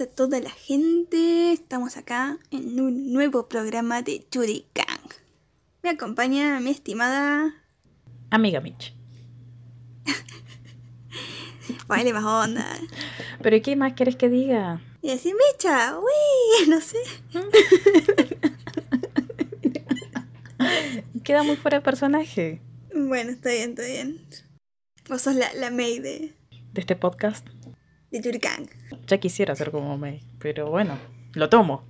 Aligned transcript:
A 0.00 0.06
toda 0.06 0.40
la 0.40 0.50
gente. 0.50 1.52
Estamos 1.52 1.96
acá 1.96 2.38
en 2.50 2.80
un 2.80 3.12
nuevo 3.12 3.48
programa 3.48 4.02
de 4.02 4.26
Judy 4.34 4.66
Gang. 4.74 5.12
Me 5.84 5.90
acompaña 5.90 6.58
mi 6.58 6.70
estimada. 6.70 7.54
Amiga 8.30 8.60
Mitch. 8.60 8.92
Vale, 11.86 12.12
más 12.12 12.24
onda. 12.24 12.66
¿Pero 13.40 13.62
qué 13.62 13.76
más 13.76 13.92
quieres 13.92 14.16
que 14.16 14.28
diga? 14.28 14.80
Y 15.00 15.10
decir, 15.10 15.32
Micha, 15.34 15.96
uy, 15.96 16.10
no 16.68 16.80
sé. 16.80 16.98
Queda 21.22 21.44
muy 21.44 21.54
fuera 21.56 21.78
de 21.78 21.84
personaje 21.84 22.60
Bueno, 22.92 23.30
está 23.30 23.50
bien, 23.50 23.70
está 23.70 23.84
bien. 23.84 24.20
Vos 25.08 25.22
sos 25.22 25.36
la, 25.36 25.54
la 25.54 25.70
May 25.70 26.00
de, 26.00 26.34
de 26.72 26.80
este 26.80 26.96
podcast. 26.96 27.46
De. 28.20 28.68
Ya 29.06 29.18
quisiera 29.18 29.54
ser 29.56 29.70
como 29.70 29.96
May, 29.98 30.22
pero 30.38 30.70
bueno, 30.70 30.98
lo 31.32 31.48
tomo. 31.48 31.84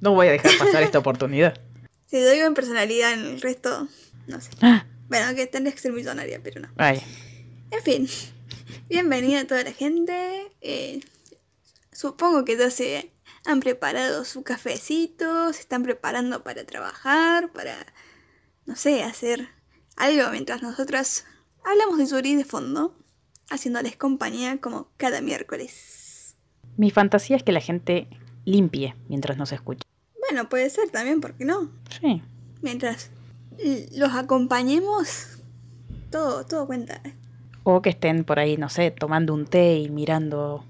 No 0.00 0.12
voy 0.14 0.28
a 0.28 0.32
dejar 0.32 0.52
pasar 0.58 0.82
esta 0.82 0.98
oportunidad. 1.04 1.60
Si 2.06 2.18
doy 2.20 2.38
en 2.38 2.54
personalidad 2.54 3.12
en 3.12 3.20
el 3.20 3.40
resto, 3.40 3.88
no 4.26 4.40
sé. 4.40 4.50
Ah, 4.62 4.86
Bueno, 5.08 5.34
que 5.34 5.46
tendría 5.46 5.74
que 5.74 5.80
ser 5.80 5.92
millonaria, 5.92 6.40
pero 6.42 6.60
no. 6.60 6.68
Ay, 6.76 7.02
En 7.70 7.82
fin, 7.82 8.08
bienvenida 8.88 9.40
a 9.40 9.46
toda 9.46 9.62
la 9.64 9.72
gente. 9.72 10.50
Eh, 10.60 11.00
supongo 11.92 12.44
que 12.44 12.56
ya 12.56 12.70
se 12.70 13.10
han 13.44 13.60
preparado 13.60 14.24
su 14.24 14.42
cafecito, 14.42 15.52
se 15.52 15.60
están 15.60 15.82
preparando 15.82 16.42
para 16.42 16.64
trabajar, 16.64 17.52
para, 17.52 17.74
no 18.66 18.76
sé, 18.76 19.02
hacer 19.02 19.48
algo 19.96 20.30
mientras 20.30 20.62
nosotras 20.62 21.24
hablamos 21.64 21.98
de 21.98 22.06
Yuri 22.06 22.36
de 22.36 22.44
fondo, 22.44 22.96
haciéndoles 23.50 23.96
compañía 23.96 24.58
como 24.60 24.88
cada 24.96 25.20
miércoles. 25.20 26.36
mi 26.76 26.90
fantasía 26.90 27.36
es 27.36 27.42
que 27.42 27.52
la 27.52 27.60
gente 27.60 28.08
limpie 28.44 28.94
mientras 29.08 29.36
nos 29.38 29.52
escucha. 29.52 29.82
Bueno, 30.28 30.48
puede 30.48 30.68
ser 30.70 30.90
también, 30.90 31.20
¿por 31.20 31.34
qué 31.34 31.44
no? 31.44 31.70
Sí. 32.00 32.22
Mientras 32.62 33.10
los 33.96 34.12
acompañemos, 34.14 35.38
todo, 36.10 36.44
todo 36.46 36.66
cuenta. 36.66 37.00
O 37.64 37.82
que 37.82 37.90
estén 37.90 38.24
por 38.24 38.38
ahí, 38.38 38.56
no 38.56 38.68
sé, 38.68 38.90
tomando 38.90 39.34
un 39.34 39.44
té 39.46 39.78
y 39.78 39.90
mirando 39.90 40.64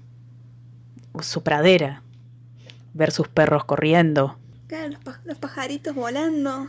su 1.21 1.43
pradera. 1.43 2.01
Ver 2.93 3.11
sus 3.11 3.27
perros 3.27 3.65
corriendo. 3.65 4.37
Claro, 4.67 4.89
los, 4.89 4.99
pa- 5.03 5.21
los 5.25 5.37
pajaritos 5.37 5.93
volando, 5.95 6.67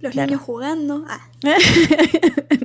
los 0.00 0.12
Claro. 0.12 0.26
niños 0.30 0.42
jugando. 0.42 1.04
Ah, 1.08 1.20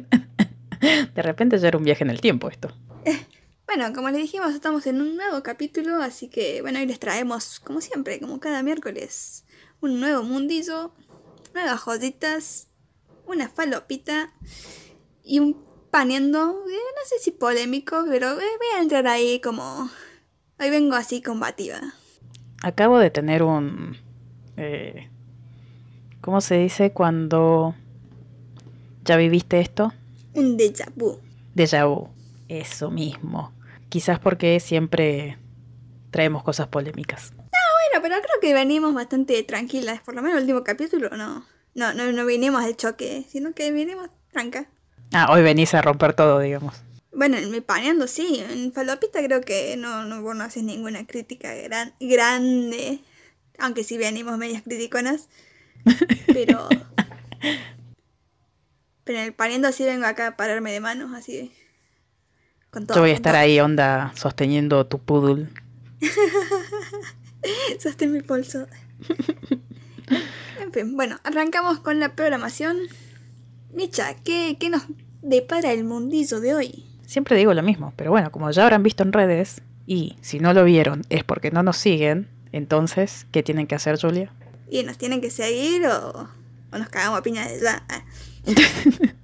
De 1.15 1.21
repente 1.21 1.57
ya 1.57 1.67
era 1.69 1.77
un 1.77 1.83
viaje 1.83 2.03
en 2.03 2.09
el 2.09 2.21
tiempo 2.21 2.49
esto. 2.49 2.71
Bueno, 3.67 3.93
como 3.93 4.09
les 4.09 4.21
dijimos, 4.21 4.55
estamos 4.55 4.87
en 4.87 5.01
un 5.01 5.17
nuevo 5.17 5.43
capítulo, 5.43 6.01
así 6.01 6.29
que 6.29 6.61
bueno, 6.61 6.79
hoy 6.79 6.85
les 6.85 6.99
traemos, 6.99 7.59
como 7.59 7.81
siempre, 7.81 8.19
como 8.19 8.39
cada 8.39 8.63
miércoles, 8.63 9.45
un 9.81 9.99
nuevo 9.99 10.23
mundillo, 10.23 10.93
nuevas 11.53 11.81
joyitas, 11.81 12.69
una 13.25 13.49
falopita 13.49 14.31
y 15.21 15.39
un 15.39 15.57
paneando, 15.91 16.63
eh, 16.67 16.71
no 16.71 17.05
sé 17.05 17.19
si 17.19 17.31
polémico, 17.31 18.05
pero 18.07 18.31
eh, 18.31 18.35
voy 18.57 18.67
a 18.77 18.81
entrar 18.81 19.05
ahí 19.07 19.41
como... 19.41 19.89
Hoy 20.59 20.69
vengo 20.69 20.95
así 20.95 21.21
combativa. 21.21 21.79
Acabo 22.63 22.97
de 22.97 23.09
tener 23.11 23.43
un... 23.43 23.97
eh, 24.55 25.09
¿Cómo 26.21 26.41
se 26.41 26.55
dice 26.55 26.91
cuando 26.93 27.75
ya 29.03 29.17
viviste 29.17 29.59
esto? 29.59 29.93
Un 30.37 30.55
déjà 30.55 30.85
vu. 30.95 31.19
Déjà 31.55 31.85
vu. 31.85 32.09
Eso 32.47 32.91
mismo. 32.91 33.51
Quizás 33.89 34.19
porque 34.19 34.59
siempre 34.59 35.37
traemos 36.11 36.43
cosas 36.43 36.67
polémicas. 36.67 37.33
Bueno, 37.89 38.03
pero 38.03 38.15
creo 38.21 38.39
que 38.39 38.53
venimos 38.53 38.93
bastante 38.93 39.41
tranquilas, 39.43 40.01
por 40.01 40.13
lo 40.13 40.21
menos 40.21 40.37
el 40.37 40.43
último 40.43 40.63
capítulo 40.63 41.09
no. 41.17 41.43
No, 41.73 41.93
no, 41.93 42.11
no 42.11 42.25
vinimos 42.25 42.63
al 42.63 42.75
choque, 42.75 43.25
sino 43.29 43.53
que 43.53 43.71
vinimos 43.71 44.09
tranca. 44.31 44.67
Ah, 45.13 45.31
hoy 45.31 45.41
venís 45.41 45.73
a 45.73 45.81
romper 45.81 46.13
todo, 46.13 46.39
digamos. 46.39 46.75
Bueno, 47.11 47.37
en 47.37 47.49
mi 47.49 47.61
paneando 47.61 48.07
sí, 48.07 48.43
en 48.47 48.73
Falopita 48.73 49.23
creo 49.23 49.41
que 49.41 49.75
no, 49.77 50.05
no, 50.05 50.21
vos 50.21 50.35
no 50.35 50.43
haces 50.43 50.63
ninguna 50.63 51.07
crítica 51.07 51.53
gran, 51.55 51.93
grande, 51.99 52.99
aunque 53.57 53.83
sí 53.83 53.97
venimos 53.97 54.37
medias 54.37 54.61
criticonas, 54.61 55.29
pero... 56.27 56.69
pero 59.07 59.19
en 59.19 59.25
el 59.25 59.33
paneando 59.33 59.71
sí 59.71 59.85
vengo 59.85 60.05
acá 60.05 60.27
a 60.27 60.37
pararme 60.37 60.71
de 60.73 60.81
manos, 60.81 61.15
así... 61.15 61.53
Con 62.69 62.85
todo. 62.85 62.97
Yo 62.97 63.01
voy 63.01 63.11
a 63.11 63.13
estar 63.13 63.33
ahí, 63.37 63.57
onda, 63.61 64.11
sosteniendo 64.15 64.85
tu 64.85 64.99
poodle. 64.99 65.47
Sostén 67.79 68.11
mi 68.11 68.21
pulso. 68.21 68.67
en 70.61 70.73
fin, 70.73 70.97
bueno, 70.97 71.17
arrancamos 71.23 71.79
con 71.79 72.01
la 72.01 72.13
programación. 72.13 72.77
Micha, 73.71 74.13
¿qué, 74.25 74.57
qué 74.59 74.69
nos 74.69 74.83
depara 75.21 75.71
el 75.71 75.85
mundillo 75.85 76.41
de 76.41 76.53
hoy? 76.53 76.85
Siempre 77.05 77.37
digo 77.37 77.53
lo 77.53 77.63
mismo, 77.63 77.93
pero 77.95 78.11
bueno, 78.11 78.29
como 78.29 78.51
ya 78.51 78.63
habrán 78.63 78.83
visto 78.83 79.03
en 79.03 79.13
redes, 79.13 79.61
y 79.85 80.17
si 80.19 80.41
no 80.41 80.51
lo 80.51 80.65
vieron 80.65 81.03
es 81.07 81.23
porque 81.23 81.51
no 81.51 81.63
nos 81.63 81.77
siguen, 81.77 82.27
entonces, 82.51 83.25
¿qué 83.31 83.43
tienen 83.43 83.67
que 83.67 83.75
hacer, 83.75 83.97
Julia? 83.97 84.33
¿Y 84.69 84.83
nos 84.83 84.97
tienen 84.97 85.21
que 85.21 85.29
seguir 85.29 85.87
o, 85.87 86.29
o 86.73 86.77
nos 86.77 86.89
cagamos 86.89 87.19
a 87.19 87.23
piña 87.23 87.47
de 87.47 87.61
ya? 87.61 87.85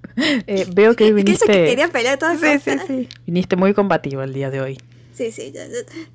Eh, 0.45 0.67
veo 0.72 0.95
que 0.95 1.06
hoy 1.06 1.23
¿Qué 1.23 1.31
es 1.31 1.38
eso 1.38 1.45
que 1.47 1.53
viniste... 1.53 1.69
quería 1.72 1.88
pelear 1.88 2.19
todas 2.19 2.39
Sí, 2.39 2.45
sí, 2.63 2.69
cosas? 2.72 2.85
sí. 2.88 3.09
Viniste 3.25 3.56
muy 3.56 3.73
combativo 3.73 4.22
el 4.22 4.31
día 4.31 4.51
de 4.51 4.61
hoy. 4.61 4.78
Sí, 5.16 5.31
sí, 5.31 5.51
ya. 5.51 5.63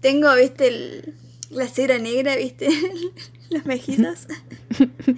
Tengo, 0.00 0.32
viste, 0.36 0.68
el- 0.68 1.14
la 1.50 1.66
cera 1.66 1.98
negra, 1.98 2.36
viste, 2.36 2.68
las 3.50 3.66
mejillas. 3.66 4.28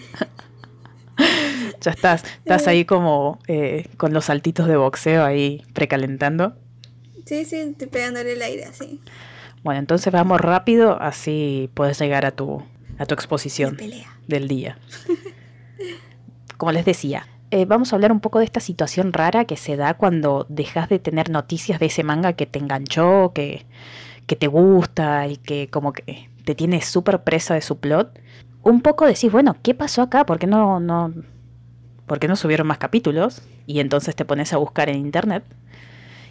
Ya 1.82 1.90
estás, 1.90 2.24
estás 2.38 2.66
ahí 2.66 2.84
como 2.86 3.38
eh, 3.46 3.88
con 3.98 4.12
los 4.14 4.26
saltitos 4.26 4.66
de 4.66 4.76
boxeo 4.76 5.22
ahí 5.24 5.62
precalentando. 5.74 6.56
Sí, 7.26 7.44
sí, 7.44 7.56
estoy 7.56 7.88
pegándole 7.88 8.32
el 8.32 8.42
aire 8.42 8.64
así. 8.64 9.00
Bueno, 9.62 9.80
entonces 9.80 10.10
vamos 10.12 10.40
rápido, 10.40 11.00
así 11.00 11.68
puedes 11.74 11.98
llegar 12.00 12.24
a 12.24 12.30
tu, 12.30 12.62
a 12.98 13.04
tu 13.06 13.14
exposición 13.14 13.76
pelea. 13.76 14.16
del 14.26 14.48
día. 14.48 14.78
Como 16.56 16.72
les 16.72 16.84
decía, 16.86 17.26
eh, 17.50 17.64
vamos 17.64 17.92
a 17.92 17.96
hablar 17.96 18.12
un 18.12 18.20
poco 18.20 18.38
de 18.38 18.44
esta 18.44 18.60
situación 18.60 19.12
rara 19.12 19.44
que 19.44 19.56
se 19.56 19.76
da 19.76 19.94
cuando 19.94 20.46
dejas 20.48 20.88
de 20.88 20.98
tener 20.98 21.30
noticias 21.30 21.80
de 21.80 21.86
ese 21.86 22.04
manga 22.04 22.34
que 22.34 22.46
te 22.46 22.58
enganchó, 22.58 23.32
que, 23.34 23.66
que 24.26 24.36
te 24.36 24.46
gusta 24.46 25.26
y 25.26 25.36
que 25.36 25.68
como 25.68 25.92
que 25.92 26.30
te 26.44 26.54
tiene 26.54 26.80
súper 26.82 27.22
presa 27.22 27.54
de 27.54 27.60
su 27.60 27.78
plot. 27.78 28.20
Un 28.62 28.82
poco 28.82 29.06
decís, 29.06 29.32
bueno, 29.32 29.56
¿qué 29.62 29.74
pasó 29.74 30.02
acá? 30.02 30.26
¿Por 30.26 30.38
qué 30.38 30.46
no, 30.46 30.80
no, 30.80 31.12
por 32.06 32.18
qué 32.20 32.28
no 32.28 32.36
subieron 32.36 32.66
más 32.66 32.78
capítulos? 32.78 33.42
Y 33.66 33.80
entonces 33.80 34.14
te 34.14 34.24
pones 34.24 34.52
a 34.52 34.58
buscar 34.58 34.88
en 34.88 34.96
internet 34.96 35.44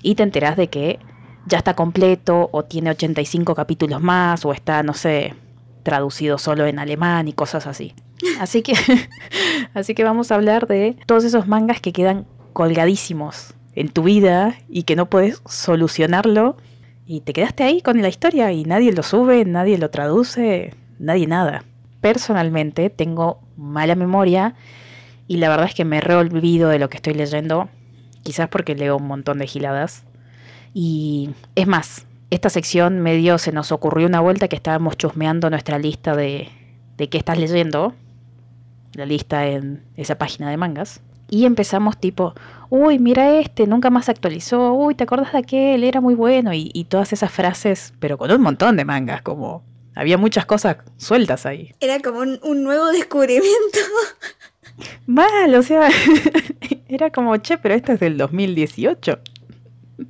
y 0.01 0.15
te 0.15 0.23
enterás 0.23 0.55
de 0.55 0.69
que 0.69 0.99
ya 1.47 1.57
está 1.57 1.75
completo 1.75 2.49
o 2.51 2.63
tiene 2.63 2.91
85 2.91 3.55
capítulos 3.55 4.01
más 4.01 4.45
o 4.45 4.53
está, 4.53 4.83
no 4.83 4.93
sé, 4.93 5.35
traducido 5.83 6.37
solo 6.37 6.65
en 6.65 6.79
alemán 6.79 7.27
y 7.27 7.33
cosas 7.33 7.67
así. 7.67 7.93
Así 8.39 8.61
que, 8.61 8.73
así 9.73 9.95
que 9.95 10.03
vamos 10.03 10.31
a 10.31 10.35
hablar 10.35 10.67
de 10.67 10.97
todos 11.05 11.23
esos 11.23 11.47
mangas 11.47 11.79
que 11.79 11.93
quedan 11.93 12.25
colgadísimos 12.53 13.53
en 13.75 13.89
tu 13.89 14.03
vida 14.03 14.57
y 14.67 14.83
que 14.83 14.95
no 14.95 15.09
puedes 15.09 15.41
solucionarlo 15.45 16.57
y 17.05 17.21
te 17.21 17.33
quedaste 17.33 17.63
ahí 17.63 17.81
con 17.81 18.01
la 18.01 18.07
historia 18.07 18.51
y 18.51 18.65
nadie 18.65 18.91
lo 18.91 19.03
sube, 19.03 19.45
nadie 19.45 19.77
lo 19.77 19.89
traduce, 19.89 20.75
nadie 20.99 21.27
nada. 21.27 21.63
Personalmente 22.01 22.89
tengo 22.89 23.39
mala 23.57 23.95
memoria 23.95 24.55
y 25.27 25.37
la 25.37 25.49
verdad 25.49 25.67
es 25.67 25.75
que 25.75 25.85
me 25.85 26.01
reolvido 26.01 26.69
de 26.69 26.79
lo 26.79 26.89
que 26.89 26.97
estoy 26.97 27.13
leyendo, 27.13 27.69
quizás 28.23 28.49
porque 28.49 28.75
leo 28.75 28.97
un 28.97 29.07
montón 29.07 29.39
de 29.39 29.47
giladas. 29.47 30.03
Y 30.73 31.31
es 31.55 31.67
más, 31.67 32.05
esta 32.29 32.49
sección 32.49 32.99
medio 32.99 33.37
se 33.37 33.51
nos 33.51 33.71
ocurrió 33.71 34.05
una 34.05 34.19
vuelta 34.19 34.47
que 34.47 34.55
estábamos 34.55 34.97
chusmeando 34.97 35.49
nuestra 35.49 35.79
lista 35.79 36.15
de, 36.15 36.49
de 36.97 37.09
qué 37.09 37.17
estás 37.17 37.39
leyendo, 37.39 37.95
la 38.93 39.05
lista 39.05 39.47
en 39.47 39.83
esa 39.95 40.17
página 40.17 40.49
de 40.49 40.57
mangas. 40.57 41.01
Y 41.29 41.45
empezamos 41.45 41.99
tipo, 41.99 42.33
uy, 42.69 42.97
mira 42.97 43.39
este, 43.39 43.67
nunca 43.67 43.89
más 43.89 44.05
se 44.05 44.11
actualizó, 44.11 44.73
uy, 44.73 44.95
¿te 44.95 45.03
acuerdas 45.03 45.31
de 45.31 45.39
aquel? 45.39 45.83
Era 45.83 46.01
muy 46.01 46.15
bueno. 46.15 46.53
Y, 46.53 46.71
y 46.73 46.85
todas 46.85 47.13
esas 47.13 47.31
frases, 47.31 47.93
pero 47.99 48.17
con 48.17 48.31
un 48.31 48.41
montón 48.41 48.77
de 48.77 48.85
mangas, 48.85 49.21
como 49.21 49.63
había 49.95 50.17
muchas 50.17 50.45
cosas 50.45 50.77
sueltas 50.97 51.45
ahí. 51.45 51.73
Era 51.79 51.99
como 51.99 52.19
un, 52.19 52.39
un 52.43 52.63
nuevo 52.63 52.87
descubrimiento. 52.87 53.79
Mal, 55.05 55.53
o 55.55 55.61
sea, 55.61 55.89
era 56.87 57.11
como, 57.11 57.35
che, 57.37 57.57
pero 57.57 57.75
esto 57.75 57.91
es 57.93 57.99
del 57.99 58.17
2018. 58.17 59.19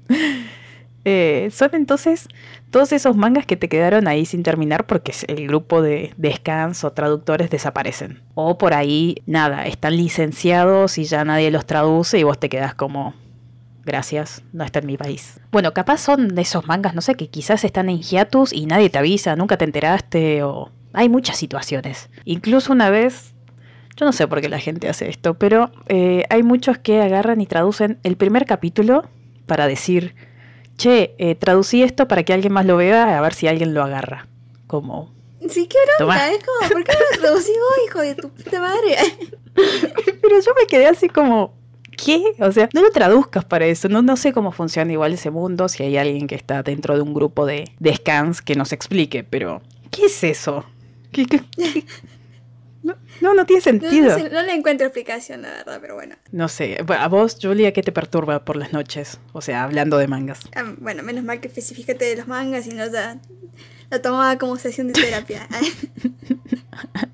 Eh, 1.06 1.50
son 1.52 1.70
entonces 1.74 2.28
todos 2.72 2.92
esos 2.92 3.16
mangas 3.16 3.46
que 3.46 3.58
te 3.58 3.70
quedaron 3.70 4.08
ahí 4.08 4.26
sin 4.26 4.44
terminar 4.44 4.86
porque 4.86 5.14
el 5.28 5.48
grupo 5.48 5.82
de, 5.82 6.14
de 6.18 6.36
scans 6.36 6.84
o 6.84 6.92
traductores 6.92 7.50
desaparecen. 7.50 8.22
O 8.36 8.58
por 8.58 8.74
ahí, 8.74 9.24
nada, 9.26 9.66
están 9.66 9.98
licenciados 9.98 10.98
y 10.98 11.06
ya 11.06 11.26
nadie 11.26 11.52
los 11.52 11.66
traduce 11.66 12.20
y 12.20 12.24
vos 12.24 12.40
te 12.40 12.50
quedás 12.50 12.76
como, 12.76 13.16
gracias, 13.86 14.44
no 14.54 14.64
está 14.64 14.80
en 14.80 14.86
mi 14.86 14.98
país. 14.98 15.40
Bueno, 15.52 15.74
capaz 15.74 15.98
son 15.98 16.36
de 16.36 16.42
esos 16.44 16.68
mangas, 16.68 16.94
no 16.94 17.02
sé, 17.02 17.16
que 17.16 17.30
quizás 17.30 17.64
están 17.64 17.90
en 17.90 18.02
hiatus 18.02 18.54
y 18.54 18.66
nadie 18.66 18.90
te 18.90 19.00
avisa, 19.00 19.36
nunca 19.36 19.58
te 19.58 19.66
enteraste 19.66 20.44
o... 20.44 20.72
Hay 20.92 21.08
muchas 21.08 21.38
situaciones. 21.38 22.10
Incluso 22.26 22.74
una 22.74 22.90
vez, 22.90 23.36
yo 23.96 24.08
no 24.08 24.12
sé 24.12 24.28
por 24.28 24.42
qué 24.42 24.50
la 24.50 24.58
gente 24.58 24.90
hace 24.90 25.08
esto, 25.08 25.36
pero 25.36 25.72
eh, 25.88 26.24
hay 26.32 26.42
muchos 26.42 26.80
que 26.80 27.00
agarran 27.00 27.42
y 27.42 27.46
traducen 27.46 28.00
el 28.02 28.18
primer 28.18 28.48
capítulo 28.48 29.08
para 29.46 29.68
decir, 29.68 30.16
che, 30.80 31.14
eh, 31.18 31.36
traducí 31.36 31.84
esto 31.84 32.08
para 32.08 32.24
que 32.24 32.34
alguien 32.34 32.54
más 32.54 32.66
lo 32.66 32.78
vea, 32.78 33.18
a 33.18 33.22
ver 33.22 33.34
si 33.34 33.48
alguien 33.48 33.74
lo 33.74 33.84
agarra. 33.84 34.28
Como... 34.66 35.12
Sí, 35.48 35.68
qué 35.68 35.78
bronca, 35.98 36.32
es 36.32 36.44
como, 36.44 36.70
¿por 36.72 36.84
qué 36.84 36.94
no 36.94 37.16
lo 37.16 37.22
traducí 37.22 37.52
vos, 37.52 37.86
hijo 37.86 38.00
de 38.00 38.16
tu 38.16 38.30
puta 38.30 38.60
madre? 38.60 38.98
pero 40.22 40.42
yo 40.42 40.52
me 40.60 40.68
quedé 40.68 40.88
así 40.88 41.10
como, 41.10 41.54
¿qué? 41.96 42.22
O 42.40 42.52
sea, 42.52 42.70
no 42.74 42.82
lo 42.82 42.92
traduzcas 42.92 43.46
para 43.46 43.66
eso. 43.66 43.90
No, 43.90 44.02
no 44.02 44.18
sé 44.18 44.34
cómo 44.34 44.52
funciona 44.52 44.92
igual 44.92 45.14
ese 45.14 45.32
mundo, 45.32 45.68
si 45.70 45.84
hay 45.84 45.98
alguien 45.98 46.28
que 46.28 46.36
está 46.36 46.64
dentro 46.64 46.96
de 46.96 47.02
un 47.02 47.14
grupo 47.14 47.46
de, 47.46 47.72
de 47.80 47.96
scans 47.96 48.42
que 48.42 48.56
nos 48.56 48.72
explique, 48.74 49.24
pero 49.24 49.62
¿qué 49.92 50.06
es 50.06 50.24
eso? 50.24 50.66
¿Qué, 51.12 51.26
qué, 51.26 51.42
No, 52.82 53.34
no, 53.34 53.46
tiene 53.46 53.62
sentido. 53.62 54.18
No, 54.30 54.42
le 54.42 54.54
encuentro 54.54 54.88
explicación, 54.88 55.42
la 55.42 55.50
verdad, 55.50 55.80
pero 55.82 55.96
bueno. 55.96 56.16
No 56.32 56.48
sé. 56.48 56.78
A 56.88 57.08
vos, 57.08 57.38
Julia, 57.42 57.74
¿qué 57.74 57.84
te 57.84 57.92
perturba 57.92 58.46
por 58.46 58.56
las 58.56 58.72
noches? 58.72 59.20
O 59.34 59.42
sea, 59.42 59.64
hablando 59.64 59.98
de 59.98 60.08
mangas. 60.08 60.40
Ah, 60.56 60.64
bueno, 60.78 61.04
menos 61.04 61.24
mal 61.24 61.42
que 61.42 61.48
especificaste 61.48 62.06
de 62.06 62.16
los 62.16 62.28
mangas 62.28 62.68
y 62.68 62.70
no 62.70 62.90
ya 62.90 63.20
lo 63.92 64.02
tomaba 64.02 64.38
como 64.38 64.56
sesión 64.58 64.88
de 64.88 64.94
terapia. 64.94 65.48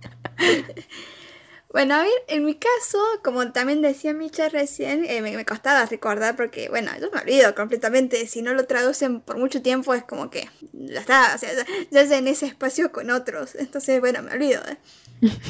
Bueno, 1.76 1.96
a 1.96 2.04
ver, 2.04 2.24
en 2.30 2.46
mi 2.46 2.56
caso, 2.56 2.98
como 3.22 3.52
también 3.52 3.82
decía 3.82 4.14
Micha 4.14 4.48
recién, 4.48 5.04
eh, 5.04 5.22
me, 5.22 5.44
costaba 5.44 5.86
recordar 5.86 6.38
porque, 6.38 6.70
bueno, 6.70 6.90
yo 7.02 7.12
me 7.12 7.20
olvido 7.20 7.54
completamente. 7.54 8.26
Si 8.28 8.42
no 8.42 8.54
lo 8.54 8.64
traducen 8.66 9.20
por 9.20 9.38
mucho 9.38 9.62
tiempo, 9.62 9.94
es 9.94 10.02
como 10.06 10.30
que 10.30 10.50
ya 10.72 11.02
está, 11.02 11.36
o 11.36 11.38
sea, 11.38 11.50
ya, 11.92 12.04
ya 12.04 12.18
en 12.18 12.30
ese 12.30 12.46
espacio 12.46 12.94
con 12.94 13.12
otros. 13.12 13.56
Entonces, 13.56 14.00
bueno, 14.00 14.22
me 14.22 14.32
olvido. 14.32 14.62
¿eh? 14.70 14.78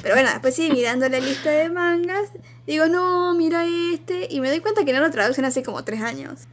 Pero 0.02 0.16
bueno, 0.16 0.32
después 0.32 0.56
sí, 0.56 0.72
mirando 0.72 1.08
la 1.10 1.20
lista 1.20 1.52
de 1.52 1.70
mangas, 1.70 2.32
digo, 2.66 2.88
no, 2.88 3.36
mira 3.36 3.64
este. 3.94 4.28
Y 4.32 4.40
me 4.40 4.50
doy 4.50 4.62
cuenta 4.62 4.84
que 4.84 4.94
no 4.94 5.02
lo 5.02 5.12
traducen 5.12 5.46
hace 5.46 5.62
como 5.62 5.84
tres 5.84 6.02
años. 6.02 6.48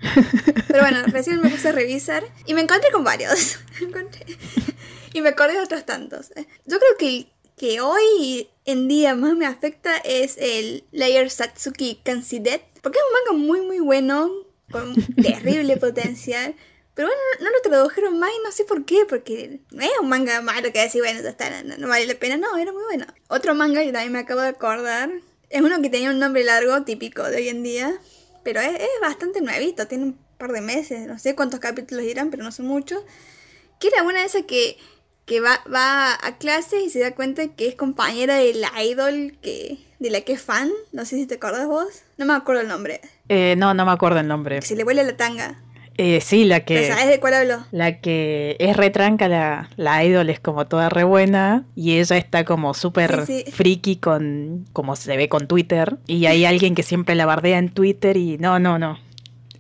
Pero 0.69 0.83
bueno, 0.83 0.99
recién 1.07 1.41
me 1.41 1.49
puse 1.49 1.71
a 1.71 1.73
revisar 1.73 2.25
y 2.45 2.53
me 2.53 2.61
encontré 2.61 2.91
con 2.91 3.05
varios. 3.05 3.59
y 5.15 5.23
me 5.23 5.31
acordé 5.31 5.55
de 5.55 5.61
otros 5.61 5.87
tantos. 5.87 6.31
¿eh? 6.37 6.47
Yo 6.67 6.79
creo 6.79 6.97
que 6.99 7.32
que 7.57 7.81
hoy 7.81 8.49
en 8.65 8.89
día 8.89 9.15
más 9.15 9.35
me 9.35 9.47
afecta 9.47 9.97
es 9.99 10.37
el 10.39 10.85
Layer 10.93 11.31
Satsuki 11.31 12.01
Kansidet. 12.05 12.63
Porque 12.81 12.99
es 12.99 13.05
un 13.05 13.35
manga 13.35 13.47
muy 13.47 13.67
muy 13.67 13.79
bueno, 13.79 14.31
con 14.71 14.95
terrible 15.23 15.77
potencial. 15.77 16.55
Pero 16.95 17.09
bueno, 17.09 17.23
no, 17.41 17.51
lo 17.51 17.63
tradujeron 17.63 18.19
más 18.19 18.31
y 18.31 18.45
no 18.45 18.53
sé 18.53 18.65
por 18.65 18.85
qué, 18.85 19.07
porque 19.09 19.61
no 19.71 19.83
es 19.83 19.91
un 20.01 20.09
manga 20.09 20.43
malo 20.43 20.73
que 20.73 20.81
decir, 20.81 21.01
bueno, 21.01 21.23
ya 21.23 21.31
está, 21.31 21.63
no, 21.63 21.89
vale 21.89 22.07
la 22.07 22.15
pena, 22.15 22.37
no, 22.37 22.57
era 22.57 22.73
muy 22.73 22.83
bueno. 22.85 23.07
Otro 23.29 23.55
manga 23.55 23.83
que 23.83 23.93
también 23.93 24.13
me 24.13 24.19
acabo 24.19 24.43
de 24.43 24.49
acordar, 24.49 25.11
es 25.49 25.63
uno 25.63 25.81
que 25.81 25.89
tenía 25.89 26.11
un 26.11 26.19
nombre 26.19 26.45
largo, 26.45 26.83
típico 26.83 27.23
de 27.23 27.37
hoy 27.37 27.49
en 27.49 27.63
día, 27.63 27.99
pero 28.43 28.61
es, 28.61 28.75
es 28.75 29.01
bastante 29.01 29.41
nuevito, 29.41 29.87
tiene 29.87 30.05
un 30.05 30.19
par 30.37 30.53
de 30.53 30.61
meses, 30.61 31.07
no 31.07 31.19
sé 31.19 31.35
cuántos 31.35 31.61
capítulos 31.61 32.05
irán, 32.05 32.31
pero 32.31 32.43
no 32.43 32.53
son 32.53 32.67
muchos. 32.67 33.03
Que 33.81 33.89
era 33.89 34.03
una 34.03 34.21
de 34.21 34.27
esas 34.27 34.43
que 34.43 34.77
que 35.33 35.41
va, 35.41 35.61
va 35.73 36.13
a 36.13 36.37
clase 36.37 36.83
y 36.83 36.91
se 36.91 37.01
da 37.01 37.13
cuenta 37.13 37.49
que 37.49 37.67
es 37.67 37.75
compañera 37.75 38.37
de 38.37 38.53
la 38.53 38.71
idol 38.85 39.33
que, 39.41 39.79
de 39.99 40.11
la 40.11 40.21
que 40.21 40.35
es 40.35 40.43
fan. 40.43 40.71
No 40.93 41.07
sé 41.07 41.17
si 41.17 41.27
te 41.27 41.37
acuerdas 41.37 41.67
vos. 41.67 42.03
No 42.19 42.27
me 42.27 42.35
acuerdo 42.35 42.61
el 42.61 42.69
nombre. 42.69 43.01
Eh, 43.31 43.55
no, 43.57 43.73
no 43.73 43.87
me 43.87 43.93
acuerdo 43.93 44.21
el 44.21 44.29
nombre. 44.29 44.57
Que 44.57 44.67
se 44.67 44.77
le 44.77 44.85
vuela 44.85 45.03
la 45.03 45.17
tanga. 45.17 45.59
Eh, 45.97 46.21
sí, 46.21 46.45
la 46.45 46.67
que. 46.67 46.87
¿Sabes 46.87 47.07
de 47.07 47.19
cuál 47.19 47.33
hablo? 47.33 47.65
La 47.71 48.01
que 48.01 48.57
es 48.59 48.77
retranca, 48.77 49.27
la, 49.29 49.71
la 49.77 50.05
idol 50.05 50.29
es 50.29 50.39
como 50.39 50.67
toda 50.67 50.91
re 50.91 51.05
buena 51.05 51.65
y 51.75 51.99
ella 51.99 52.19
está 52.19 52.45
como 52.45 52.75
súper 52.75 53.25
friki 53.53 53.97
con. 53.97 54.67
como 54.75 54.97
se 54.97 55.17
ve 55.17 55.31
con 55.31 55.47
Twitter. 55.47 55.97
Y 56.07 56.27
hay 56.27 56.45
alguien 56.45 56.75
que 56.75 56.83
siempre 56.83 57.15
la 57.15 57.25
bardea 57.25 57.57
en 57.57 57.71
Twitter 57.71 58.19
y 58.19 58.37
no, 58.37 58.59
no, 58.59 58.79
no 58.79 58.99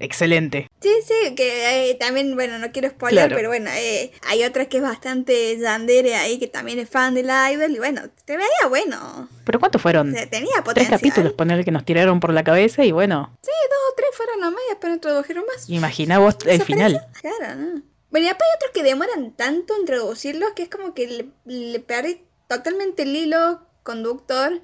excelente. 0.05 0.69
Sí, 0.81 0.91
sí, 1.07 1.35
que 1.35 1.91
eh, 1.91 1.95
también, 1.95 2.35
bueno, 2.35 2.59
no 2.59 2.73
quiero 2.73 2.91
spoiler, 2.91 3.33
pero 3.35 3.49
bueno, 3.49 3.71
eh, 3.73 4.13
hay 4.27 4.45
otra 4.45 4.67
que 4.67 4.79
es 4.79 4.83
bastante 4.83 5.57
Yandere 5.59 6.17
ahí, 6.17 6.39
que 6.39 6.49
también 6.49 6.79
es 6.79 6.89
fan 6.89 7.15
de 7.15 7.23
la 7.23 7.51
Idol, 7.53 7.71
y 7.71 7.79
bueno, 7.79 8.03
te 8.25 8.37
veía 8.37 8.69
bueno. 8.69 9.29
¿Pero 9.45 9.61
cuántos 9.61 9.81
fueron? 9.81 10.13
tenía 10.31 10.63
potencial. 10.65 10.75
Tres 10.75 10.89
capítulos, 10.89 11.33
ponerle 11.33 11.65
que 11.65 11.71
nos 11.71 11.85
tiraron 11.85 12.21
por 12.21 12.33
la 12.33 12.45
cabeza 12.45 12.85
y 12.85 12.93
bueno. 12.93 13.37
Sí, 13.43 13.51
dos 13.71 13.79
o 13.91 13.95
tres 13.97 14.09
fueron 14.13 14.41
nomás 14.41 14.61
y 14.67 14.71
después 14.71 14.93
no 14.93 15.01
tradujeron 15.01 15.45
más. 15.47 15.69
Imagina 15.69 16.19
vos 16.19 16.37
el 16.47 16.63
final. 16.63 17.07
Claro, 17.21 17.55
¿no? 17.57 17.83
Bueno, 18.11 18.27
y 18.27 18.29
después 18.29 18.49
hay 18.51 18.57
otros 18.57 18.71
que 18.75 18.83
demoran 18.83 19.33
tanto 19.33 19.75
en 19.79 19.87
traducirlos 19.87 20.51
que 20.55 20.65
es 20.65 20.69
como 20.69 20.93
que 20.93 21.07
le, 21.07 21.27
le 21.47 21.81
perdí 21.81 22.21
totalmente 22.47 23.05
el 23.05 23.17
hilo 23.17 23.63
conductor 23.83 24.61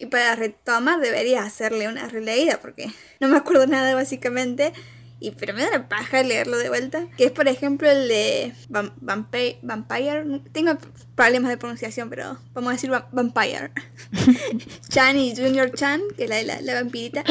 y 0.00 0.06
para 0.06 0.34
retomar 0.34 0.98
debería 0.98 1.42
hacerle 1.42 1.86
una 1.86 2.08
releída 2.08 2.58
porque 2.60 2.86
no 3.20 3.28
me 3.28 3.36
acuerdo 3.36 3.66
nada 3.66 3.94
básicamente. 3.94 4.72
Y, 5.20 5.32
pero 5.32 5.52
me 5.52 5.62
da 5.62 5.70
la 5.70 5.88
paja 5.88 6.22
leerlo 6.22 6.56
de 6.56 6.70
vuelta. 6.70 7.06
Que 7.16 7.26
es, 7.26 7.30
por 7.30 7.46
ejemplo, 7.46 7.88
el 7.90 8.08
de 8.08 8.54
Vampire. 8.70 10.40
Tengo 10.52 10.78
problemas 11.14 11.50
de 11.50 11.58
pronunciación, 11.58 12.08
pero 12.08 12.38
vamos 12.54 12.70
a 12.70 12.72
decir 12.72 12.90
Vampire. 12.90 13.70
Chan 14.88 15.18
y 15.18 15.36
Junior 15.36 15.70
Chan, 15.72 16.00
que 16.16 16.24
es 16.24 16.30
la 16.30 16.36
de 16.36 16.62
la, 16.62 16.74
vampirita. 16.74 17.22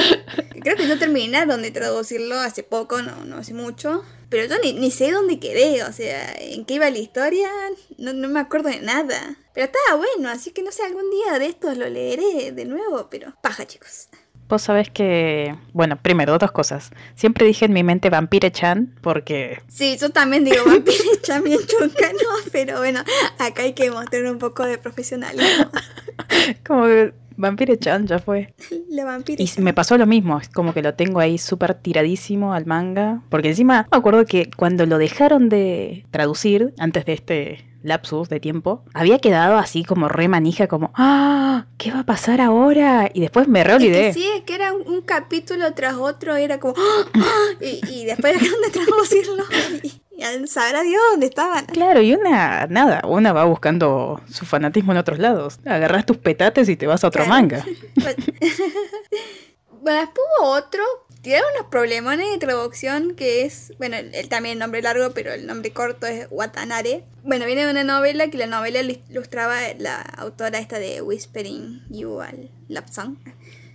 Creo 0.62 0.76
que 0.76 0.86
no 0.86 1.00
terminaron 1.00 1.64
de 1.64 1.72
traducirlo 1.72 2.40
hace 2.40 2.62
poco, 2.62 3.02
no, 3.02 3.26
no 3.26 3.38
hace 3.38 3.56
mucho. 3.56 4.04
Pero 4.30 4.46
yo 4.46 4.62
ni, 4.62 4.74
ni 4.74 4.92
sé 4.92 5.12
dónde 5.12 5.40
quedé, 5.40 5.84
o 5.84 5.92
sea, 5.92 6.32
en 6.40 6.66
qué 6.66 6.76
iba 6.76 6.88
la 6.92 7.00
historia, 7.00 7.50
no, 7.98 8.14
no 8.14 8.30
me 8.30 8.40
acuerdo 8.40 8.70
de 8.70 8.82
nada. 8.82 9.36
Pero 9.56 9.66
estaba 9.66 9.98
bueno, 9.98 10.30
así 10.30 10.52
que 10.52 10.62
no 10.62 10.72
sé, 10.72 10.84
algún 10.84 11.10
día 11.10 11.40
de 11.40 11.48
estos 11.48 11.76
lo 11.76 11.90
leeré 11.90 12.52
de 12.52 12.66
nuevo, 12.66 13.10
pero 13.10 13.34
paja, 13.42 13.66
chicos. 13.66 14.10
Vos 14.50 14.64
sabés 14.64 14.90
que, 14.90 15.56
bueno, 15.74 15.98
primero, 16.02 16.38
dos 16.40 16.52
cosas. 16.52 16.90
Siempre 17.14 17.46
dije 17.46 17.66
en 17.66 17.74
mi 17.74 17.84
mente 17.84 18.10
Vampire-chan 18.10 18.96
porque... 19.02 19.62
Sí, 19.68 19.96
yo 20.02 20.10
también 20.10 20.44
digo 20.44 20.66
Vampire-chan 20.66 21.44
bien 21.46 21.60
chunca, 21.60 22.12
¿no? 22.12 22.52
Pero 22.52 22.80
bueno, 22.80 23.02
acá 23.38 23.62
hay 23.62 23.74
que 23.74 23.92
mostrar 23.92 24.26
un 24.26 24.40
poco 24.40 24.66
de 24.66 24.80
profesionalismo. 24.80 25.70
Como 26.66 26.86
que 26.86 27.14
Vampire-chan 27.38 28.08
ya 28.08 28.20
fue. 28.20 28.54
La 28.90 29.06
vampire 29.06 29.44
Y 29.44 29.62
me 29.62 29.74
pasó 29.74 29.98
lo 29.98 30.06
mismo, 30.06 30.40
es 30.40 30.50
como 30.50 30.74
que 30.74 30.82
lo 30.82 30.94
tengo 30.94 31.20
ahí 31.20 31.38
súper 31.38 31.74
tiradísimo 31.74 32.54
al 32.54 32.66
manga. 32.66 33.22
Porque 33.30 33.50
encima 33.50 33.88
me 33.90 33.98
acuerdo 33.98 34.26
que 34.26 34.50
cuando 34.56 34.86
lo 34.86 34.98
dejaron 34.98 35.48
de 35.48 36.06
traducir, 36.12 36.74
antes 36.78 37.06
de 37.06 37.14
este 37.14 37.69
lapsus 37.84 38.30
de 38.30 38.40
tiempo, 38.40 38.84
había 38.94 39.20
quedado 39.20 39.58
así 39.58 39.84
como 39.84 40.08
re 40.08 40.28
manija, 40.28 40.68
como, 40.68 40.92
¡ah! 40.96 41.66
¿Qué 41.78 41.92
va 41.92 42.00
a 42.00 42.06
pasar 42.06 42.42
ahora? 42.42 43.10
Y 43.14 43.22
después 43.22 43.48
me 43.48 43.64
reolvidé. 43.64 44.14
Sí, 44.14 44.28
es 44.36 44.44
que 44.44 44.56
era 44.56 44.74
un, 44.74 45.02
capítulo 45.02 45.74
tras 45.74 45.96
otro, 45.96 46.36
era 46.36 46.60
como, 46.60 46.76
¡ah! 46.78 47.06
¡ah! 47.16 47.46
Y, 47.62 47.82
y, 47.90 48.06
después 48.06 48.40
dejaron 48.40 48.62
de 48.62 48.70
traducirlo. 48.70 49.44
Y, 49.82 50.02
y 50.20 50.48
sabrá 50.48 50.82
Dios 50.82 51.02
dónde 51.12 51.28
estaban. 51.28 51.66
Claro, 51.68 52.02
y 52.02 52.14
una, 52.14 52.68
nada, 52.68 53.02
una 53.08 53.32
va 53.32 53.46
buscando 53.46 54.20
su 54.30 54.46
fanatismo 54.46 54.92
en 54.92 54.98
otros 54.98 55.18
lados. 55.18 55.60
Agarras 55.66 56.06
tus 56.06 56.18
petates 56.18 56.68
y 56.68 56.76
te 56.76 56.88
vas 56.88 57.04
a 57.04 57.08
otro 57.08 57.26
manga. 57.26 57.64
bueno, 57.96 60.00
después 60.00 60.28
hubo 60.42 60.50
otro 60.50 60.84
tiene 61.30 61.44
unos 61.56 61.70
problemones 61.70 62.32
de 62.32 62.40
traducción 62.40 63.14
que 63.14 63.46
es, 63.46 63.72
bueno, 63.78 63.98
él 63.98 64.30
también 64.30 64.54
el 64.54 64.60
nombre 64.60 64.82
largo, 64.82 65.12
pero 65.12 65.32
el 65.32 65.46
nombre 65.46 65.72
corto 65.72 66.08
es 66.08 66.26
Watanare. 66.32 67.04
Bueno, 67.24 67.46
viene 67.46 67.66
de 67.66 67.72
una 67.72 67.84
novela 67.84 68.30
que 68.30 68.38
la 68.40 68.48
novela 68.48 68.82
ilustraba 68.82 69.60
la 69.78 70.02
autora 70.02 70.58
esta 70.58 70.80
de 70.80 71.04
Whispering 71.04 71.84
You 71.92 72.20
al 72.20 72.50
Love 72.68 72.88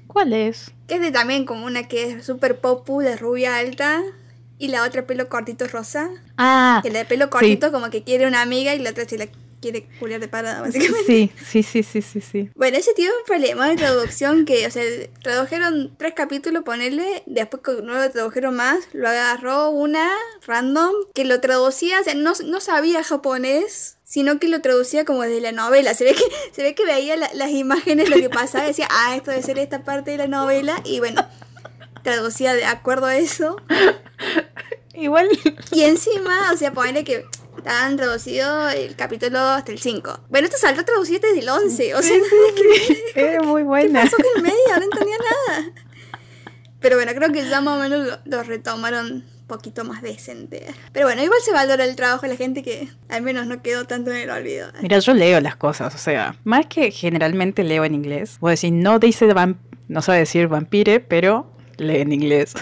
¿Cuál 0.09 0.33
es? 0.33 0.73
Que 0.89 0.97
es 0.97 1.01
de 1.01 1.13
también 1.13 1.45
como 1.45 1.65
una 1.65 1.87
que 1.87 2.11
es 2.11 2.27
súper 2.27 2.59
popu, 2.59 3.03
de 3.03 3.17
rubia 3.17 3.57
alta, 3.57 4.03
y 4.59 4.67
la 4.67 4.83
otra 4.83 5.07
pelo 5.07 5.29
cortito 5.29 5.69
rosa. 5.69 6.11
Ah. 6.37 6.81
Que 6.83 6.91
la 6.91 6.99
de 6.99 7.05
pelo 7.05 7.31
cortito 7.31 7.71
como 7.71 7.89
que 7.89 8.03
quiere 8.03 8.27
una 8.27 8.43
amiga 8.43 8.75
y 8.75 8.81
la 8.81 8.91
otra 8.91 9.05
se 9.05 9.17
la 9.17 9.29
quiere 9.65 9.87
culiar 9.99 10.21
de 10.21 10.29
parada, 10.29 10.61
básicamente. 10.61 11.07
Sí, 11.07 11.33
sí, 11.43 11.63
sí, 11.63 11.83
sí, 11.83 12.03
sí, 12.03 12.21
sí. 12.21 12.51
Bueno, 12.55 12.77
ese 12.77 12.93
tiene 12.93 13.13
un 13.13 13.25
problema 13.25 13.67
de 13.67 13.77
traducción 13.77 14.45
que, 14.45 14.67
o 14.67 14.71
sea, 14.71 14.83
tradujeron 15.23 15.95
tres 15.97 16.13
capítulos, 16.13 16.65
ponerle, 16.65 17.23
después 17.25 17.63
que 17.63 17.83
no 17.83 17.95
lo 17.95 18.11
tradujeron 18.11 18.55
más, 18.57 18.85
lo 18.93 19.09
agarró 19.09 19.71
una 19.71 20.13
random 20.47 20.93
que 21.15 21.25
lo 21.25 21.41
traducía, 21.41 22.01
o 22.01 22.05
sea, 22.05 22.15
no, 22.15 22.35
no 22.45 22.61
sabía 22.61 23.03
japonés, 23.03 23.97
sino 24.05 24.39
que 24.39 24.49
lo 24.49 24.61
traducía 24.61 25.07
como 25.07 25.23
desde 25.23 25.41
la 25.41 25.53
novela. 25.53 25.95
Se 25.95 26.05
ve 26.05 26.13
que, 26.13 26.25
se 26.53 26.63
ve 26.63 26.75
que 26.75 26.85
veía 26.85 27.17
las 27.17 27.51
imágenes, 27.51 28.11
lo 28.11 28.17
que 28.17 28.29
pasaba, 28.29 28.67
decía, 28.67 28.87
ah, 28.91 29.17
esto 29.17 29.31
debe 29.31 29.43
ser 29.43 29.59
esta 29.59 29.83
parte 29.83 30.11
de 30.11 30.19
la 30.19 30.29
novela, 30.29 30.83
y 30.85 30.99
bueno, 30.99 31.27
traducía 32.03 32.53
de 32.53 32.67
acuerdo 32.67 33.07
a 33.07 33.17
eso. 33.17 33.57
Igual. 34.95 35.29
Y 35.73 35.83
encima, 35.83 36.53
o 36.53 36.57
sea, 36.57 36.73
ponerle 36.73 37.03
que 37.03 37.25
Estaban 37.59 37.97
traducido 37.97 38.69
el 38.71 38.95
capítulo 38.97 39.39
hasta 39.39 39.73
el 39.73 39.79
5. 39.79 40.21
Bueno, 40.29 40.47
esto 40.47 40.59
saltó 40.59 40.85
traducido 40.85 41.21
desde 41.21 41.41
el 41.41 41.49
11. 41.49 41.95
O 41.95 42.03
sea, 42.03 42.17
es 43.15 43.43
muy 43.45 43.63
buena. 43.63 44.03
¿Qué 44.03 44.11
pasó 44.11 44.17
con 44.17 44.27
el 44.37 44.43
medio? 44.43 44.77
No 44.77 44.83
entendía 44.83 45.17
nada. 45.19 45.73
Pero 46.81 46.97
bueno, 46.97 47.13
creo 47.15 47.33
que 47.33 47.49
ya 47.49 47.61
más 47.61 47.79
o 47.79 47.81
menos 47.81 48.07
lo, 48.07 48.19
lo 48.37 48.43
retomaron 48.43 49.25
un 49.45 49.47
poquito 49.47 49.85
más 49.85 50.03
decente. 50.03 50.67
Pero 50.93 51.07
bueno, 51.07 51.23
igual 51.23 51.41
se 51.43 51.53
valora 51.53 51.85
el 51.85 51.97
trabajo 51.97 52.23
de 52.23 52.29
la 52.29 52.37
gente 52.37 52.63
que 52.63 52.89
al 53.09 53.23
menos 53.23 53.47
no 53.47 53.63
quedó 53.63 53.87
tanto 53.87 54.11
en 54.11 54.19
el 54.19 54.31
olvido. 54.31 54.69
Mira, 54.83 54.99
yo 54.99 55.15
leo 55.15 55.41
las 55.41 55.57
cosas, 55.57 55.95
o 55.95 55.99
sea, 55.99 56.37
más 56.45 56.67
que 56.67 56.91
generalmente 56.91 57.65
leo 57.65 57.85
en 57.85 57.95
inglés. 57.95 58.37
Voy 58.41 58.51
a 58.51 58.53
decir, 58.53 58.73
no 58.73 58.99
dice 58.99 59.29
no 59.89 60.03
sabe 60.03 60.19
decir 60.19 60.49
vampire, 60.49 61.01
pero 61.01 61.51
lee 61.77 61.99
en 61.99 62.13
inglés. 62.13 62.55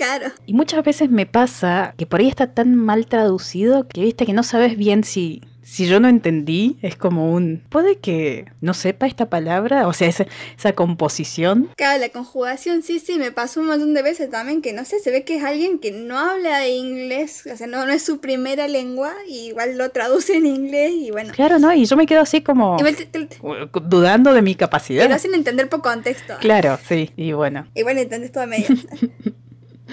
Claro. 0.00 0.32
Y 0.46 0.54
muchas 0.54 0.82
veces 0.82 1.10
me 1.10 1.26
pasa 1.26 1.94
que 1.98 2.06
por 2.06 2.20
ahí 2.20 2.28
está 2.28 2.54
tan 2.54 2.74
mal 2.74 3.06
traducido 3.06 3.86
que 3.86 4.00
viste 4.00 4.24
que 4.24 4.32
no 4.32 4.42
sabes 4.42 4.78
bien 4.78 5.04
si, 5.04 5.42
si 5.62 5.86
yo 5.86 6.00
no 6.00 6.08
entendí. 6.08 6.78
Es 6.80 6.96
como 6.96 7.30
un. 7.32 7.62
Puede 7.68 7.98
que 7.98 8.46
no 8.62 8.72
sepa 8.72 9.06
esta 9.06 9.28
palabra, 9.28 9.86
o 9.86 9.92
sea, 9.92 10.08
esa, 10.08 10.24
esa 10.56 10.72
composición. 10.72 11.68
Claro, 11.76 12.00
la 12.00 12.08
conjugación, 12.08 12.82
sí, 12.82 12.98
sí, 12.98 13.18
me 13.18 13.30
pasó 13.30 13.60
un 13.60 13.66
montón 13.66 13.92
de 13.92 14.00
veces 14.02 14.30
también 14.30 14.62
que 14.62 14.72
no 14.72 14.86
sé, 14.86 15.00
se 15.00 15.10
ve 15.10 15.22
que 15.24 15.36
es 15.36 15.44
alguien 15.44 15.78
que 15.80 15.92
no 15.92 16.18
habla 16.18 16.66
inglés, 16.66 17.44
o 17.52 17.54
sea, 17.56 17.66
no, 17.66 17.84
no 17.84 17.92
es 17.92 18.02
su 18.02 18.20
primera 18.20 18.68
lengua, 18.68 19.12
y 19.28 19.48
igual 19.48 19.76
lo 19.76 19.90
traduce 19.90 20.34
en 20.36 20.46
inglés 20.46 20.92
y 20.94 21.10
bueno. 21.10 21.32
Claro, 21.34 21.58
¿no? 21.58 21.72
Y 21.74 21.84
yo 21.84 21.96
me 21.98 22.06
quedo 22.06 22.22
así 22.22 22.40
como 22.40 22.76
Igual 22.78 22.96
te, 22.96 23.04
te- 23.04 23.26
te 23.26 23.36
dudando 23.84 24.32
de 24.32 24.40
mi 24.40 24.54
capacidad. 24.54 25.12
hacen 25.12 25.34
entender 25.34 25.68
por 25.68 25.82
contexto. 25.82 26.34
Claro, 26.40 26.78
sí. 26.88 27.10
Y 27.16 27.32
bueno, 27.32 27.66
Igual 27.74 27.98
entendés 27.98 28.32
todo 28.32 28.46
medio. 28.46 28.66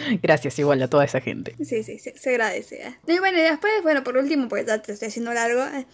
gracias 0.21 0.57
igual 0.59 0.81
a 0.83 0.89
toda 0.89 1.05
esa 1.05 1.21
gente. 1.21 1.55
Sí, 1.63 1.83
sí, 1.83 1.99
se, 1.99 2.17
se 2.17 2.29
agradece. 2.29 2.87
¿eh? 2.87 2.97
Y 3.07 3.19
bueno, 3.19 3.37
y 3.37 3.41
después, 3.41 3.71
bueno, 3.83 4.03
por 4.03 4.17
último, 4.17 4.47
porque 4.49 4.65
ya 4.65 4.81
te 4.81 4.91
estoy 4.93 5.09
haciendo 5.09 5.33
largo, 5.33 5.63
eh, 5.63 5.85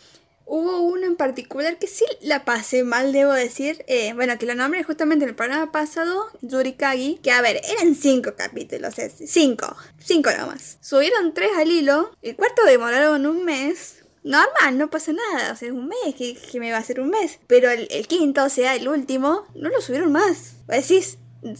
hubo 0.45 0.81
uno 0.81 1.05
en 1.05 1.15
particular 1.15 1.79
que 1.79 1.87
sí 1.87 2.05
la 2.21 2.43
pasé 2.45 2.83
mal, 2.83 3.13
debo 3.13 3.31
decir. 3.33 3.83
eh, 3.87 4.13
bueno, 4.13 4.37
que 4.37 4.45
lo 4.45 4.55
nombré 4.55 4.83
justamente 4.83 5.23
en 5.23 5.29
el 5.29 5.35
programa 5.35 5.71
pasado, 5.71 6.25
Yurikagi, 6.41 7.19
que 7.23 7.31
a 7.31 7.41
ver, 7.41 7.61
eran 7.77 7.95
cinco 7.95 8.33
capítulos, 8.37 8.99
es, 8.99 9.13
cinco, 9.25 9.75
cinco 9.99 10.29
nomás. 10.37 10.77
Subieron 10.81 11.33
tres 11.33 11.51
al 11.57 11.69
hilo, 11.71 12.11
el 12.21 12.35
cuarto 12.35 12.63
demoraron 12.65 13.25
un 13.25 13.45
mes. 13.45 13.99
Normal, 14.25 14.77
no 14.77 14.89
pasa 14.89 15.11
nada, 15.11 15.51
o 15.51 15.55
sea, 15.57 15.67
es 15.67 15.73
un 15.73 15.87
mes, 15.87 16.15
que, 16.17 16.35
que 16.35 16.59
me 16.61 16.71
va 16.71 16.77
a 16.77 16.79
hacer 16.79 17.01
un 17.01 17.09
mes. 17.09 17.39
Pero 17.47 17.69
el, 17.69 17.89
el 17.91 18.07
quinto, 18.07 18.45
o 18.45 18.49
sea, 18.49 18.73
el 18.73 18.87
último, 18.87 19.45
no 19.53 19.67
lo 19.67 19.81
subieron 19.81 20.13
más. 20.13 20.53
Decís, 20.67 21.17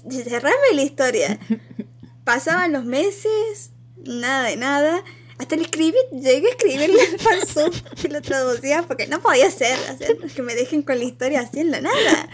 cerrame 0.10 0.56
la 0.74 0.82
historia. 0.82 1.40
Pasaban 2.24 2.72
los 2.72 2.86
meses, 2.86 3.72
nada 3.98 4.44
de 4.50 4.58
nada. 4.58 5.03
Hasta 5.39 5.56
le 5.56 5.63
escribí, 5.63 5.98
llegué 6.12 6.48
a 6.48 6.51
escribirle 6.51 7.01
al 7.01 7.20
falso 7.20 7.70
que 8.01 8.08
lo 8.08 8.22
traducía 8.22 8.84
porque 8.84 9.08
no 9.08 9.20
podía 9.22 9.50
ser, 9.51 9.77
sea, 9.98 10.08
que 10.34 10.42
me 10.42 10.56
dejen 10.56 10.84
con 10.84 10.98
la 11.00 11.03
historia 11.03 11.42
así 11.42 11.60
en 11.60 11.72
la 11.72 11.82
nada. 11.82 12.30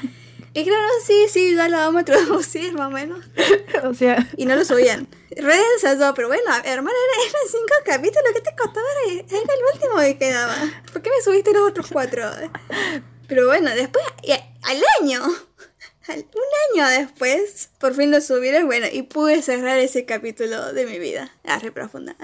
Y 0.54 0.64
claro, 0.66 0.88
sí, 1.06 1.26
sí, 1.32 1.56
ya 1.56 1.70
lo 1.70 1.78
vamos 1.78 2.02
a 2.02 2.06
traducir 2.06 2.74
más 2.74 2.88
o 2.88 2.92
menos. 2.92 3.20
o 3.84 3.94
sea, 3.94 4.28
Y 4.36 4.46
no 4.46 4.56
lo 4.56 4.66
subían. 4.66 5.08
Re 5.36 5.56
ensayado, 5.76 6.14
pero 6.14 6.28
bueno, 6.28 6.44
hermano, 6.66 6.98
era- 6.98 7.24
eran 7.30 7.42
cinco 7.50 7.74
capítulos, 7.86 8.32
¿qué 8.34 8.42
te 8.42 8.56
costaba? 8.56 8.86
Era 9.08 9.22
era 9.22 9.54
el 9.54 9.76
último 9.76 9.96
que 10.02 10.18
quedaba. 10.18 10.56
¿Por 10.92 11.02
qué 11.02 11.10
me 11.16 11.24
subiste 11.24 11.54
los 11.54 11.70
otros 11.70 11.88
cuatro? 11.92 12.30
Pero 13.28 13.46
bueno, 13.46 13.70
después, 13.76 14.04
al 14.64 14.82
año, 15.02 15.22
un 16.08 16.80
año 16.82 16.88
después, 17.02 17.70
por 17.78 17.96
fin 17.96 18.12
lo 18.12 18.22
subieron, 18.22 18.66
bueno, 18.66 18.88
y 18.92 19.04
pude 19.04 19.42
cerrar 19.42 19.78
ese 19.78 20.06
capítulo 20.06 20.74
de 20.74 20.86
mi 20.86 20.98
vida. 20.98 21.32
Ah, 21.44 21.60
re 21.60 21.72
profunda. 21.72 22.16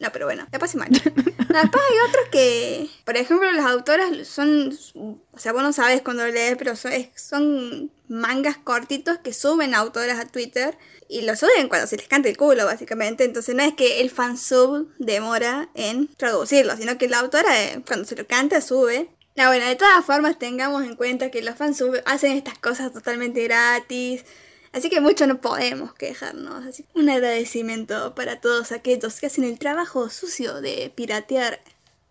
No, 0.00 0.12
pero 0.12 0.26
bueno, 0.26 0.46
la 0.50 0.58
pasé 0.58 0.76
mal. 0.76 0.90
No, 1.48 1.58
después 1.62 1.82
hay 1.90 2.08
otros 2.10 2.28
que, 2.30 2.90
por 3.06 3.16
ejemplo, 3.16 3.50
las 3.52 3.64
autoras 3.64 4.28
son, 4.28 4.78
o 4.94 5.38
sea, 5.38 5.54
vos 5.54 5.62
no 5.62 5.72
sabes 5.72 6.02
cuando 6.02 6.26
lo 6.26 6.30
lees, 6.30 6.58
pero 6.58 6.76
son, 6.76 6.92
son 7.14 7.90
mangas 8.06 8.58
cortitos 8.58 9.16
que 9.16 9.32
suben 9.32 9.74
autoras 9.74 10.18
a 10.18 10.26
Twitter 10.26 10.76
y 11.08 11.22
lo 11.22 11.36
suben 11.36 11.70
cuando 11.70 11.86
se 11.86 11.96
les 11.96 12.06
canta 12.06 12.28
el 12.28 12.36
culo, 12.36 12.66
básicamente. 12.66 13.24
Entonces 13.24 13.54
no 13.54 13.62
es 13.62 13.72
que 13.72 14.02
el 14.02 14.10
fansub 14.10 14.88
demora 14.98 15.70
en 15.72 16.08
traducirlo, 16.18 16.76
sino 16.76 16.98
que 16.98 17.08
la 17.08 17.20
autora, 17.20 17.64
eh, 17.64 17.82
cuando 17.86 18.06
se 18.06 18.14
lo 18.14 18.26
canta, 18.26 18.60
sube. 18.60 19.08
No, 19.38 19.46
bueno, 19.46 19.66
de 19.66 19.76
todas 19.76 20.04
formas 20.04 20.36
tengamos 20.36 20.82
en 20.82 20.96
cuenta 20.96 21.30
que 21.30 21.42
los 21.42 21.54
fansub 21.54 22.02
hacen 22.06 22.32
estas 22.32 22.58
cosas 22.58 22.92
totalmente 22.92 23.44
gratis. 23.44 24.24
Así 24.72 24.90
que 24.90 25.00
mucho 25.00 25.28
no 25.28 25.40
podemos 25.40 25.94
quejarnos. 25.94 26.66
Así 26.66 26.84
un 26.96 27.08
agradecimiento 27.08 28.16
para 28.16 28.40
todos 28.40 28.72
aquellos 28.72 29.20
que 29.20 29.26
hacen 29.26 29.44
el 29.44 29.56
trabajo 29.60 30.10
sucio 30.10 30.60
de 30.60 30.92
piratear. 30.92 31.60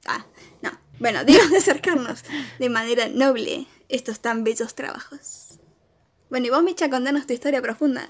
Ah, 0.06 0.26
no. 0.62 0.72
Bueno, 1.00 1.26
digo 1.26 1.46
de 1.50 1.58
acercarnos 1.58 2.24
de 2.60 2.70
manera 2.70 3.10
noble 3.10 3.68
estos 3.90 4.22
tan 4.22 4.46
bellos 4.46 4.74
trabajos. 4.74 5.60
Bueno, 6.30 6.48
y 6.48 6.50
vos, 6.50 6.64
Micha, 6.64 6.90
contanos 6.90 7.28
tu 7.28 7.34
historia 7.34 7.62
profunda. 7.62 8.08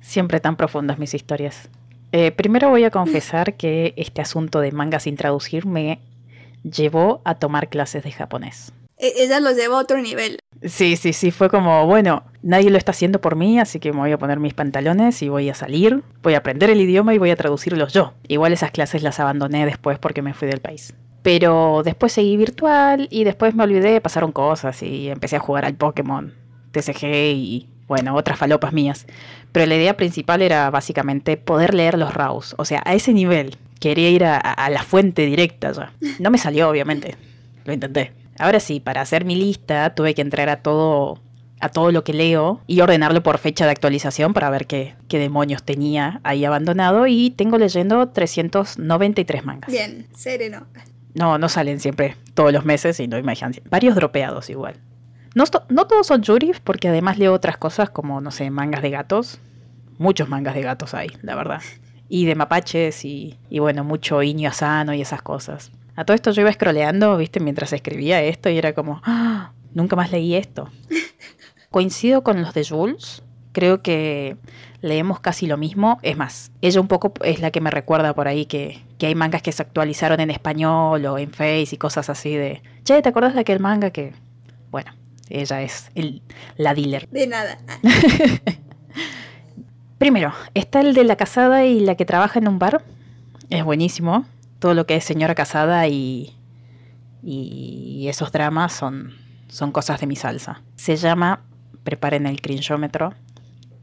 siempre 0.00 0.38
tan 0.38 0.56
profundas 0.56 0.96
mis 0.96 1.12
historias. 1.12 1.68
Eh, 2.12 2.30
primero 2.30 2.70
voy 2.70 2.84
a 2.84 2.92
confesar 2.92 3.56
que 3.56 3.94
este 3.96 4.20
asunto 4.22 4.60
de 4.60 4.70
manga 4.70 5.00
sin 5.00 5.16
traducir 5.16 5.66
me 5.66 6.00
llevó 6.62 7.20
a 7.24 7.36
tomar 7.36 7.68
clases 7.68 8.02
de 8.02 8.12
japonés. 8.12 8.72
E- 8.98 9.24
ella 9.24 9.40
lo 9.40 9.52
llevó 9.52 9.76
a 9.76 9.80
otro 9.80 10.00
nivel. 10.00 10.38
Sí, 10.62 10.96
sí, 10.96 11.12
sí, 11.12 11.30
fue 11.30 11.48
como, 11.48 11.86
bueno, 11.86 12.24
nadie 12.42 12.70
lo 12.70 12.76
está 12.76 12.90
haciendo 12.90 13.20
por 13.20 13.34
mí, 13.34 13.58
así 13.58 13.80
que 13.80 13.92
me 13.92 13.98
voy 14.00 14.12
a 14.12 14.18
poner 14.18 14.38
mis 14.38 14.52
pantalones 14.52 15.22
y 15.22 15.28
voy 15.30 15.48
a 15.48 15.54
salir, 15.54 16.02
voy 16.22 16.34
a 16.34 16.38
aprender 16.38 16.68
el 16.68 16.80
idioma 16.80 17.14
y 17.14 17.18
voy 17.18 17.30
a 17.30 17.36
traducirlos 17.36 17.94
yo. 17.94 18.12
Igual 18.28 18.52
esas 18.52 18.70
clases 18.70 19.02
las 19.02 19.18
abandoné 19.18 19.64
después 19.64 19.98
porque 19.98 20.20
me 20.20 20.34
fui 20.34 20.48
del 20.48 20.60
país. 20.60 20.94
Pero 21.22 21.82
después 21.84 22.12
seguí 22.12 22.36
virtual 22.36 23.08
y 23.10 23.24
después 23.24 23.54
me 23.54 23.64
olvidé, 23.64 24.00
pasaron 24.00 24.32
cosas 24.32 24.82
y 24.82 25.08
empecé 25.10 25.36
a 25.36 25.40
jugar 25.40 25.64
al 25.64 25.74
Pokémon, 25.74 26.34
TCG 26.72 27.04
y, 27.34 27.68
bueno, 27.86 28.14
otras 28.14 28.38
falopas 28.38 28.72
mías. 28.72 29.06
Pero 29.52 29.66
la 29.66 29.76
idea 29.76 29.96
principal 29.96 30.42
era 30.42 30.70
básicamente 30.70 31.36
poder 31.36 31.74
leer 31.74 31.98
los 31.98 32.14
RAWs, 32.14 32.54
o 32.58 32.64
sea, 32.64 32.82
a 32.84 32.94
ese 32.94 33.12
nivel. 33.12 33.56
Quería 33.80 34.10
ir 34.10 34.24
a, 34.24 34.36
a 34.38 34.70
la 34.70 34.82
fuente 34.82 35.26
directa 35.26 35.72
ya. 35.72 35.92
No 36.20 36.30
me 36.30 36.38
salió, 36.38 36.68
obviamente. 36.68 37.16
Lo 37.64 37.72
intenté. 37.72 38.12
Ahora 38.38 38.60
sí, 38.60 38.78
para 38.78 39.00
hacer 39.00 39.24
mi 39.24 39.34
lista 39.34 39.94
tuve 39.94 40.14
que 40.14 40.22
entrar 40.22 40.48
a 40.48 40.62
todo 40.62 41.18
a 41.60 41.68
todo 41.68 41.92
lo 41.92 42.02
que 42.04 42.14
leo 42.14 42.62
y 42.66 42.80
ordenarlo 42.80 43.22
por 43.22 43.38
fecha 43.38 43.66
de 43.66 43.70
actualización 43.72 44.32
para 44.32 44.48
ver 44.48 44.66
qué, 44.66 44.94
qué 45.08 45.18
demonios 45.18 45.62
tenía 45.62 46.20
ahí 46.24 46.44
abandonado 46.44 47.06
y 47.06 47.30
tengo 47.30 47.58
leyendo 47.58 48.08
393 48.08 49.44
mangas. 49.44 49.70
Bien, 49.70 50.06
sereno. 50.16 50.66
No, 51.14 51.38
no 51.38 51.48
salen 51.48 51.80
siempre 51.80 52.16
todos 52.34 52.52
los 52.52 52.64
meses, 52.64 52.96
sino 52.96 53.18
imagínense. 53.18 53.62
Varios 53.68 53.94
dropeados 53.94 54.48
igual. 54.48 54.76
No, 55.34 55.44
no 55.68 55.86
todos 55.86 56.06
son 56.06 56.22
yuris, 56.22 56.60
porque 56.60 56.88
además 56.88 57.18
leo 57.18 57.32
otras 57.32 57.56
cosas 57.56 57.90
como, 57.90 58.20
no 58.20 58.30
sé, 58.30 58.50
mangas 58.50 58.82
de 58.82 58.90
gatos. 58.90 59.38
Muchos 59.98 60.28
mangas 60.28 60.54
de 60.54 60.62
gatos 60.62 60.94
hay, 60.94 61.08
la 61.22 61.34
verdad. 61.34 61.60
Y 62.10 62.26
de 62.26 62.34
mapaches 62.34 63.04
y, 63.06 63.38
y 63.48 63.60
bueno, 63.60 63.84
mucho 63.84 64.22
Iño 64.22 64.50
Asano 64.50 64.92
y 64.92 65.00
esas 65.00 65.22
cosas. 65.22 65.70
A 65.96 66.04
todo 66.04 66.14
esto 66.14 66.32
yo 66.32 66.42
iba 66.42 66.52
scrolleando, 66.52 67.16
viste, 67.16 67.40
mientras 67.40 67.72
escribía 67.72 68.20
esto 68.22 68.50
y 68.50 68.58
era 68.58 68.74
como, 68.74 69.00
"Ah, 69.04 69.52
nunca 69.74 69.94
más 69.96 70.10
leí 70.10 70.34
esto. 70.34 70.68
Coincido 71.70 72.22
con 72.22 72.42
los 72.42 72.52
de 72.52 72.64
Jules. 72.66 73.22
Creo 73.52 73.80
que 73.80 74.36
leemos 74.80 75.20
casi 75.20 75.46
lo 75.46 75.56
mismo. 75.56 75.98
Es 76.02 76.16
más, 76.16 76.50
ella 76.62 76.80
un 76.80 76.88
poco 76.88 77.12
es 77.24 77.40
la 77.40 77.50
que 77.52 77.60
me 77.60 77.70
recuerda 77.70 78.12
por 78.14 78.26
ahí 78.28 78.46
que, 78.46 78.82
que 78.98 79.06
hay 79.06 79.14
mangas 79.14 79.42
que 79.42 79.52
se 79.52 79.62
actualizaron 79.62 80.18
en 80.20 80.30
español 80.30 81.04
o 81.06 81.16
en 81.18 81.30
Face 81.30 81.68
y 81.72 81.76
cosas 81.76 82.10
así 82.10 82.34
de, 82.34 82.62
che, 82.84 83.00
¿te 83.02 83.08
acuerdas 83.08 83.34
de 83.34 83.40
aquel 83.40 83.60
manga 83.60 83.90
que... 83.90 84.14
Bueno, 84.70 84.92
ella 85.28 85.62
es 85.62 85.90
el, 85.94 86.22
la 86.56 86.74
dealer. 86.74 87.08
De 87.08 87.26
nada. 87.28 87.58
Primero, 90.00 90.32
está 90.54 90.80
el 90.80 90.94
de 90.94 91.04
la 91.04 91.16
casada 91.16 91.66
y 91.66 91.78
la 91.80 91.94
que 91.94 92.06
trabaja 92.06 92.38
en 92.38 92.48
un 92.48 92.58
bar. 92.58 92.82
Es 93.50 93.62
buenísimo. 93.62 94.24
Todo 94.58 94.72
lo 94.72 94.86
que 94.86 94.96
es 94.96 95.04
señora 95.04 95.34
casada 95.34 95.86
y, 95.88 96.34
y 97.22 98.06
esos 98.08 98.32
dramas 98.32 98.72
son, 98.72 99.12
son 99.48 99.72
cosas 99.72 100.00
de 100.00 100.06
mi 100.06 100.16
salsa. 100.16 100.62
Se 100.76 100.96
llama, 100.96 101.42
preparen 101.84 102.26
el 102.26 102.40
cringeómetro, 102.40 103.12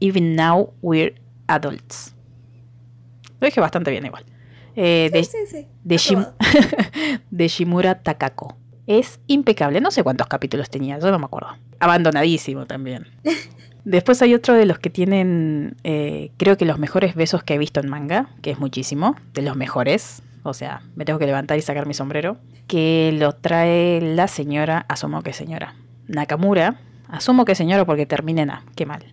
Even 0.00 0.34
Now 0.34 0.72
We're 0.82 1.14
Adults. 1.46 2.16
Lo 3.40 3.46
dije 3.46 3.60
bastante 3.60 3.92
bien 3.92 4.04
igual. 4.04 4.24
Eh, 4.74 5.10
de, 5.12 5.22
sí, 5.22 5.30
sí, 5.46 5.56
sí. 5.62 5.66
de, 5.84 5.96
Shim- 5.96 6.26
Aprobado. 6.26 7.20
de 7.30 7.48
Shimura 7.48 8.02
Takako. 8.02 8.56
Es 8.88 9.20
impecable. 9.28 9.80
No 9.80 9.92
sé 9.92 10.02
cuántos 10.02 10.26
capítulos 10.26 10.68
tenía, 10.68 10.98
yo 10.98 11.12
no 11.12 11.18
me 11.20 11.26
acuerdo. 11.26 11.56
Abandonadísimo 11.78 12.66
también. 12.66 13.06
Después 13.84 14.20
hay 14.22 14.34
otro 14.34 14.54
de 14.54 14.66
los 14.66 14.78
que 14.78 14.90
tienen, 14.90 15.76
eh, 15.84 16.30
creo 16.36 16.56
que 16.56 16.64
los 16.64 16.78
mejores 16.78 17.14
besos 17.14 17.42
que 17.42 17.54
he 17.54 17.58
visto 17.58 17.80
en 17.80 17.88
manga, 17.88 18.28
que 18.42 18.50
es 18.50 18.58
muchísimo, 18.58 19.16
de 19.32 19.42
los 19.42 19.56
mejores. 19.56 20.22
O 20.42 20.54
sea, 20.54 20.82
me 20.94 21.04
tengo 21.04 21.18
que 21.18 21.26
levantar 21.26 21.58
y 21.58 21.62
sacar 21.62 21.86
mi 21.86 21.94
sombrero. 21.94 22.36
Que 22.66 23.14
lo 23.18 23.34
trae 23.34 24.00
la 24.00 24.28
señora, 24.28 24.84
asumo 24.88 25.22
que 25.22 25.32
señora, 25.32 25.74
Nakamura. 26.06 26.80
Asumo 27.08 27.44
que 27.44 27.54
señora 27.54 27.86
porque 27.86 28.04
termina 28.04 28.42
en 28.42 28.50
A, 28.50 28.64
qué 28.76 28.84
mal. 28.84 29.04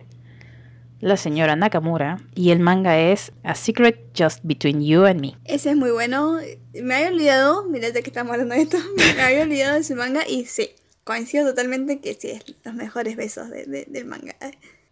La 1.00 1.16
señora 1.16 1.56
Nakamura. 1.56 2.18
Y 2.34 2.50
el 2.50 2.60
manga 2.60 2.98
es 2.98 3.32
A 3.44 3.54
Secret 3.54 3.98
Just 4.16 4.40
Between 4.42 4.82
You 4.82 5.04
and 5.04 5.20
Me. 5.20 5.36
Ese 5.44 5.70
es 5.70 5.76
muy 5.76 5.90
bueno. 5.90 6.38
Me 6.74 6.94
había 6.94 7.08
olvidado, 7.08 7.64
mira 7.64 7.88
ya 7.88 8.02
que 8.02 8.10
estamos 8.10 8.32
hablando 8.32 8.54
de 8.54 8.62
esto, 8.62 8.76
me 9.16 9.22
había 9.22 9.42
olvidado 9.42 9.74
de 9.74 9.80
ese 9.80 9.94
manga 9.94 10.26
y 10.28 10.44
sí, 10.44 10.70
coincido 11.06 11.46
totalmente 11.46 12.00
que 12.00 12.14
sí, 12.14 12.30
es 12.32 12.44
los 12.64 12.74
mejores 12.74 13.16
besos 13.16 13.48
de- 13.48 13.64
de- 13.64 13.86
del 13.88 14.04
manga. 14.06 14.34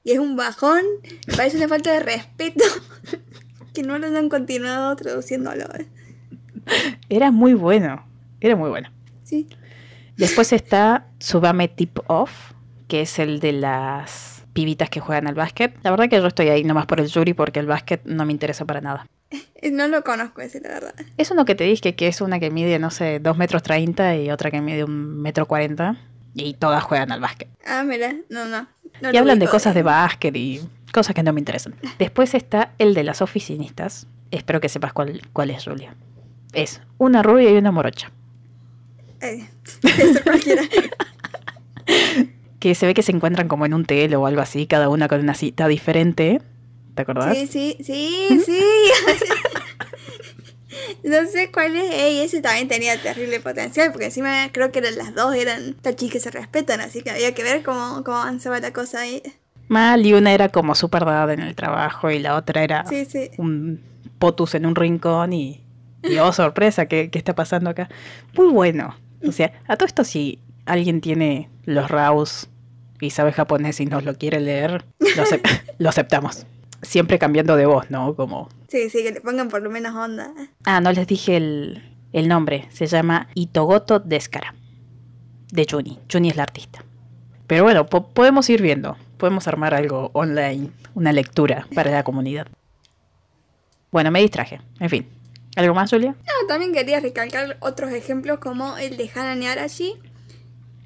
Y 0.04 0.12
es 0.12 0.18
un 0.21 0.37
bajón, 0.37 0.83
me 1.26 1.35
parece 1.37 1.56
una 1.56 1.66
falta 1.68 1.92
de 1.92 1.99
respeto 2.00 2.62
que 3.75 3.83
no 3.83 3.99
lo 3.99 4.06
han 4.06 4.28
continuado 4.28 4.94
traduciéndolo. 4.94 5.64
Era 7.09 7.30
muy 7.33 7.54
bueno, 7.54 8.06
era 8.40 8.54
muy 8.54 8.71
bueno. 8.71 8.90
Sí. 9.25 9.49
Después 10.16 10.52
está 10.52 11.09
Subame 11.18 11.66
Tip 11.68 11.99
Off, 12.06 12.52
que 12.87 13.00
es 13.02 13.18
el 13.18 13.40
de 13.40 13.52
las 13.52 14.44
pibitas 14.52 14.88
que 14.90 15.00
juegan 15.00 15.26
al 15.26 15.35
básquet. 15.35 15.75
La 15.83 15.90
verdad 15.90 16.09
que 16.09 16.16
yo 16.16 16.26
estoy 16.28 16.49
ahí 16.49 16.62
nomás 16.62 16.87
por 16.87 17.00
el 17.00 17.11
jury 17.12 17.35
porque 17.35 17.59
el 17.59 17.66
básquet 17.66 18.04
no 18.04 18.25
me 18.25 18.30
interesa 18.33 18.64
para 18.64 18.80
nada. 18.80 19.06
No 19.73 19.88
lo 19.88 20.04
conozco 20.04 20.43
ese, 20.43 20.61
la 20.61 20.69
verdad. 20.69 20.95
Es 21.16 21.31
uno 21.31 21.45
que 21.45 21.54
te 21.54 21.64
dije 21.64 21.95
que 21.95 22.07
es 22.07 22.21
una 22.21 22.38
que 22.38 22.50
mide, 22.50 22.78
no 22.78 22.90
sé, 22.90 23.19
2 23.19 23.37
metros 23.38 23.62
30 23.62 24.16
y 24.16 24.31
otra 24.31 24.50
que 24.50 24.61
mide 24.61 24.85
un 24.85 25.23
metro 25.23 25.47
40. 25.47 25.97
Y 26.35 26.54
todas 26.54 26.83
juegan 26.83 27.12
al 27.12 27.21
básquet. 27.21 27.49
Ah, 27.66 27.83
mira, 27.83 28.14
no, 28.28 28.45
no. 28.45 28.66
no 29.00 29.12
y 29.12 29.16
hablan 29.16 29.38
de 29.38 29.49
cosas 29.49 29.75
de 29.75 29.83
básquet 29.83 30.37
y 30.37 30.61
cosas 30.93 31.14
que 31.14 31.23
no 31.23 31.33
me 31.33 31.40
interesan. 31.40 31.75
Después 31.99 32.35
está 32.35 32.73
el 32.78 32.95
de 32.95 33.04
las 33.04 33.23
oficinistas. 33.23 34.07
Espero 34.31 34.61
que 34.61 34.69
sepas 34.69 34.93
cuál, 34.93 35.23
cuál 35.33 35.50
es, 35.50 35.64
Julia. 35.64 35.95
Es 36.52 36.81
una 36.99 37.23
rubia 37.23 37.50
y 37.50 37.57
una 37.57 37.73
morocha. 37.73 38.11
Eh, 39.21 39.49
eso 39.83 40.23
cualquiera. 40.23 40.62
Que 42.61 42.75
se 42.75 42.87
ve 42.87 42.95
que 42.95 43.02
se 43.02 43.12
encuentran 43.12 43.47
como 43.47 43.66
en 43.66 43.75
un 43.75 43.85
telo 43.85 44.23
o 44.23 44.26
algo 44.26 44.40
así, 44.40 44.66
cada 44.66 44.88
una 44.88 45.07
con 45.07 45.21
una 45.21 45.35
cita 45.35 45.69
diferente. 45.69 46.40
¿Te 46.95 47.03
acordás? 47.03 47.37
Sí, 47.37 47.47
sí, 47.47 47.77
sí, 47.85 48.41
sí. 48.45 48.61
No 51.05 51.27
sé 51.31 51.51
cuál 51.53 51.77
es. 51.77 51.95
Ey, 51.95 52.21
ese 52.21 52.41
también 52.41 52.67
tenía 52.69 53.01
terrible 53.01 53.39
potencial, 53.41 53.91
porque 53.93 54.07
encima 54.07 54.49
creo 54.53 54.73
que 54.73 54.81
eran 54.81 54.97
las 54.97 55.15
dos 55.15 55.35
eran 55.35 55.75
tachis 55.75 56.11
que 56.13 56.21
se 56.21 56.31
respetan, 56.31 56.81
así 56.81 57.03
que 57.03 57.11
había 57.11 57.33
que 57.35 57.43
ver 57.43 57.63
cómo, 57.63 58.03
cómo 58.05 58.19
avanzaba 58.19 58.59
la 58.61 58.73
cosa 58.73 59.01
ahí. 59.01 59.23
Mal, 59.69 60.05
y 60.05 60.13
una 60.15 60.33
era 60.33 60.49
como 60.49 60.75
súper 60.75 61.05
dada 61.05 61.33
en 61.33 61.41
el 61.41 61.55
trabajo 61.55 62.11
y 62.11 62.19
la 62.19 62.35
otra 62.37 62.63
era 62.65 62.85
Sí, 62.87 63.05
sí. 63.05 63.31
un 63.39 63.81
potus 64.19 64.55
en 64.55 64.67
un 64.67 64.75
rincón 64.75 65.33
y, 65.33 65.63
y 66.03 66.17
oh, 66.19 66.33
sorpresa, 66.33 66.87
¿qué, 66.87 67.09
¿qué 67.11 67.19
está 67.19 67.35
pasando 67.35 67.71
acá? 67.71 67.89
Muy 68.35 68.49
bueno. 68.49 68.97
O 69.27 69.33
sea, 69.33 69.53
a 69.69 69.77
todo 69.77 69.87
esto 69.87 70.05
si 70.05 70.39
alguien 70.67 71.01
tiene 71.01 71.49
los 71.65 71.91
RAUs 71.91 72.49
y 73.01 73.11
sabe 73.11 73.33
japonés 73.33 73.81
y 73.81 73.87
nos 73.87 74.05
lo 74.05 74.15
quiere 74.17 74.41
leer, 74.41 74.85
lo, 74.99 75.23
acep- 75.25 75.61
lo 75.79 75.89
aceptamos. 75.89 76.47
Siempre 76.85 77.19
cambiando 77.19 77.57
de 77.57 77.67
voz, 77.67 77.91
¿no? 77.91 78.14
Como... 78.14 78.49
Sí, 78.69 78.91
sí, 78.91 79.03
que 79.03 79.12
le 79.12 79.21
pongan 79.21 79.49
por 79.49 79.62
lo 79.62 79.71
menos 79.71 79.95
onda. 79.95 80.33
Ah, 80.64 80.81
no 80.81 80.93
les 80.93 81.07
dije 81.07 81.37
el, 81.37 81.97
el 82.12 82.29
nombre. 82.29 82.69
Se 82.71 82.87
llama 82.87 83.29
Itogoto 83.35 83.99
Descara. 84.00 84.55
De 85.50 85.67
Juni. 85.71 85.99
Juni 86.11 86.31
es 86.31 86.37
la 86.37 86.43
artista. 86.43 86.85
Pero 87.47 87.62
bueno, 87.64 87.87
po- 87.87 88.09
podemos 88.09 88.49
ir 88.50 88.61
viendo. 88.62 88.97
Podemos 89.19 89.47
armar 89.49 89.75
algo 89.75 90.11
online. 90.14 90.71
Una 90.95 91.12
lectura 91.12 91.67
para 91.75 91.91
la 91.91 92.03
comunidad. 92.03 92.47
Bueno, 93.93 94.11
me 94.11 94.21
distraje. 94.21 94.61
En 94.81 94.91
fin. 94.91 95.09
¿Algo 95.57 95.73
más, 95.75 95.91
Julia? 95.91 96.17
No, 96.26 96.47
también 96.49 96.73
quería 96.73 96.99
recalcar 96.99 97.57
otros 97.61 97.93
ejemplos 97.93 98.38
como 98.41 98.76
el 98.76 98.97
de 98.97 99.09
Hanani 99.14 99.47
Arashi, 99.47 99.95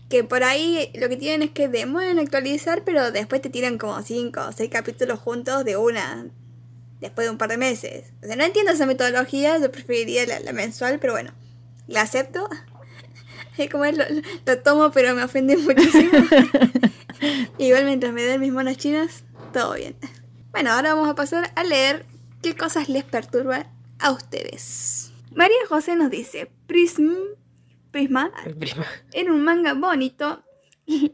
que 0.09 0.25
por 0.25 0.43
ahí 0.43 0.91
lo 0.95 1.09
que 1.09 1.17
tienen 1.17 1.43
es 1.43 1.51
que 1.51 1.69
demoran 1.69 2.19
actualizar, 2.19 2.83
pero 2.85 3.13
después 3.13 3.43
te 3.43 3.51
tiran 3.51 3.79
como 3.79 4.01
5 4.03 4.41
o 4.49 4.53
6 4.53 4.71
capítulos 4.71 5.19
juntos 5.19 5.65
de 5.65 5.77
una, 5.77 6.27
después 7.01 7.27
de 7.27 7.31
un 7.31 7.39
par 7.39 7.51
de 7.51 7.59
meses. 7.59 8.13
O 8.23 8.27
sea, 8.27 8.37
no 8.37 8.45
entiendo 8.45 8.73
esa 8.73 8.87
metodología, 8.87 9.59
yo 9.59 9.71
preferiría 9.71 10.27
la, 10.27 10.41
la 10.41 10.53
mensual, 10.53 10.99
pero 10.99 11.13
bueno, 11.13 11.33
la 11.87 12.03
acepto. 12.03 12.49
Es 13.57 13.69
como 13.71 13.85
lo 13.87 14.63
tomo, 14.63 14.93
pero 14.93 15.17
me 15.17 15.25
ofende 15.25 15.57
muchísimo. 15.57 16.13
Igual 17.59 17.87
mientras 17.87 18.13
me 18.13 18.23
den 18.23 18.41
mis 18.41 18.53
monas 18.53 18.77
chinas, 18.77 19.25
todo 19.53 19.75
bien. 19.75 19.97
Bueno, 20.53 20.71
ahora 20.71 20.95
vamos 20.95 21.09
a 21.09 21.17
pasar 21.17 21.51
a 21.57 21.65
leer 21.65 22.07
qué 22.41 22.57
cosas 22.57 22.89
les 22.89 23.03
perturban 23.03 23.67
a 23.99 24.13
ustedes. 24.13 25.13
María 25.35 25.57
José 25.69 25.97
nos 25.97 26.11
dice, 26.11 26.51
Prism, 26.69 27.15
Prisma, 27.91 28.31
era 29.13 29.33
un 29.33 29.43
manga 29.43 29.75
bonito. 29.75 30.43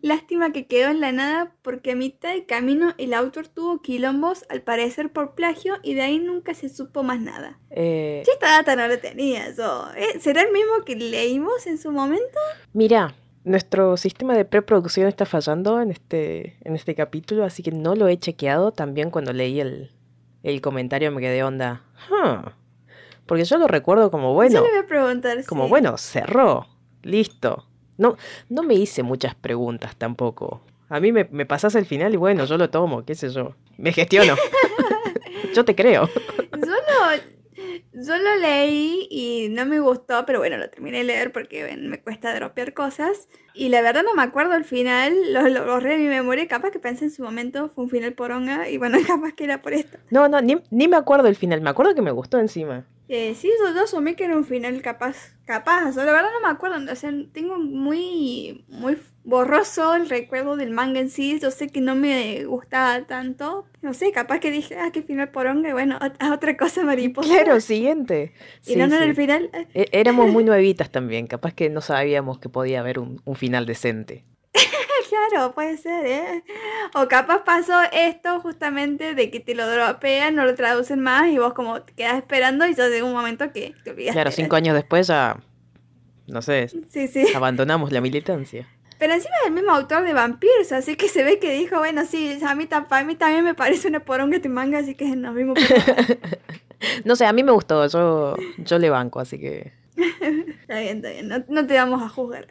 Lástima 0.02 0.52
que 0.52 0.66
quedó 0.68 0.90
en 0.90 1.00
la 1.00 1.10
nada 1.10 1.52
porque 1.62 1.92
a 1.92 1.96
mitad 1.96 2.32
de 2.32 2.46
camino 2.46 2.94
el 2.96 3.12
autor 3.12 3.48
tuvo 3.48 3.82
quilombos 3.82 4.44
al 4.48 4.62
parecer 4.62 5.10
por 5.10 5.34
plagio 5.34 5.74
y 5.82 5.94
de 5.94 6.02
ahí 6.02 6.20
nunca 6.20 6.54
se 6.54 6.68
supo 6.68 7.02
más 7.02 7.20
nada. 7.20 7.58
Eh, 7.70 8.22
Yo 8.24 8.32
esta 8.34 8.48
data 8.52 8.76
no 8.76 8.86
la 8.86 9.00
tenía 9.00 9.52
yo. 9.52 9.86
¿eh? 9.96 10.20
¿Será 10.20 10.42
el 10.42 10.52
mismo 10.52 10.84
que 10.86 10.94
leímos 10.94 11.66
en 11.66 11.78
su 11.78 11.90
momento? 11.90 12.38
mira, 12.72 13.14
nuestro 13.42 13.96
sistema 13.96 14.36
de 14.36 14.44
preproducción 14.44 15.08
está 15.08 15.26
fallando 15.26 15.80
en 15.80 15.90
este, 15.90 16.56
en 16.62 16.76
este 16.76 16.94
capítulo, 16.94 17.44
así 17.44 17.62
que 17.64 17.72
no 17.72 17.96
lo 17.96 18.06
he 18.06 18.16
chequeado. 18.16 18.70
También 18.70 19.10
cuando 19.10 19.32
leí 19.32 19.58
el, 19.60 19.90
el 20.44 20.60
comentario 20.60 21.10
me 21.10 21.20
quedé 21.20 21.42
onda. 21.42 21.82
"Huh". 22.08 22.50
Porque 23.26 23.44
yo 23.44 23.58
lo 23.58 23.66
recuerdo 23.66 24.10
como 24.10 24.34
bueno. 24.34 24.54
Yo 24.54 24.62
le 24.62 24.70
voy 24.70 24.78
a 24.78 24.86
preguntar. 24.86 25.44
Como 25.46 25.64
sí. 25.64 25.70
bueno, 25.70 25.96
cerró. 25.96 26.66
Listo. 27.02 27.66
No, 27.96 28.16
no 28.48 28.62
me 28.62 28.74
hice 28.74 29.02
muchas 29.02 29.34
preguntas 29.34 29.96
tampoco. 29.96 30.62
A 30.88 31.00
mí 31.00 31.12
me, 31.12 31.28
me 31.30 31.46
pasas 31.46 31.74
el 31.74 31.86
final 31.86 32.12
y 32.12 32.16
bueno, 32.16 32.44
yo 32.44 32.58
lo 32.58 32.70
tomo, 32.70 33.04
qué 33.04 33.14
sé 33.14 33.30
yo. 33.30 33.54
Me 33.78 33.92
gestiono. 33.92 34.34
yo 35.54 35.64
te 35.64 35.74
creo. 35.74 36.08
Yo 36.52 36.66
lo, 36.66 38.02
yo 38.02 38.18
lo 38.18 38.36
leí 38.36 39.06
y 39.10 39.48
no 39.50 39.64
me 39.66 39.80
gustó, 39.80 40.26
pero 40.26 40.40
bueno, 40.40 40.56
lo 40.56 40.68
terminé 40.68 40.98
de 40.98 41.04
leer 41.04 41.32
porque 41.32 41.64
bueno, 41.64 41.88
me 41.88 42.00
cuesta 42.00 42.34
dropear 42.34 42.74
cosas. 42.74 43.28
Y 43.54 43.68
la 43.68 43.80
verdad 43.82 44.02
no 44.02 44.14
me 44.14 44.22
acuerdo 44.22 44.54
el 44.54 44.64
final, 44.64 45.14
lo, 45.32 45.48
lo 45.48 45.64
borré 45.64 45.90
de 45.90 45.98
mi 45.98 46.08
memoria. 46.08 46.46
Capaz 46.48 46.70
que 46.70 46.80
pensé 46.80 47.06
en 47.06 47.10
su 47.10 47.22
momento, 47.22 47.68
fue 47.68 47.84
un 47.84 47.90
final 47.90 48.12
poronga 48.14 48.68
y 48.68 48.78
bueno, 48.78 48.98
capaz 49.06 49.32
que 49.32 49.44
era 49.44 49.62
por 49.62 49.72
esto. 49.72 49.98
No, 50.10 50.28
no, 50.28 50.40
ni, 50.40 50.56
ni 50.70 50.88
me 50.88 50.96
acuerdo 50.96 51.28
el 51.28 51.36
final. 51.36 51.60
Me 51.60 51.70
acuerdo 51.70 51.94
que 51.94 52.02
me 52.02 52.10
gustó 52.10 52.38
encima. 52.38 52.86
Eh, 53.06 53.34
sí, 53.34 53.50
yo, 53.60 53.74
yo 53.74 53.82
asumí 53.84 54.14
que 54.14 54.24
era 54.24 54.34
un 54.36 54.44
final 54.46 54.80
capaz, 54.80 55.36
capaz. 55.44 55.94
la 55.94 56.04
verdad 56.04 56.30
no 56.32 56.40
me 56.40 56.48
acuerdo, 56.52 56.90
o 56.90 56.96
sea, 56.96 57.12
tengo 57.32 57.58
muy, 57.58 58.64
muy 58.68 58.96
borroso 59.24 59.94
el 59.94 60.08
recuerdo 60.08 60.56
del 60.56 60.70
manga 60.70 61.00
en 61.00 61.10
sí. 61.10 61.38
Yo 61.38 61.50
sé 61.50 61.68
que 61.68 61.82
no 61.82 61.94
me 61.94 62.44
gustaba 62.46 63.06
tanto. 63.06 63.66
No 63.82 63.92
sé, 63.92 64.10
capaz 64.10 64.40
que 64.40 64.50
dije, 64.50 64.76
ah, 64.78 64.90
qué 64.90 65.02
final 65.02 65.30
poronga 65.30 65.68
y 65.68 65.72
bueno, 65.72 65.98
ot- 65.98 66.32
otra 66.32 66.56
cosa 66.56 66.82
mariposa. 66.82 67.28
Claro, 67.28 67.60
siguiente. 67.60 68.32
Y 68.66 68.72
Sí, 68.72 68.76
no, 68.76 68.86
no 68.86 68.94
era 68.96 69.04
sí. 69.04 69.10
el 69.10 69.16
final. 69.16 69.50
eh, 69.52 69.66
É- 69.74 69.88
Éramos 70.00 70.30
muy 70.30 70.42
nuevitas 70.44 70.90
también. 70.90 71.26
Capaz 71.26 71.52
que 71.52 71.68
no 71.68 71.82
sabíamos 71.82 72.38
que 72.38 72.48
podía 72.48 72.80
haber 72.80 72.98
un, 72.98 73.20
un 73.26 73.36
final 73.36 73.66
decente. 73.66 74.24
Claro, 75.30 75.52
puede 75.54 75.76
ser, 75.76 76.06
¿eh? 76.06 76.44
O 76.94 77.08
capaz 77.08 77.44
pasó 77.44 77.74
esto 77.92 78.40
justamente 78.40 79.14
de 79.14 79.30
que 79.30 79.40
te 79.40 79.54
lo 79.54 79.68
dropean, 79.70 80.34
no 80.34 80.44
lo 80.44 80.54
traducen 80.54 81.00
más 81.00 81.28
y 81.28 81.38
vos 81.38 81.54
como 81.54 81.82
te 81.82 81.92
quedas 81.94 82.16
esperando 82.16 82.66
y 82.66 82.74
ya 82.74 82.88
llega 82.88 83.04
un 83.04 83.12
momento 83.12 83.52
que 83.52 83.74
te 83.84 83.90
olvidas. 83.90 84.12
Claro, 84.14 84.30
cinco 84.30 84.56
años 84.56 84.74
después 84.74 85.06
ya, 85.06 85.36
no 86.26 86.42
sé, 86.42 86.68
Sí, 86.90 87.08
sí. 87.08 87.26
abandonamos 87.34 87.92
la 87.92 88.00
militancia. 88.00 88.68
Pero 88.98 89.12
encima 89.14 89.34
es 89.42 89.48
el 89.48 89.52
mismo 89.52 89.72
autor 89.72 90.04
de 90.04 90.12
Vampiros, 90.14 90.70
así 90.72 90.96
que 90.96 91.08
se 91.08 91.24
ve 91.24 91.38
que 91.38 91.52
dijo, 91.52 91.78
bueno, 91.78 92.04
sí, 92.06 92.38
a 92.46 92.54
mí, 92.54 92.68
a 92.70 93.04
mí 93.04 93.14
también 93.16 93.44
me 93.44 93.54
parece 93.54 93.88
una 93.88 94.00
poronga 94.00 94.36
este 94.36 94.48
manga, 94.48 94.78
así 94.78 94.94
que 94.94 95.04
nos 95.16 95.34
vimos. 95.34 95.58
por- 95.58 96.18
No 97.04 97.16
sé, 97.16 97.26
a 97.26 97.32
mí 97.32 97.42
me 97.42 97.52
gustó, 97.52 97.86
yo, 97.88 98.36
yo 98.58 98.78
le 98.78 98.90
banco, 98.90 99.18
así 99.20 99.38
que... 99.38 99.72
está 99.96 100.78
bien, 100.80 100.98
está 100.98 101.10
bien, 101.10 101.28
no, 101.28 101.44
no 101.48 101.66
te 101.66 101.74
vamos 101.74 102.02
a 102.02 102.08
juzgar. 102.08 102.46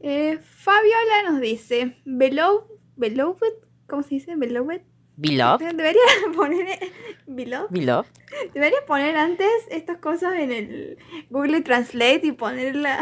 Eh, 0.00 0.38
Fabiola 0.42 1.30
nos 1.30 1.40
dice, 1.40 1.96
Beloved, 2.04 2.64
Beloved, 2.96 3.52
¿cómo 3.88 4.02
se 4.02 4.16
dice? 4.16 4.36
Beloved. 4.36 4.80
Beloved, 5.16 5.66
Debería 5.74 6.00
poner 6.36 6.78
Beloved. 7.26 7.70
Beloved. 7.70 8.08
Debería 8.54 8.78
poner 8.86 9.16
antes 9.16 9.48
estas 9.70 9.98
cosas 9.98 10.34
en 10.34 10.52
el 10.52 10.98
Google 11.30 11.60
Translate 11.62 12.20
y 12.24 12.32
ponerla, 12.32 13.00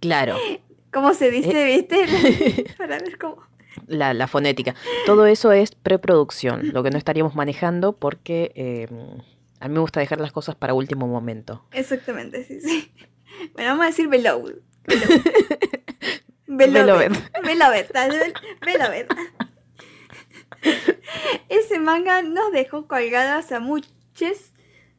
Claro, 0.00 0.36
¿cómo 0.92 1.14
se 1.14 1.30
dice, 1.32 1.62
Eh. 1.74 1.76
viste? 1.76 2.64
Para 2.78 2.98
ver 2.98 3.18
cómo. 3.18 3.42
la, 3.88 4.14
la 4.14 4.28
fonética. 4.28 4.76
Todo 5.06 5.26
eso 5.26 5.50
es 5.50 5.74
preproducción, 5.74 6.68
lo 6.72 6.82
que 6.84 6.90
no 6.90 6.98
estaríamos 6.98 7.34
manejando 7.34 7.94
porque 7.96 8.52
eh, 8.54 8.86
a 9.58 9.66
mí 9.66 9.74
me 9.74 9.80
gusta 9.80 9.98
dejar 9.98 10.20
las 10.20 10.30
cosas 10.30 10.54
para 10.54 10.74
último 10.74 11.08
momento. 11.08 11.64
Exactamente, 11.72 12.44
sí, 12.44 12.60
sí. 12.60 12.92
Bueno, 13.54 13.70
vamos 13.70 13.84
a 13.84 13.88
decir 13.88 14.06
Beloved. 14.06 14.56
Beloved. 14.86 15.20
Beloved. 16.48 17.12
Beloved. 17.44 17.86
Beloved. 18.64 19.06
Ese 21.48 21.78
manga 21.78 22.22
nos 22.22 22.52
dejó 22.52 22.88
colgadas 22.88 23.52
a 23.52 23.60
muchos 23.60 24.52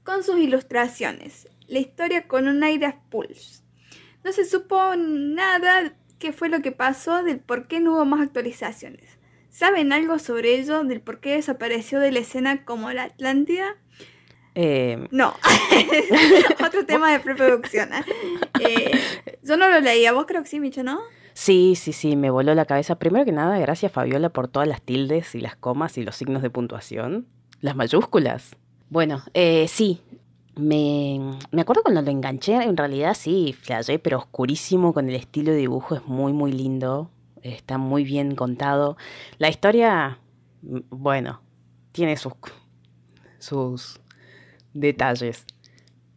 con 0.03 0.23
sus 0.23 0.37
ilustraciones. 0.39 1.47
La 1.67 1.79
historia 1.79 2.27
con 2.27 2.47
un 2.47 2.63
aire 2.63 2.85
a 2.85 3.01
Pulse. 3.09 3.63
No 4.23 4.31
se 4.31 4.45
supo 4.45 4.95
nada 4.95 5.93
qué 6.19 6.33
fue 6.33 6.49
lo 6.49 6.61
que 6.61 6.71
pasó, 6.71 7.23
del 7.23 7.39
por 7.39 7.67
qué 7.67 7.79
no 7.79 7.93
hubo 7.93 8.05
más 8.05 8.21
actualizaciones. 8.21 9.17
¿Saben 9.49 9.91
algo 9.91 10.19
sobre 10.19 10.55
ello? 10.55 10.83
¿Del 10.83 11.01
por 11.01 11.19
qué 11.19 11.31
desapareció 11.31 11.99
de 11.99 12.11
la 12.11 12.19
escena 12.19 12.63
como 12.65 12.91
la 12.91 13.03
Atlántida? 13.03 13.75
Eh, 14.55 15.07
No. 15.11 15.35
Otro 16.65 16.85
tema 16.85 17.11
de 17.11 17.19
preproducción. 17.19 17.93
¿eh? 17.93 18.03
Eh, 18.59 19.37
yo 19.41 19.57
no 19.57 19.67
lo 19.69 19.79
leía. 19.79 20.11
Vos 20.11 20.25
creo 20.27 20.43
que 20.43 20.49
sí, 20.49 20.59
Micho, 20.59 20.83
¿no? 20.83 20.99
Sí, 21.39 21.75
sí, 21.75 21.93
sí, 21.93 22.17
me 22.17 22.29
voló 22.29 22.53
la 22.53 22.65
cabeza. 22.65 22.99
Primero 22.99 23.23
que 23.23 23.31
nada, 23.31 23.57
gracias 23.59 23.93
Fabiola 23.93 24.27
por 24.27 24.49
todas 24.49 24.67
las 24.67 24.81
tildes 24.81 25.35
y 25.35 25.39
las 25.39 25.55
comas 25.55 25.97
y 25.97 26.03
los 26.03 26.17
signos 26.17 26.41
de 26.41 26.49
puntuación. 26.49 27.27
Las 27.61 27.77
mayúsculas. 27.77 28.57
Bueno, 28.89 29.23
eh, 29.33 29.69
sí, 29.69 30.01
me, 30.57 31.37
me 31.51 31.61
acuerdo 31.61 31.81
cuando 31.81 32.01
lo 32.01 32.11
enganché, 32.11 32.55
en 32.55 32.75
realidad 32.75 33.13
sí, 33.13 33.55
flashé, 33.57 33.99
pero 33.99 34.17
oscurísimo 34.17 34.93
con 34.93 35.07
el 35.07 35.15
estilo 35.15 35.53
de 35.53 35.59
dibujo, 35.59 35.95
es 35.95 36.05
muy, 36.05 36.33
muy 36.33 36.51
lindo, 36.51 37.09
está 37.41 37.77
muy 37.77 38.03
bien 38.03 38.35
contado. 38.35 38.97
La 39.37 39.47
historia, 39.47 40.19
mm, 40.61 40.79
bueno, 40.89 41.41
tiene 41.93 42.17
sus, 42.17 42.33
sus 43.37 44.01
detalles, 44.73 45.45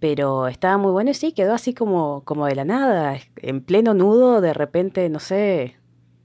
pero 0.02 0.48
estaba 0.48 0.78
muy 0.78 0.90
bueno 0.90 1.12
y 1.12 1.14
sí, 1.14 1.30
quedó 1.30 1.54
así 1.54 1.74
como, 1.74 2.24
como 2.24 2.46
de 2.46 2.56
la 2.56 2.64
nada, 2.64 3.20
en 3.36 3.62
pleno 3.62 3.94
nudo, 3.94 4.40
de 4.40 4.52
repente, 4.52 5.08
no 5.08 5.20
sé, 5.20 5.76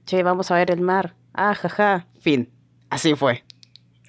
che, 0.04 0.24
vamos 0.24 0.50
a 0.50 0.56
ver 0.56 0.72
el 0.72 0.80
mar, 0.80 1.14
ah, 1.32 1.54
jaja, 1.54 2.08
fin, 2.18 2.50
así 2.90 3.14
fue. 3.14 3.44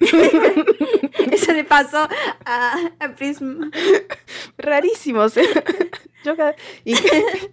Eso 0.00 1.52
le 1.52 1.62
pasó 1.62 2.08
a, 2.44 2.74
Prism. 3.16 3.70
Rarísimo. 4.58 5.26
yo 6.24 6.34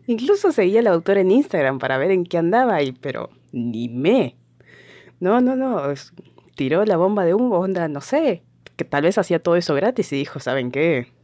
incluso 0.08 0.52
seguía 0.52 0.80
al 0.80 0.88
autor 0.88 1.20
en 1.20 1.30
Instagram 1.30 1.78
para 1.78 2.00
ver 2.00 2.10
en 2.10 2.24
qué 2.24 2.40
andaba, 2.40 2.82
y, 2.82 2.94
pero 2.94 3.30
ni 3.52 3.90
me. 3.90 4.38
No, 5.20 5.40
no, 5.40 5.56
no. 5.56 5.84
Tiró 6.56 6.84
la 6.84 6.98
bomba 6.98 7.26
de 7.26 7.36
humo, 7.36 7.60
onda, 7.60 7.88
no 7.88 8.02
sé. 8.02 8.42
Que 8.76 8.86
tal 8.86 9.04
vez 9.04 9.20
hacía 9.20 9.38
todo 9.38 9.56
eso 9.56 9.76
gratis 9.76 10.12
y 10.14 10.16
dijo, 10.16 10.40
¿saben 10.40 10.72
qué? 10.72 11.16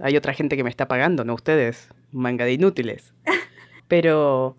Hay 0.00 0.16
otra 0.16 0.34
gente 0.34 0.56
que 0.56 0.64
me 0.64 0.70
está 0.70 0.88
pagando, 0.88 1.24
no 1.24 1.34
ustedes. 1.34 1.88
Manga 2.12 2.44
de 2.44 2.52
inútiles. 2.52 3.12
Pero... 3.88 4.56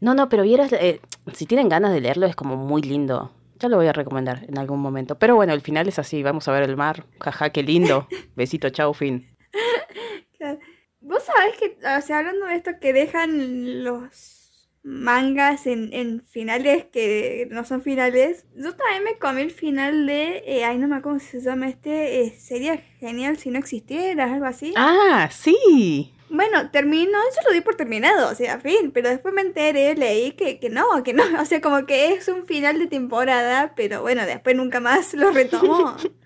No, 0.00 0.14
no, 0.14 0.30
pero 0.30 0.44
vieras, 0.44 0.72
eh, 0.72 0.98
si 1.34 1.44
tienen 1.44 1.68
ganas 1.68 1.92
de 1.92 2.00
leerlo 2.00 2.24
es 2.24 2.34
como 2.34 2.56
muy 2.56 2.80
lindo. 2.80 3.30
Ya 3.58 3.68
lo 3.68 3.76
voy 3.76 3.86
a 3.86 3.92
recomendar 3.92 4.46
en 4.48 4.56
algún 4.56 4.80
momento. 4.80 5.18
Pero 5.18 5.34
bueno, 5.34 5.52
el 5.52 5.60
final 5.60 5.86
es 5.88 5.98
así, 5.98 6.22
vamos 6.22 6.48
a 6.48 6.52
ver 6.52 6.62
el 6.62 6.78
mar. 6.78 7.04
Jaja, 7.20 7.50
qué 7.50 7.62
lindo. 7.62 8.08
Besito, 8.34 8.70
chau, 8.70 8.94
fin. 8.94 9.28
Vos 11.02 11.22
sabés 11.22 11.58
que, 11.58 11.76
o 11.86 12.00
sea, 12.00 12.20
hablando 12.20 12.46
de 12.46 12.54
esto, 12.54 12.70
que 12.80 12.94
dejan 12.94 13.84
los 13.84 14.39
mangas 14.82 15.66
en, 15.66 16.22
finales 16.28 16.86
que 16.92 17.48
no 17.50 17.64
son 17.64 17.82
finales. 17.82 18.46
Yo 18.54 18.74
también 18.74 19.04
me 19.04 19.18
comí 19.18 19.42
el 19.42 19.50
final 19.50 20.06
de, 20.06 20.42
eh, 20.46 20.64
ay 20.64 20.78
no 20.78 20.88
me 20.88 20.96
acuerdo 20.96 21.18
cómo 21.18 21.30
se 21.30 21.40
llama 21.40 21.68
este, 21.68 22.22
eh, 22.22 22.34
sería 22.38 22.78
genial 22.98 23.36
si 23.36 23.50
no 23.50 23.58
existiera, 23.58 24.32
algo 24.32 24.46
así. 24.46 24.72
Ah, 24.76 25.28
sí. 25.32 26.14
Bueno, 26.30 26.70
terminó, 26.70 27.18
yo 27.18 27.48
lo 27.48 27.52
di 27.52 27.60
por 27.60 27.74
terminado, 27.74 28.30
o 28.30 28.34
sea, 28.36 28.60
fin, 28.60 28.92
pero 28.92 29.08
después 29.08 29.34
me 29.34 29.40
enteré, 29.40 29.96
leí 29.96 30.32
que, 30.32 30.60
que 30.60 30.70
no, 30.70 31.02
que 31.02 31.12
no, 31.12 31.24
o 31.40 31.44
sea, 31.44 31.60
como 31.60 31.86
que 31.86 32.12
es 32.12 32.28
un 32.28 32.46
final 32.46 32.78
de 32.78 32.86
temporada, 32.86 33.72
pero 33.74 34.02
bueno, 34.02 34.24
después 34.24 34.54
nunca 34.54 34.78
más 34.78 35.12
lo 35.14 35.32
retomó. 35.32 35.96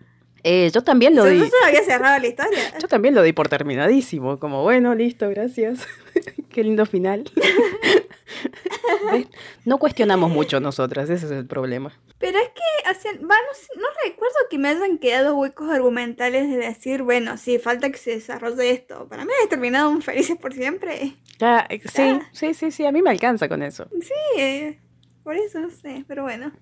Eh, 0.47 0.71
yo 0.73 0.83
también 0.83 1.17
lo 1.17 1.25
di. 1.25 1.39
Yo 1.39 1.47
había 1.65 1.83
cerrado 1.83 2.21
la 2.21 2.27
historia. 2.27 2.59
Yo 2.81 2.87
también 2.87 3.15
lo 3.15 3.23
di 3.23 3.33
por 3.33 3.49
terminadísimo, 3.49 4.39
como 4.39 4.63
bueno, 4.63 4.95
listo, 4.95 5.29
gracias. 5.31 5.87
Qué 6.51 6.63
lindo 6.63 6.85
final. 6.85 7.25
no 9.65 9.79
cuestionamos 9.79 10.31
mucho 10.31 10.61
nosotras, 10.61 11.09
ese 11.09 11.27
es 11.27 11.33
el 11.33 11.47
problema. 11.47 11.99
Pero 12.19 12.39
es 12.39 12.49
que, 12.49 12.91
o 12.91 13.01
sea, 13.01 13.13
no, 13.15 13.87
recuerdo 14.05 14.37
que 14.51 14.59
me 14.59 14.69
hayan 14.69 14.99
quedado 14.99 15.35
huecos 15.35 15.71
argumentales 15.71 16.51
de 16.51 16.59
decir, 16.59 17.03
bueno, 17.03 17.39
sí, 17.39 17.59
falta 17.59 17.91
que 17.91 17.99
se 17.99 18.11
desarrolle 18.11 18.71
esto. 18.71 19.09
Para 19.09 19.25
mí 19.25 19.33
ha 19.45 19.49
terminado 19.49 19.89
un 19.89 20.03
felices 20.03 20.37
por 20.37 20.53
siempre. 20.53 21.15
Eh, 21.41 21.81
sí, 21.91 22.21
sí, 22.33 22.55
sí, 22.55 22.71
sí, 22.71 22.85
a 22.85 22.93
mí 22.93 23.01
me 23.01 23.11
alcanza 23.11 23.49
con 23.49 23.63
eso. 23.63 23.89
Sí, 24.01 24.41
eh, 24.41 24.79
por 25.23 25.37
eso 25.37 25.61
no 25.61 25.71
sé, 25.71 26.05
pero 26.07 26.23
bueno. 26.23 26.53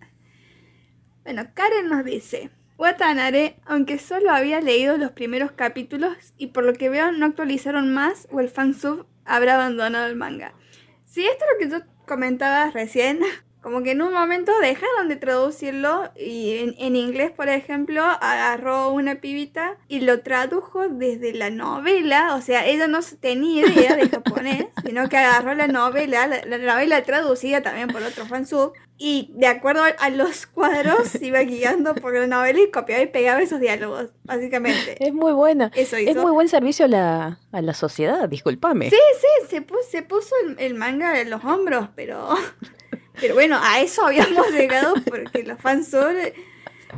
Bueno, 1.24 1.46
Karen 1.54 1.88
nos 1.88 2.04
dice, 2.04 2.50
Watanare, 2.82 3.54
aunque 3.64 4.00
solo 4.00 4.32
había 4.32 4.60
leído 4.60 4.96
los 4.96 5.12
primeros 5.12 5.52
capítulos 5.52 6.16
y 6.36 6.48
por 6.48 6.64
lo 6.64 6.72
que 6.72 6.88
veo 6.88 7.12
no 7.12 7.26
actualizaron 7.26 7.94
más 7.94 8.26
o 8.32 8.40
el 8.40 8.48
fansub 8.48 9.06
habrá 9.24 9.54
abandonado 9.54 10.08
el 10.08 10.16
manga. 10.16 10.52
Si 11.04 11.24
esto 11.24 11.44
es 11.44 11.50
lo 11.52 11.58
que 11.78 11.84
yo 11.86 11.92
comentaba 12.08 12.72
recién, 12.72 13.20
como 13.62 13.84
que 13.84 13.92
en 13.92 14.02
un 14.02 14.12
momento 14.12 14.50
dejaron 14.60 15.08
de 15.08 15.14
traducirlo 15.14 16.10
y 16.16 16.74
en, 16.76 16.96
inglés, 16.96 17.30
por 17.30 17.48
ejemplo, 17.48 18.02
agarró 18.02 18.90
una 18.90 19.20
pibita 19.20 19.78
y 19.86 20.00
lo 20.00 20.22
tradujo 20.22 20.88
desde 20.88 21.32
la 21.34 21.50
novela, 21.50 22.34
o 22.34 22.40
sea, 22.40 22.66
ella 22.66 22.88
no 22.88 22.98
tenía 23.20 23.64
idea 23.64 23.94
de 23.94 24.08
japonés, 24.08 24.66
sino 24.84 25.08
que 25.08 25.18
agarró 25.18 25.54
la 25.54 25.68
novela, 25.68 26.26
la, 26.26 26.58
novela 26.58 27.04
traducida 27.04 27.62
también 27.62 27.86
por 27.86 28.02
otro 28.02 28.26
fansub, 28.26 28.72
y 29.04 29.32
de 29.34 29.48
acuerdo 29.48 29.82
a 29.98 30.10
los 30.10 30.46
cuadros 30.46 31.16
iba 31.20 31.40
guiando 31.40 31.92
por 31.96 32.14
la 32.14 32.28
novela 32.28 32.60
y 32.60 32.70
copiaba 32.70 33.02
y 33.02 33.08
pegaba 33.08 33.42
esos 33.42 33.58
diálogos, 33.58 34.10
básicamente. 34.22 34.96
Es 35.04 35.12
muy 35.12 35.32
buena. 35.32 35.72
Eso 35.74 35.96
Es 35.96 36.14
muy 36.14 36.30
buen 36.30 36.48
servicio 36.48 36.84
a 36.84 36.88
la, 36.88 37.40
a 37.50 37.62
la 37.62 37.74
sociedad, 37.74 38.28
discúlpame. 38.28 38.90
Sí, 38.90 38.96
sí, 39.20 39.48
se 39.48 39.60
puso, 39.60 39.82
se 39.90 40.02
puso 40.02 40.32
el, 40.46 40.56
el 40.60 40.74
manga 40.74 41.20
en 41.20 41.30
los 41.30 41.44
hombros, 41.44 41.88
pero... 41.96 42.28
Pero 43.20 43.34
bueno, 43.34 43.58
a 43.62 43.80
eso 43.80 44.06
habíamos 44.06 44.50
llegado 44.50 44.94
porque 45.04 45.44
los 45.44 45.60
fans 45.60 45.88
sobre 45.88 46.32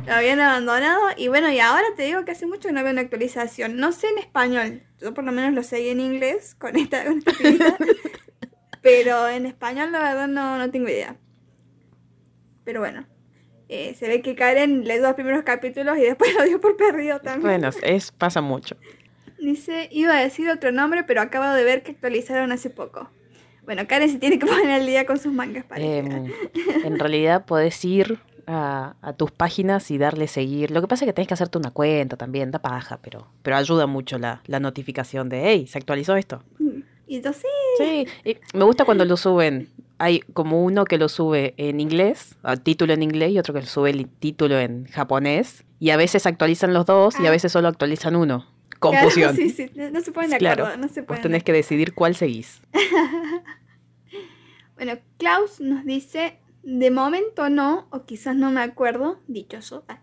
lo 0.07 0.13
habían 0.13 0.39
abandonado. 0.39 1.01
Y 1.17 1.27
bueno, 1.27 1.51
y 1.51 1.59
ahora 1.59 1.85
te 1.95 2.03
digo 2.03 2.23
que 2.23 2.31
hace 2.31 2.47
mucho 2.47 2.69
que 2.69 2.73
no 2.73 2.81
veo 2.81 2.93
una 2.93 3.01
actualización. 3.01 3.75
No 3.75 3.91
sé 3.91 4.07
en 4.07 4.19
español. 4.19 4.81
Yo 5.01 5.13
por 5.13 5.25
lo 5.25 5.33
menos 5.33 5.53
lo 5.53 5.61
seguí 5.61 5.89
en 5.89 5.99
inglés 5.99 6.55
con 6.55 6.77
esta, 6.77 7.03
con 7.03 7.21
Pero 8.81 9.27
en 9.27 9.45
español 9.45 9.91
la 9.91 9.99
verdad 9.99 10.27
no, 10.27 10.57
no 10.57 10.71
tengo 10.71 10.87
idea. 10.87 11.17
Pero 12.65 12.81
bueno. 12.81 13.05
Eh, 13.67 13.95
se 13.97 14.07
ve 14.07 14.21
que 14.21 14.35
Karen 14.35 14.83
lee 14.83 14.97
dos 14.97 15.13
primeros 15.13 15.43
capítulos 15.43 15.97
y 15.97 16.01
después 16.01 16.33
lo 16.37 16.43
dio 16.43 16.59
por 16.59 16.75
perdido 16.77 17.19
también. 17.19 17.41
Bueno, 17.41 17.69
es, 17.83 18.11
pasa 18.11 18.41
mucho. 18.41 18.75
Dice, 19.39 19.89
iba 19.91 20.17
a 20.17 20.21
decir 20.21 20.49
otro 20.49 20.71
nombre, 20.71 21.03
pero 21.03 21.21
acabo 21.21 21.53
de 21.53 21.63
ver 21.63 21.83
que 21.83 21.91
actualizaron 21.91 22.51
hace 22.51 22.69
poco. 22.69 23.09
Bueno, 23.63 23.87
Karen 23.87 24.09
se 24.09 24.19
tiene 24.19 24.39
que 24.39 24.45
poner 24.45 24.69
al 24.69 24.85
día 24.85 25.05
con 25.05 25.17
sus 25.17 25.33
mangas. 25.33 25.65
Para 25.65 25.81
em, 25.81 26.31
en 26.83 26.99
realidad 26.99 27.45
podés 27.45 27.83
ir 27.85 28.19
a, 28.47 29.13
tus 29.17 29.31
páginas 29.31 29.89
y 29.91 29.97
darle 29.97 30.27
seguir. 30.27 30.71
Lo 30.71 30.81
que 30.81 30.87
pasa 30.87 31.05
es 31.05 31.09
que 31.09 31.13
tenés 31.13 31.27
que 31.27 31.33
hacerte 31.33 31.57
una 31.57 31.71
cuenta 31.71 32.17
también, 32.17 32.51
da 32.51 32.59
paja, 32.59 32.99
pero, 33.01 33.27
pero 33.41 33.55
ayuda 33.55 33.87
mucho 33.87 34.17
la, 34.19 34.41
notificación 34.47 35.29
de, 35.29 35.49
hey, 35.49 35.67
se 35.67 35.77
actualizó 35.77 36.15
esto. 36.15 36.43
Mm, 36.59 36.81
y 37.07 37.21
yo 37.21 37.33
sí. 37.33 37.47
Sí, 37.77 38.37
me 38.53 38.63
gusta 38.63 38.85
cuando 38.85 39.05
lo 39.05 39.17
suben. 39.17 39.69
Hay 39.97 40.19
como 40.33 40.63
uno 40.63 40.85
que 40.85 40.97
lo 40.97 41.09
sube 41.09 41.53
en 41.57 41.79
inglés, 41.79 42.37
título 42.63 42.93
en 42.93 43.03
inglés, 43.03 43.31
y 43.31 43.39
otro 43.39 43.53
que 43.53 43.61
lo 43.61 43.65
sube 43.65 43.91
el 43.91 44.07
título 44.07 44.59
en 44.59 44.85
japonés. 44.87 45.63
Y 45.79 45.91
a 45.91 45.97
veces 45.97 46.25
actualizan 46.25 46.73
los 46.73 46.85
dos 46.85 47.19
y 47.19 47.25
a 47.25 47.29
ah. 47.29 47.31
veces 47.31 47.51
solo 47.51 47.67
actualizan 47.67 48.15
uno. 48.15 48.47
Confusión. 48.79 49.35
sí, 49.35 49.49
sí, 49.49 49.71
no 49.73 50.01
se 50.01 50.11
pueden 50.11 50.31
de 50.31 50.35
acuerdo, 50.35 50.77
no 50.77 50.87
se. 50.87 51.01
Vos 51.01 51.21
tenés 51.21 51.43
que 51.43 51.53
decidir 51.53 51.93
cuál 51.93 52.15
seguís. 52.15 52.61
bueno, 54.75 54.93
Klaus 55.17 55.59
nos 55.59 55.85
dice, 55.85 56.39
de 56.63 56.91
momento 56.91 57.49
no, 57.49 57.87
o 57.91 58.05
quizás 58.05 58.35
no 58.35 58.51
me 58.51 58.61
acuerdo, 58.61 59.19
dichoso. 59.27 59.85
Ah, 59.87 60.01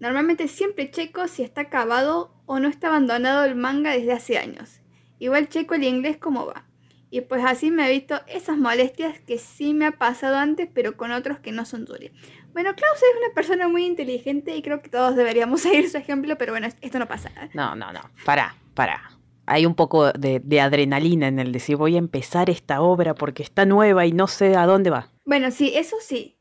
normalmente 0.00 0.48
siempre 0.48 0.90
checo 0.90 1.28
si 1.28 1.42
está 1.42 1.62
acabado 1.62 2.34
o 2.46 2.58
no 2.58 2.68
está 2.68 2.88
abandonado 2.88 3.44
el 3.44 3.56
manga 3.56 3.92
desde 3.92 4.12
hace 4.12 4.38
años. 4.38 4.80
Igual 5.18 5.48
checo 5.48 5.74
el 5.74 5.84
inglés 5.84 6.18
cómo 6.18 6.46
va. 6.46 6.66
Y 7.10 7.22
pues 7.22 7.44
así 7.44 7.72
me 7.72 7.86
he 7.86 7.90
visto 7.90 8.20
esas 8.28 8.56
molestias 8.56 9.18
que 9.20 9.38
sí 9.38 9.74
me 9.74 9.86
ha 9.86 9.92
pasado 9.92 10.36
antes, 10.36 10.68
pero 10.72 10.96
con 10.96 11.10
otros 11.10 11.40
que 11.40 11.50
no 11.50 11.64
son 11.64 11.84
duros. 11.84 12.10
Bueno, 12.52 12.74
Klaus 12.74 12.96
es 12.96 13.18
una 13.18 13.34
persona 13.34 13.68
muy 13.68 13.84
inteligente 13.84 14.56
y 14.56 14.62
creo 14.62 14.80
que 14.80 14.88
todos 14.88 15.16
deberíamos 15.16 15.60
seguir 15.62 15.90
su 15.90 15.96
ejemplo, 15.96 16.36
pero 16.38 16.52
bueno, 16.52 16.68
esto 16.80 16.98
no 16.98 17.06
pasa. 17.06 17.30
No, 17.52 17.74
no, 17.74 17.92
no. 17.92 18.00
Para, 18.24 18.54
para. 18.74 19.10
Hay 19.46 19.66
un 19.66 19.74
poco 19.74 20.12
de, 20.12 20.60
adrenalina 20.60 21.26
en 21.26 21.40
el 21.40 21.50
decir 21.50 21.76
voy 21.76 21.96
a 21.96 21.98
empezar 21.98 22.48
esta 22.48 22.80
obra 22.80 23.14
porque 23.14 23.42
está 23.42 23.64
nueva 23.64 24.06
y 24.06 24.12
no 24.12 24.28
sé 24.28 24.56
a 24.56 24.64
dónde 24.66 24.90
va. 24.90 25.10
Bueno, 25.24 25.50
sí, 25.50 25.72
eso 25.74 25.96
sí. 26.00 26.38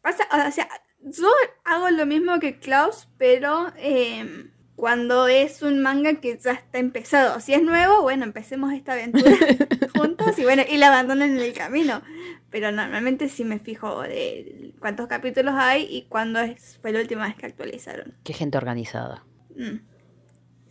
Pasa, 0.00 0.24
o 0.48 0.50
sea, 0.50 0.66
yo 1.00 1.28
hago 1.64 1.90
lo 1.90 2.06
mismo 2.06 2.38
que 2.40 2.58
Klaus, 2.58 3.08
pero 3.18 3.70
em, 3.76 4.50
cuando 4.80 5.28
es 5.28 5.60
un 5.60 5.82
manga 5.82 6.14
que 6.14 6.38
ya 6.38 6.52
está 6.52 6.78
empezado. 6.78 7.38
Si 7.40 7.52
es 7.52 7.62
nuevo, 7.62 8.00
bueno, 8.00 8.24
empecemos 8.24 8.72
esta 8.72 8.94
aventura 8.94 9.30
juntos 9.94 10.38
y 10.38 10.44
bueno, 10.44 10.62
y 10.66 10.78
la 10.78 10.86
abandonan 10.86 11.32
en 11.32 11.38
el 11.38 11.52
camino. 11.52 12.00
Pero 12.48 12.72
normalmente 12.72 13.28
sí 13.28 13.44
me 13.44 13.58
fijo 13.58 14.00
de 14.00 14.72
cuántos 14.80 15.06
capítulos 15.06 15.52
hay 15.54 15.84
y 15.84 16.06
cuándo 16.08 16.40
es, 16.40 16.78
fue 16.80 16.92
la 16.92 17.00
última 17.00 17.26
vez 17.26 17.36
que 17.36 17.44
actualizaron. 17.44 18.14
Qué 18.24 18.32
gente 18.32 18.56
organizada. 18.56 19.22
Mm. 19.54 19.80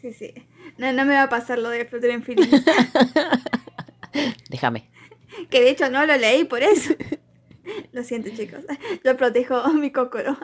Sí, 0.02 0.14
sí. 0.14 0.34
No, 0.80 0.92
no 0.92 1.06
me 1.06 1.14
va 1.14 1.24
a 1.24 1.30
pasar 1.30 1.60
lo 1.60 1.70
de 1.70 1.86
Flutter 1.86 2.10
Infinity. 2.10 2.50
Déjame. 4.50 4.90
Que 5.52 5.62
de 5.62 5.70
hecho 5.70 5.88
no 5.92 6.04
lo 6.08 6.18
leí 6.18 6.46
por 6.46 6.64
eso. 6.64 6.96
Lo 7.92 8.04
siento, 8.04 8.32
chicos. 8.36 8.66
Yo 9.06 9.16
protejo 9.16 9.72
mi 9.74 9.92
cocoro. 9.92 10.36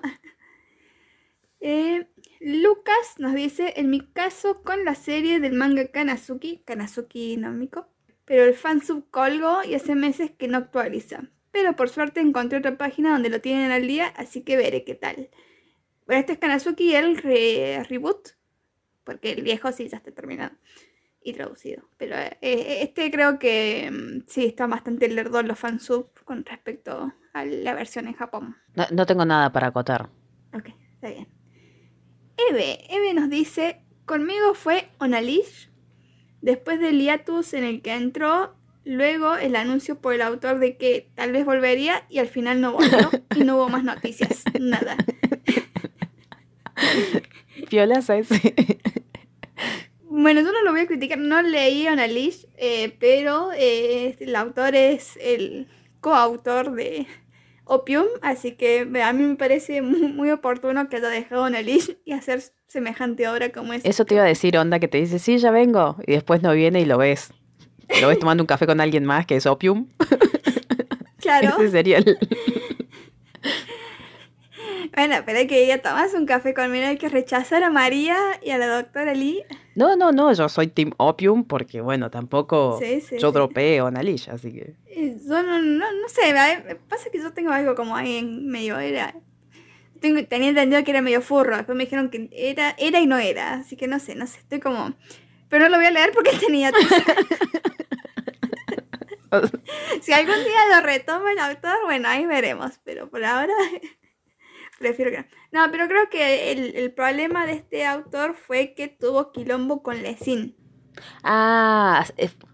Eh, 1.68 2.08
Lucas 2.46 3.16
nos 3.18 3.34
dice, 3.34 3.74
en 3.78 3.90
mi 3.90 4.02
caso 4.02 4.62
con 4.62 4.86
la 4.86 4.94
serie 4.94 5.40
del 5.40 5.54
manga 5.54 5.88
Kanazuki, 5.88 6.62
Kanazuki 6.64 7.38
Nomiko, 7.38 7.88
pero 8.24 8.44
el 8.44 8.54
fansub 8.54 9.10
colgo 9.10 9.64
y 9.64 9.74
hace 9.74 9.96
meses 9.96 10.30
que 10.30 10.48
no 10.48 10.60
actualiza. 10.60 11.24
pero 11.52 11.76
por 11.76 11.90
suerte 11.90 12.20
encontré 12.20 12.60
otra 12.60 12.78
página 12.78 13.14
donde 13.14 13.32
lo 13.32 13.42
tienen 13.42 13.72
al 13.72 13.88
día, 13.88 14.10
así 14.16 14.44
que 14.44 14.58
veré 14.58 14.84
qué 14.84 14.94
tal. 14.94 15.32
Bueno, 16.06 16.20
este 16.20 16.34
es 16.34 16.38
Kanazuki 16.38 16.94
el 16.94 17.18
reboot, 17.18 18.36
porque 19.04 19.32
el 19.32 19.42
viejo 19.42 19.72
sí 19.72 19.88
ya 19.88 19.98
está 19.98 20.12
terminado 20.12 20.56
y 21.24 21.34
traducido. 21.34 21.90
Pero 21.98 22.16
eh, 22.16 22.38
eh, 22.42 22.84
este 22.84 23.10
creo 23.10 23.40
que 23.40 23.90
mm, 23.92 24.28
sí 24.28 24.46
está 24.46 24.68
bastante 24.68 25.10
lerdo 25.10 25.42
los 25.42 25.58
fansub 25.58 26.12
con 26.24 26.46
respecto 26.46 27.12
a 27.34 27.44
la 27.44 27.74
versión 27.74 28.06
en 28.06 28.14
Japón. 28.14 28.56
No, 28.76 28.86
no 28.92 29.08
tengo 29.08 29.26
nada 29.26 29.52
para 29.52 29.68
acotar. 29.68 30.12
Ok, 30.54 30.70
está 30.94 31.10
bien. 31.10 31.35
Eve, 32.38 32.86
Eve 32.90 33.14
nos 33.14 33.30
dice, 33.30 33.82
conmigo 34.06 34.54
fue 34.54 34.90
Onalish, 35.00 35.70
después 36.42 36.80
del 36.80 37.00
hiatus 37.00 37.54
en 37.54 37.64
el 37.64 37.82
que 37.82 37.94
entró, 37.94 38.56
luego 38.84 39.36
el 39.36 39.56
anuncio 39.56 40.00
por 40.00 40.14
el 40.14 40.22
autor 40.22 40.60
de 40.60 40.78
que 40.78 41.10
tal 41.16 41.32
vez 41.32 41.46
volvería 41.46 42.06
y 42.10 42.20
al 42.20 42.28
final 42.28 42.62
no 42.62 42.74
volvió 42.74 43.10
y 43.36 43.44
no 43.44 43.56
hubo 43.56 43.70
más 43.70 43.84
noticias, 43.84 44.44
nada. 44.60 44.98
Violas 47.70 48.10
ese. 48.10 48.56
Bueno, 50.18 50.40
yo 50.42 50.54
no 50.54 50.64
lo 50.64 50.72
voy 50.72 50.80
a 50.80 50.88
criticar, 50.88 51.18
no 51.18 51.42
leí 51.42 51.88
Onalish, 51.90 52.48
eh, 52.56 52.96
pero 53.00 53.52
eh, 53.54 54.16
el 54.22 54.36
autor 54.38 54.74
es 54.74 55.18
el 55.22 55.68
coautor 56.00 56.72
de 56.72 57.06
Opium, 57.66 58.06
así 58.22 58.54
que 58.54 58.88
a 59.04 59.14
mí 59.14 59.24
me 59.24 59.36
parece 59.36 59.82
muy, 59.82 60.12
muy 60.12 60.32
oportuno 60.32 60.88
que 60.90 60.98
haya 60.98 61.10
dejado 61.10 61.44
Onalish 61.44 61.98
y 62.06 62.14
hacer 62.14 62.42
semejante 62.68 63.28
obra 63.28 63.52
como 63.52 63.74
esta. 63.74 63.90
Eso 63.90 64.06
te 64.06 64.16
iba 64.16 64.24
a 64.24 64.28
decir, 64.28 64.58
Onda, 64.58 64.80
que 64.80 64.88
te 64.88 64.98
dice, 64.98 65.20
sí, 65.20 65.38
ya 65.38 65.52
vengo, 65.52 65.98
y 66.06 66.14
después 66.14 66.42
no 66.42 66.54
viene 66.54 66.82
y 66.82 66.86
lo 66.86 66.98
ves. 66.98 67.34
Lo 68.02 68.08
ves 68.08 68.20
tomando 68.20 68.44
un 68.44 68.48
café 68.48 68.66
con 68.66 68.82
alguien 68.82 69.06
más 69.06 69.26
que 69.26 69.36
es 69.36 69.46
Opium. 69.46 69.88
Claro. 71.26 71.56
Ese 71.58 71.72
sería 71.72 71.98
el... 71.98 72.20
Bueno, 74.94 75.16
pero 75.26 75.40
hay 75.40 75.48
que 75.48 75.66
ir 75.66 75.72
a 75.72 75.82
tomarse 75.82 76.18
un 76.18 76.26
café 76.26 76.54
conmigo, 76.54 76.86
hay 76.88 76.98
que 76.98 77.10
rechazar 77.10 77.64
a 77.64 77.70
María 77.70 78.18
y 78.44 78.52
a 78.52 78.58
la 78.58 78.68
doctora 78.68 79.14
Lee. 79.14 79.44
No, 79.76 79.96
no, 79.96 80.12
no, 80.12 80.34
yo 80.34 80.50
soy 80.50 80.68
Team 80.68 80.92
Opium 80.98 81.44
porque, 81.46 81.82
bueno, 81.82 82.10
tampoco 82.10 82.78
Sí, 82.82 83.02
sí, 83.02 83.18
yo 83.20 83.30
sí. 83.30 83.34
dropé 83.34 83.80
a 83.80 83.86
Onalish, 83.86 84.30
así 84.30 84.52
que... 84.52 84.76
Eh, 84.88 85.18
Yo 85.28 85.44
no, 85.44 85.60
no, 85.62 85.92
no 85.92 86.10
sé, 86.10 86.34
pasa 86.88 87.10
que 87.12 87.20
yo 87.20 87.34
tengo 87.34 87.52
algo 87.52 87.76
como 87.76 87.96
ahí 87.96 88.18
en 88.18 88.48
medio, 88.48 88.80
era... 88.80 89.16
Tengo, 90.00 90.24
tenía 90.26 90.50
entendido 90.50 90.84
que 90.84 90.92
era 90.92 91.02
medio 91.02 91.22
furro, 91.22 91.56
después 91.58 91.76
me 91.78 91.86
dijeron 91.86 92.10
que 92.10 92.30
era, 92.32 92.76
era 92.78 93.00
y 93.00 93.08
no 93.08 93.18
era, 93.18 93.56
así 93.56 93.76
que 93.76 93.88
no 93.88 94.00
sé, 94.00 94.16
no 94.16 94.28
sé, 94.28 94.40
estoy 94.40 94.60
como... 94.60 94.94
Pero 95.50 95.66
no 95.66 95.70
lo 95.72 95.78
voy 95.78 95.86
a 95.86 95.92
leer 95.92 96.12
porque 96.14 96.32
tenía... 96.40 96.72
si 100.02 100.14
algún 100.14 100.36
día 100.36 100.76
lo 100.76 100.82
retoma 100.86 101.32
el 101.32 101.40
autor, 101.40 101.78
bueno, 101.86 102.08
ahí 102.08 102.26
veremos, 102.26 102.80
pero 102.84 103.10
por 103.10 103.24
ahora 103.26 103.54
prefiero 104.80 105.12
que 105.12 105.18
no. 105.20 105.26
No, 105.66 105.72
pero 105.72 105.88
creo 105.88 106.10
que 106.10 106.52
el, 106.52 106.76
el 106.76 106.92
problema 106.92 107.46
de 107.46 107.54
este 107.54 107.86
autor 107.86 108.36
fue 108.36 108.74
que 108.76 108.88
tuvo 108.88 109.32
quilombo 109.32 109.82
con 109.84 110.02
Lesin. 110.02 110.56
Ah, 111.24 112.06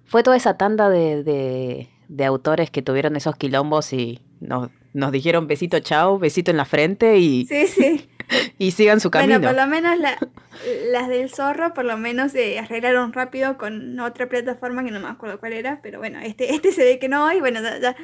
fue 0.06 0.24
toda 0.24 0.38
esa 0.38 0.58
tanda 0.58 0.90
de, 0.90 1.24
de, 1.24 1.90
de 2.08 2.26
autores 2.26 2.70
que 2.72 2.82
tuvieron 2.82 3.16
esos 3.16 3.36
quilombos 3.36 3.94
y 3.94 4.20
nos, 4.40 4.70
nos 4.94 5.12
dijeron 5.12 5.48
besito 5.48 5.80
chao, 5.80 6.20
besito 6.20 6.52
en 6.52 6.58
la 6.58 6.66
frente 6.66 7.18
y, 7.18 7.46
Sí, 7.46 7.68
sí. 7.68 8.10
y 8.58 8.72
sigan 8.72 9.00
su 9.00 9.12
camino. 9.12 9.40
Bueno, 9.40 9.50
por 9.56 9.62
lo 9.64 9.68
menos 9.70 9.98
la- 10.00 10.18
las 10.92 11.08
del 11.08 11.30
zorro, 11.30 11.74
por 11.74 11.86
lo 11.86 11.98
menos 11.98 12.32
se 12.34 12.60
arreglaron 12.60 13.14
rápido 13.14 13.58
con 13.58 14.00
otra 14.00 14.28
plataforma 14.28 14.84
que 14.84 14.92
no 14.92 15.00
me 15.00 15.08
acuerdo 15.08 15.40
cuál 15.40 15.54
era, 15.54 15.80
pero 15.82 16.00
bueno, 16.00 16.20
este, 16.20 16.54
este 16.54 16.72
se 16.72 16.84
ve 16.84 17.00
que 17.00 17.08
no, 17.10 17.32
y 17.34 17.40
bueno, 17.40 17.62
ya, 17.62 17.80
ya 17.80 17.96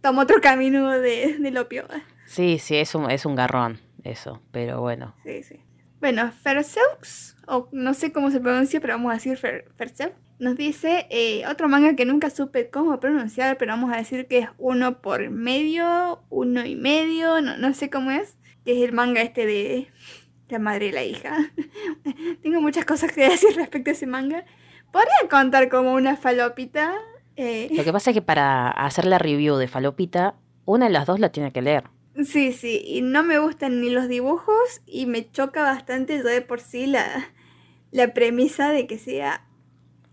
tomó 0.00 0.22
otro 0.22 0.40
camino 0.40 0.90
de, 0.90 1.36
del 1.38 1.58
opio. 1.58 1.86
Sí, 2.26 2.58
sí, 2.58 2.76
es 2.76 2.94
un, 2.94 3.10
es 3.10 3.26
un 3.26 3.34
garrón 3.34 3.80
eso, 4.04 4.42
pero 4.52 4.80
bueno. 4.80 5.14
Sí, 5.24 5.42
sí. 5.42 5.60
Bueno, 6.00 6.32
Ferseux, 6.32 7.36
o 7.46 7.68
no 7.72 7.92
sé 7.92 8.10
cómo 8.10 8.30
se 8.30 8.40
pronuncia, 8.40 8.80
pero 8.80 8.94
vamos 8.94 9.10
a 9.10 9.14
decir 9.14 9.36
Fer, 9.36 9.70
Ferseux, 9.76 10.14
nos 10.38 10.56
dice 10.56 11.06
eh, 11.10 11.46
otro 11.46 11.68
manga 11.68 11.94
que 11.94 12.06
nunca 12.06 12.30
supe 12.30 12.70
cómo 12.70 12.98
pronunciar, 13.00 13.58
pero 13.58 13.72
vamos 13.72 13.92
a 13.92 13.98
decir 13.98 14.26
que 14.26 14.38
es 14.38 14.48
uno 14.56 15.02
por 15.02 15.28
medio, 15.28 16.24
uno 16.30 16.64
y 16.64 16.74
medio, 16.74 17.42
no, 17.42 17.58
no 17.58 17.74
sé 17.74 17.90
cómo 17.90 18.10
es, 18.10 18.38
que 18.64 18.72
es 18.72 18.88
el 18.88 18.94
manga 18.94 19.20
este 19.20 19.44
de 19.44 19.88
la 20.48 20.58
madre 20.58 20.86
y 20.86 20.92
la 20.92 21.04
hija. 21.04 21.36
Tengo 22.42 22.62
muchas 22.62 22.86
cosas 22.86 23.12
que 23.12 23.28
decir 23.28 23.54
respecto 23.54 23.90
a 23.90 23.92
ese 23.92 24.06
manga. 24.06 24.44
Podría 24.92 25.28
contar 25.30 25.68
como 25.68 25.92
una 25.92 26.16
falopita. 26.16 26.94
Eh, 27.40 27.68
Lo 27.74 27.84
que 27.84 27.92
pasa 27.92 28.10
es 28.10 28.14
que 28.14 28.22
para 28.22 28.70
hacer 28.70 29.04
la 29.06 29.18
review 29.18 29.56
de 29.56 29.68
Falopita, 29.68 30.34
una 30.64 30.86
de 30.86 30.92
las 30.92 31.06
dos 31.06 31.18
la 31.20 31.30
tiene 31.30 31.52
que 31.52 31.62
leer. 31.62 31.84
Sí, 32.24 32.52
sí, 32.52 32.82
y 32.84 33.02
no 33.02 33.22
me 33.22 33.38
gustan 33.38 33.80
ni 33.80 33.88
los 33.90 34.08
dibujos 34.08 34.82
y 34.86 35.06
me 35.06 35.30
choca 35.30 35.62
bastante 35.62 36.18
yo 36.18 36.24
de 36.24 36.42
por 36.42 36.60
sí 36.60 36.86
la, 36.86 37.30
la 37.92 38.12
premisa 38.14 38.70
de 38.72 38.86
que 38.86 38.98
sea 38.98 39.46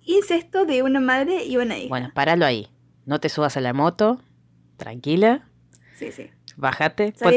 incesto 0.05 0.65
de 0.65 0.83
una 0.83 0.99
madre 0.99 1.43
y 1.45 1.57
una 1.57 1.77
hija. 1.77 1.89
Bueno, 1.89 2.11
páralo 2.13 2.45
ahí. 2.45 2.69
No 3.05 3.19
te 3.19 3.29
subas 3.29 3.57
a 3.57 3.61
la 3.61 3.73
moto, 3.73 4.21
tranquila, 4.77 5.49
Sí, 5.95 6.11
sí. 6.11 6.29
bájate, 6.55 7.13
pon- 7.13 7.33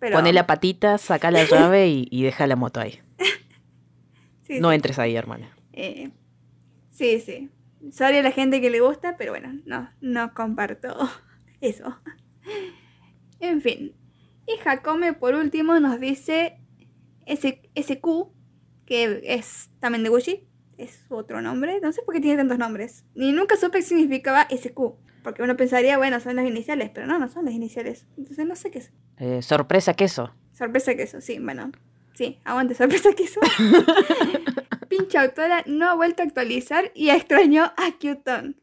pero... 0.00 0.16
poné 0.16 0.32
la 0.32 0.46
patita, 0.46 0.96
saca 0.98 1.30
la 1.30 1.44
llave 1.50 1.88
y, 1.88 2.08
y 2.10 2.22
deja 2.22 2.46
la 2.46 2.56
moto 2.56 2.80
ahí. 2.80 3.00
sí, 4.46 4.58
No 4.60 4.70
sí. 4.70 4.74
entres 4.76 4.98
ahí, 4.98 5.14
hermana. 5.16 5.50
Eh, 5.72 6.10
sí, 6.90 7.20
sí. 7.20 7.50
Sorry 7.92 8.18
a 8.18 8.22
la 8.22 8.30
gente 8.30 8.60
que 8.60 8.70
le 8.70 8.80
gusta, 8.80 9.16
pero 9.16 9.32
bueno, 9.32 9.52
no, 9.64 9.90
no 10.00 10.34
comparto 10.34 10.96
eso. 11.60 11.98
En 13.40 13.62
fin. 13.62 13.94
Y 14.46 14.58
Jacome, 14.58 15.12
por 15.12 15.34
último, 15.34 15.78
nos 15.80 16.00
dice 16.00 16.58
SQ, 17.26 18.06
que 18.84 19.20
es 19.24 19.70
también 19.80 20.02
de 20.04 20.10
Gucci. 20.10 20.46
Es 20.76 21.04
otro 21.10 21.42
nombre. 21.42 21.78
No 21.82 21.92
sé 21.92 22.02
por 22.02 22.14
qué 22.14 22.20
tiene 22.20 22.38
tantos 22.38 22.58
nombres. 22.58 23.04
Ni 23.14 23.32
nunca 23.32 23.56
supe 23.56 23.78
qué 23.78 23.84
significaba 23.84 24.46
SQ. 24.50 24.78
Porque 25.22 25.42
uno 25.42 25.56
pensaría, 25.56 25.98
bueno, 25.98 26.20
son 26.20 26.36
las 26.36 26.46
iniciales, 26.46 26.90
pero 26.94 27.06
no, 27.06 27.18
no 27.18 27.28
son 27.28 27.44
las 27.44 27.54
iniciales. 27.54 28.06
Entonces 28.16 28.46
no 28.46 28.56
sé 28.56 28.70
qué 28.70 28.78
es. 28.78 28.92
Eh, 29.18 29.42
sorpresa 29.42 29.94
queso. 29.94 30.34
Sorpresa 30.52 30.94
queso, 30.94 31.20
sí, 31.20 31.38
bueno. 31.38 31.70
Sí, 32.14 32.38
aguante 32.44 32.74
sorpresa 32.74 33.12
queso. 33.12 33.40
Pinche 34.90 35.16
autora 35.16 35.62
no 35.66 35.88
ha 35.88 35.94
vuelto 35.94 36.22
a 36.22 36.26
actualizar 36.26 36.90
y 36.94 37.08
extrañó 37.10 37.64
a 37.76 37.92
Qton. 37.98 38.60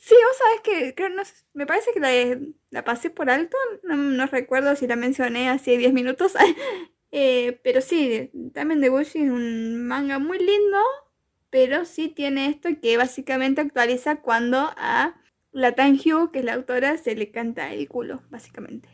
Sí, 0.00 0.14
vos 0.26 0.36
sabés 0.38 0.60
que 0.62 0.94
creo, 0.94 1.08
no 1.10 1.22
me 1.54 1.66
parece 1.66 1.92
que 1.94 2.00
la, 2.00 2.38
la 2.70 2.84
pasé 2.84 3.08
por 3.10 3.30
alto. 3.30 3.56
No, 3.84 3.96
no 3.96 4.26
recuerdo 4.26 4.76
si 4.76 4.86
la 4.86 4.96
mencioné 4.96 5.48
hace 5.48 5.78
10 5.78 5.92
minutos. 5.94 6.34
Eh, 7.10 7.58
pero 7.64 7.80
sí, 7.80 8.30
también 8.52 8.82
de 8.82 8.90
Gucci 8.90 9.20
es 9.22 9.30
un 9.30 9.86
manga 9.86 10.18
muy 10.18 10.38
lindo. 10.38 10.76
Pero 11.48 11.86
sí 11.86 12.08
tiene 12.08 12.48
esto 12.48 12.68
que 12.82 12.98
básicamente 12.98 13.62
actualiza 13.62 14.16
cuando 14.20 14.58
a 14.76 15.14
la 15.50 15.72
Tan 15.74 15.94
Hugh, 15.94 16.30
que 16.30 16.40
es 16.40 16.44
la 16.44 16.52
autora, 16.52 16.98
se 16.98 17.14
le 17.16 17.30
canta 17.30 17.72
el 17.72 17.88
culo, 17.88 18.20
básicamente. 18.28 18.90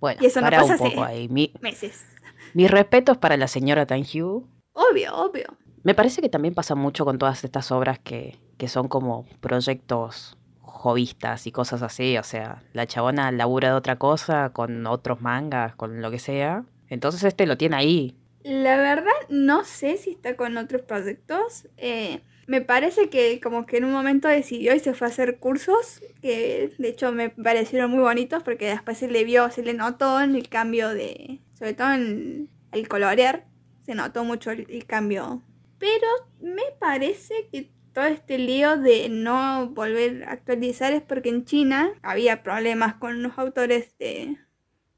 Bueno, 0.00 0.20
Y 0.22 0.26
eso 0.26 0.42
no 0.42 0.46
para 0.48 0.58
pasa 0.58 0.74
un 0.74 0.80
hace- 0.82 0.90
poco 0.90 1.02
ahí. 1.02 1.28
Mi- 1.30 1.54
Meses. 1.62 2.04
mis 2.52 2.70
respetos 2.70 3.16
para 3.16 3.38
la 3.38 3.48
señora 3.48 3.86
Tanhue. 3.86 4.42
Obvio, 4.74 5.16
obvio. 5.16 5.46
Me 5.84 5.94
parece 5.94 6.22
que 6.22 6.30
también 6.30 6.54
pasa 6.54 6.74
mucho 6.74 7.04
con 7.04 7.18
todas 7.18 7.44
estas 7.44 7.70
obras 7.70 7.98
que, 7.98 8.38
que 8.56 8.68
son 8.68 8.88
como 8.88 9.26
proyectos 9.40 10.36
jovistas 10.60 11.46
y 11.46 11.52
cosas 11.52 11.82
así. 11.82 12.16
O 12.16 12.22
sea, 12.22 12.62
la 12.72 12.86
chabona 12.86 13.30
labura 13.30 13.68
de 13.68 13.74
otra 13.74 13.96
cosa 13.96 14.50
con 14.54 14.86
otros 14.86 15.20
mangas, 15.20 15.74
con 15.76 16.00
lo 16.00 16.10
que 16.10 16.18
sea. 16.18 16.64
Entonces 16.88 17.22
este 17.24 17.46
lo 17.46 17.58
tiene 17.58 17.76
ahí. 17.76 18.16
La 18.42 18.76
verdad, 18.76 19.12
no 19.28 19.64
sé 19.64 19.98
si 19.98 20.10
está 20.10 20.36
con 20.36 20.56
otros 20.56 20.80
proyectos. 20.82 21.68
Eh, 21.76 22.20
me 22.46 22.62
parece 22.62 23.10
que 23.10 23.40
como 23.42 23.66
que 23.66 23.76
en 23.78 23.84
un 23.84 23.92
momento 23.92 24.28
decidió 24.28 24.74
y 24.74 24.80
se 24.80 24.94
fue 24.94 25.06
a 25.06 25.10
hacer 25.10 25.38
cursos, 25.38 26.02
que 26.20 26.72
de 26.78 26.88
hecho 26.88 27.12
me 27.12 27.30
parecieron 27.30 27.90
muy 27.90 28.00
bonitos 28.00 28.42
porque 28.42 28.66
después 28.66 28.98
se 28.98 29.08
le 29.08 29.24
vio, 29.24 29.50
se 29.50 29.62
le 29.62 29.74
notó 29.74 30.20
en 30.20 30.34
el 30.34 30.48
cambio 30.48 30.90
de, 30.90 31.40
sobre 31.58 31.74
todo 31.74 31.92
en 31.92 32.50
el 32.72 32.88
colorear, 32.88 33.44
se 33.84 33.94
notó 33.94 34.24
mucho 34.24 34.50
el, 34.50 34.66
el 34.68 34.84
cambio. 34.86 35.42
Pero 35.78 36.06
me 36.40 36.62
parece 36.78 37.48
que 37.52 37.70
todo 37.92 38.06
este 38.06 38.38
lío 38.38 38.76
de 38.76 39.08
no 39.08 39.68
volver 39.70 40.24
a 40.24 40.32
actualizar 40.32 40.92
es 40.92 41.02
porque 41.02 41.28
en 41.28 41.44
China 41.44 41.92
había 42.02 42.42
problemas 42.42 42.94
con 42.94 43.22
los 43.22 43.38
autores 43.38 43.96
de 43.98 44.36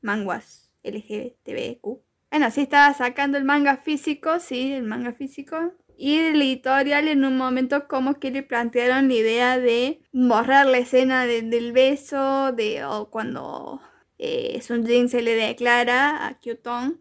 manguas 0.01 0.73
LGTBQ. 0.83 2.03
Bueno, 2.31 2.51
sí 2.51 2.63
estaba 2.63 2.93
sacando 2.95 3.39
el 3.39 3.45
manga 3.45 3.77
físico, 3.79 4.39
sí, 4.41 4.73
el 4.73 4.85
manga 4.85 5.13
físico. 5.13 5.75
Y 5.99 6.19
el 6.19 6.41
editorial 6.43 7.09
en 7.09 7.25
un 7.25 7.37
momento 7.39 7.89
como 7.89 8.15
que 8.21 8.31
le 8.31 8.43
plantearon 8.43 9.09
la 9.09 9.15
idea 9.15 9.59
de 9.59 10.01
borrar 10.13 10.67
la 10.67 10.79
escena 10.79 11.25
de- 11.27 11.43
del 11.43 11.73
beso, 11.73 12.53
de 12.53 12.85
o 12.85 13.11
cuando 13.11 13.81
eh, 14.19 14.61
Sun 14.63 14.87
Jin 14.87 15.09
se 15.09 15.23
le 15.23 15.35
declara 15.35 16.27
a 16.27 16.39
Kyuton 16.41 17.01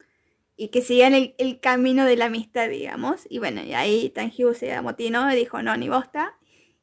y 0.57 0.69
que 0.69 0.81
sigan 0.81 1.13
el, 1.13 1.35
el 1.37 1.59
camino 1.59 2.05
de 2.05 2.15
la 2.15 2.25
amistad, 2.25 2.69
digamos. 2.69 3.27
Y 3.29 3.39
bueno, 3.39 3.61
y 3.63 3.73
ahí 3.73 4.09
Tanjiu 4.09 4.53
se 4.53 4.73
amotinó 4.73 5.31
y 5.31 5.35
dijo, 5.35 5.61
no, 5.61 5.75
ni 5.75 5.89
bosta. 5.89 6.37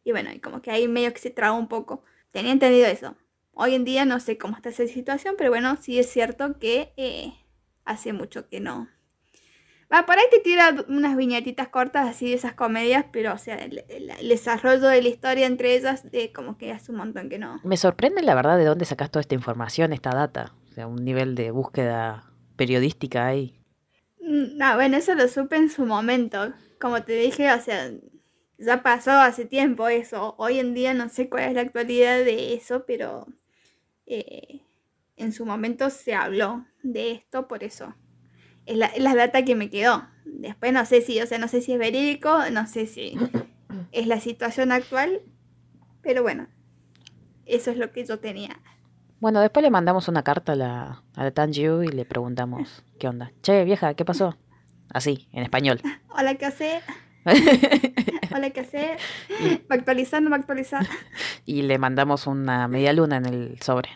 Y 0.05 0.13
bueno, 0.13 0.31
y 0.33 0.41
como 0.41 0.63
que 0.63 0.71
ahí 0.71 0.89
medio 0.89 1.13
que 1.13 1.21
se 1.21 1.31
trabó 1.31 1.59
un 1.59 1.69
poco. 1.69 2.05
Tenía 2.31 2.53
entendido 2.53 2.87
eso. 2.87 3.17
hoy 3.53 3.75
en 3.75 3.85
día 3.85 4.05
no 4.05 4.21
sé 4.21 4.39
cómo 4.39 4.57
está 4.57 4.71
esa 4.71 4.87
situación, 4.87 5.35
pero 5.39 5.51
bueno, 5.51 5.77
sí 5.81 5.99
es 5.99 6.11
cierto 6.11 6.59
que 6.59 6.93
eh, 6.97 7.33
hace 7.85 8.13
mucho 8.13 8.49
que 8.49 8.61
no. 8.61 8.89
Va, 9.93 10.07
por 10.07 10.17
ahí 10.17 10.25
te 10.31 10.39
tira 10.39 10.75
unas 10.89 11.17
viñetitas 11.17 11.69
cortas 11.69 12.09
así 12.09 12.31
de 12.31 12.35
esas 12.35 12.55
comedias, 12.55 13.05
pero 13.13 13.35
o 13.35 13.39
sea, 13.39 13.57
el, 13.57 13.85
desarrollo 14.27 14.89
de 14.89 15.03
la 15.03 15.09
historia 15.09 15.47
entre 15.47 15.77
ellas, 15.77 16.11
de 16.11 16.33
como 16.33 16.57
que 16.57 16.73
hace 16.73 16.93
un 16.93 16.99
montón 16.99 17.29
que 17.29 17.39
no. 17.39 17.61
Me 17.63 17.77
sorprende 17.77 18.23
la 18.23 18.35
verdad 18.35 18.57
de 18.57 18.65
dónde 18.65 18.87
sacas 18.87 19.11
toda 19.11 19.21
esta 19.21 19.35
información, 19.35 19.93
esta 19.93 20.11
data. 20.11 20.55
O 20.71 20.73
sea, 20.73 20.87
un 20.87 21.05
nivel 21.05 21.35
de 21.35 21.51
búsqueda 21.51 22.33
periodística 22.57 23.27
ahí. 23.27 23.62
Mm, 24.23 24.57
No, 24.57 24.75
bueno, 24.77 24.97
eso 24.97 25.15
lo 25.15 25.29
supe 25.29 25.57
en 25.57 25.69
su 25.71 25.85
momento. 25.87 26.53
Como 26.81 27.03
te 27.05 27.13
dije, 27.15 27.53
o 27.53 27.61
sea, 27.61 27.91
ya 28.59 28.83
pasó 28.83 29.11
hace 29.13 29.45
tiempo 29.45 29.89
eso. 29.89 30.35
Hoy 30.39 30.59
en 30.59 30.75
día 30.75 30.95
no 30.95 31.09
sé 31.09 31.29
cuál 31.29 31.45
es 31.45 31.55
la 31.55 31.63
actualidad 31.63 32.19
de 32.25 32.55
eso, 32.55 32.85
pero 32.87 33.27
eh, 34.07 34.63
en 35.17 35.33
su 35.33 35.47
momento 35.47 35.91
se 35.91 36.15
habló 36.15 36.67
de 36.83 37.13
esto, 37.13 37.49
por 37.49 37.65
eso. 37.65 37.95
Es 38.67 38.77
la, 38.79 38.87
es 38.89 39.03
la 39.03 39.15
data 39.15 39.45
que 39.45 39.57
me 39.57 39.71
quedó. 39.71 40.09
Después 40.27 40.73
no 40.73 40.87
sé 40.87 41.03
si, 41.03 41.21
o 41.23 41.27
sea, 41.27 41.39
no 41.39 41.49
sé 41.49 41.63
si 41.63 41.73
es 41.75 41.79
verídico, 41.79 42.39
no 42.53 42.67
sé 42.69 42.87
si 42.87 43.15
es 43.93 44.07
la 44.07 44.21
situación 44.21 44.73
actual, 44.73 45.23
pero 46.03 46.23
bueno, 46.23 46.49
eso 47.47 47.71
es 47.71 47.77
lo 47.77 47.93
que 47.93 48.05
yo 48.05 48.19
tenía. 48.21 48.61
Bueno, 49.23 49.41
después 49.41 49.63
le 49.63 49.71
mandamos 49.71 50.09
una 50.09 50.25
carta 50.25 50.55
a 50.55 50.57
la, 50.57 51.03
a 51.15 51.23
la 51.23 51.47
y 51.47 51.89
le 51.93 52.05
preguntamos, 52.05 52.83
¿qué 52.99 53.07
onda? 53.07 53.31
Che, 53.41 53.63
vieja, 53.65 53.95
¿qué 53.95 54.05
pasó? 54.05 54.37
Así, 54.93 55.29
en 55.31 55.45
español. 55.45 55.81
Hola, 56.09 56.35
¿qué 56.35 56.47
hace? 56.47 56.81
Hola, 58.35 58.51
¿qué 58.51 58.59
hace? 58.59 58.97
¿Va 59.71 59.77
a 59.77 59.79
actualizar? 59.79 60.21
¿No 60.23 60.31
va 60.31 60.39
a 60.39 60.41
actualizar? 60.41 60.85
y 61.47 61.63
le 61.63 61.79
mandamos 61.79 62.27
una 62.27 62.67
media 62.67 62.93
luna 62.93 63.19
en 63.19 63.27
el 63.27 63.63
sobre. 63.63 63.91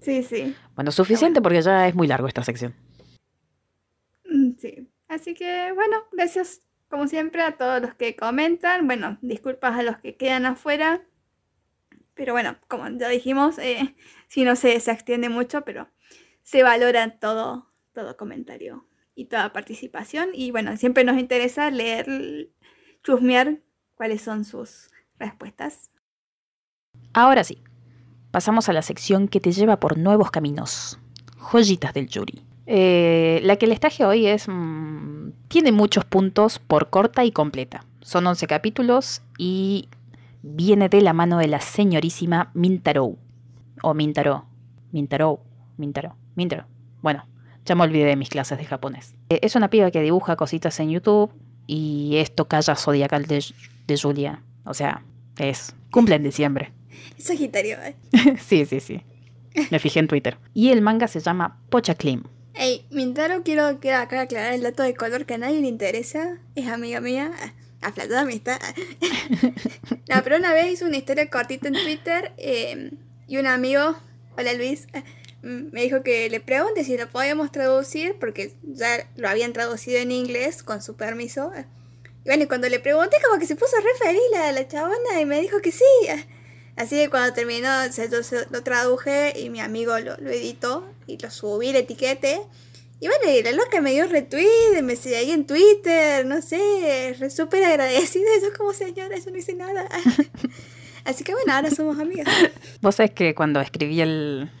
Sí, 0.00 0.22
sí. 0.22 0.56
Bueno, 0.74 0.90
suficiente 0.90 1.42
porque 1.42 1.60
ya 1.60 1.88
es 1.88 1.94
muy 1.94 2.06
largo 2.06 2.28
esta 2.28 2.42
sección. 2.42 2.74
Mm, 4.24 4.52
Sí. 4.58 4.88
Así 5.08 5.34
que, 5.34 5.70
bueno, 5.74 5.98
gracias 6.12 6.62
como 6.88 7.06
siempre 7.08 7.42
a 7.42 7.58
todos 7.58 7.82
los 7.82 7.94
que 7.94 8.16
comentan. 8.16 8.86
Bueno, 8.86 9.18
disculpas 9.20 9.78
a 9.78 9.82
los 9.82 9.98
que 9.98 10.16
quedan 10.16 10.46
afuera. 10.46 11.02
Pero 12.14 12.32
bueno, 12.32 12.56
como 12.68 12.88
ya 12.88 13.08
dijimos, 13.08 13.58
eh, 13.58 13.94
si 14.28 14.44
no 14.44 14.56
se, 14.56 14.78
se 14.80 14.90
extiende 14.90 15.28
mucho, 15.28 15.62
pero 15.62 15.88
se 16.42 16.62
valora 16.62 17.18
todo, 17.18 17.72
todo 17.92 18.16
comentario 18.16 18.86
y 19.14 19.26
toda 19.26 19.52
participación. 19.52 20.30
Y 20.32 20.50
bueno, 20.50 20.76
siempre 20.76 21.04
nos 21.04 21.18
interesa 21.18 21.70
leer, 21.70 22.50
chusmear 23.02 23.60
cuáles 23.94 24.22
son 24.22 24.44
sus 24.44 24.90
respuestas. 25.18 25.90
Ahora 27.12 27.44
sí, 27.44 27.62
pasamos 28.30 28.68
a 28.68 28.72
la 28.72 28.82
sección 28.82 29.28
que 29.28 29.40
te 29.40 29.52
lleva 29.52 29.78
por 29.78 29.98
nuevos 29.98 30.30
caminos. 30.30 30.98
Joyitas 31.38 31.94
del 31.94 32.08
Yuri. 32.08 32.44
Eh, 32.66 33.40
la 33.42 33.56
que 33.56 33.66
les 33.66 33.80
traje 33.80 34.04
hoy 34.04 34.26
es. 34.26 34.46
mm, 34.48 35.32
tiene 35.48 35.72
muchos 35.72 36.04
puntos 36.04 36.58
por 36.58 36.90
corta 36.90 37.24
y 37.24 37.32
completa. 37.32 37.84
Son 38.00 38.26
11 38.26 38.46
capítulos 38.46 39.22
y 39.36 39.88
viene 40.42 40.88
de 40.88 41.00
la 41.00 41.12
mano 41.12 41.38
de 41.38 41.48
la 41.48 41.60
señorísima 41.60 42.50
Mintaro. 42.54 43.16
O 43.82 43.94
Mintaro. 43.94 44.46
Mintaro. 44.92 45.40
Mintaro. 45.76 46.16
Mintaro. 46.34 46.66
Bueno, 47.00 47.26
ya 47.64 47.74
me 47.74 47.84
olvidé 47.84 48.06
de 48.06 48.16
mis 48.16 48.28
clases 48.28 48.58
de 48.58 48.64
japonés. 48.64 49.14
Eh, 49.28 49.40
es 49.42 49.56
una 49.56 49.70
piba 49.70 49.90
que 49.90 50.02
dibuja 50.02 50.36
cositas 50.36 50.78
en 50.80 50.90
YouTube 50.90 51.32
y 51.66 52.16
es 52.16 52.34
Tocaya 52.34 52.76
Zodiacal 52.76 53.26
de, 53.26 53.44
de 53.86 53.98
Julia. 53.98 54.42
O 54.64 54.74
sea, 54.74 55.02
es. 55.38 55.74
Cumple 55.90 56.16
en 56.16 56.24
diciembre. 56.24 56.72
Es 57.18 57.24
Sagitario, 57.24 57.76
¿eh? 57.82 57.96
sí, 58.40 58.64
sí, 58.64 58.80
sí. 58.80 59.02
Me 59.70 59.78
fijé 59.78 60.00
en 60.00 60.08
Twitter. 60.08 60.38
Y 60.54 60.70
el 60.70 60.80
manga 60.80 61.08
se 61.08 61.20
llama 61.20 61.60
Pocha 61.68 61.94
Clim. 61.94 62.22
Ey, 62.54 62.86
Mintaro, 62.90 63.42
quiero 63.42 63.66
aclarar 63.66 64.52
el 64.52 64.62
dato 64.62 64.82
de 64.82 64.94
color 64.94 65.26
que 65.26 65.34
a 65.34 65.38
nadie 65.38 65.60
le 65.60 65.68
interesa. 65.68 66.38
Es 66.54 66.68
amiga 66.68 67.00
mía. 67.00 67.30
Aflatada 67.82 68.22
amistad. 68.22 68.60
no, 70.08 70.22
pero 70.22 70.36
una 70.36 70.52
vez 70.52 70.72
hizo 70.72 70.86
una 70.86 70.96
historia 70.96 71.28
cortita 71.28 71.68
en 71.68 71.74
Twitter 71.74 72.32
eh, 72.38 72.92
y 73.26 73.36
un 73.36 73.46
amigo, 73.46 73.96
hola 74.36 74.52
Luis, 74.54 74.86
eh, 74.92 75.02
me 75.42 75.82
dijo 75.82 76.02
que 76.02 76.30
le 76.30 76.40
pregunte 76.40 76.84
si 76.84 76.96
lo 76.96 77.08
podíamos 77.10 77.50
traducir 77.50 78.16
porque 78.20 78.54
ya 78.62 79.08
lo 79.16 79.28
habían 79.28 79.52
traducido 79.52 79.98
en 79.98 80.12
inglés 80.12 80.62
con 80.62 80.82
su 80.82 80.96
permiso. 80.96 81.52
Y 82.24 82.28
bueno, 82.28 82.44
y 82.44 82.46
cuando 82.46 82.68
le 82.68 82.78
pregunté 82.78 83.16
como 83.24 83.40
que 83.40 83.46
se 83.46 83.56
puso 83.56 83.76
re 83.76 84.06
feliz 84.06 84.22
la, 84.32 84.52
la 84.52 84.68
chabona 84.68 85.20
y 85.20 85.26
me 85.26 85.40
dijo 85.40 85.60
que 85.60 85.72
sí. 85.72 85.84
Así 86.76 86.96
que 86.96 87.10
cuando 87.10 87.34
terminó, 87.34 87.68
o 87.88 87.92
sea, 87.92 88.06
yo 88.06 88.18
lo 88.50 88.62
traduje 88.62 89.38
y 89.38 89.50
mi 89.50 89.60
amigo 89.60 89.98
lo, 89.98 90.16
lo 90.16 90.30
editó 90.30 90.88
y 91.06 91.18
lo 91.18 91.30
subí, 91.30 91.72
le 91.72 91.80
etiquete. 91.80 92.42
Y 93.02 93.08
bueno, 93.08 93.36
y 93.36 93.42
la 93.42 93.50
loca 93.50 93.80
me 93.80 93.90
dio 93.90 94.06
retweet, 94.06 94.80
me 94.80 94.94
seguí 94.94 95.16
ahí 95.16 95.32
en 95.32 95.44
Twitter, 95.44 96.24
no 96.24 96.40
sé, 96.40 97.16
súper 97.30 97.64
agradecida. 97.64 98.28
Yo 98.42 98.56
como 98.56 98.72
señora, 98.72 99.18
yo 99.18 99.32
no 99.32 99.38
hice 99.38 99.54
nada. 99.54 99.88
Así 101.04 101.24
que 101.24 101.32
bueno, 101.32 101.52
ahora 101.52 101.68
somos 101.72 101.98
amigas. 101.98 102.28
Vos 102.80 102.94
sabés 102.94 103.10
que 103.10 103.34
cuando 103.34 103.60
escribí 103.60 104.00
el. 104.00 104.52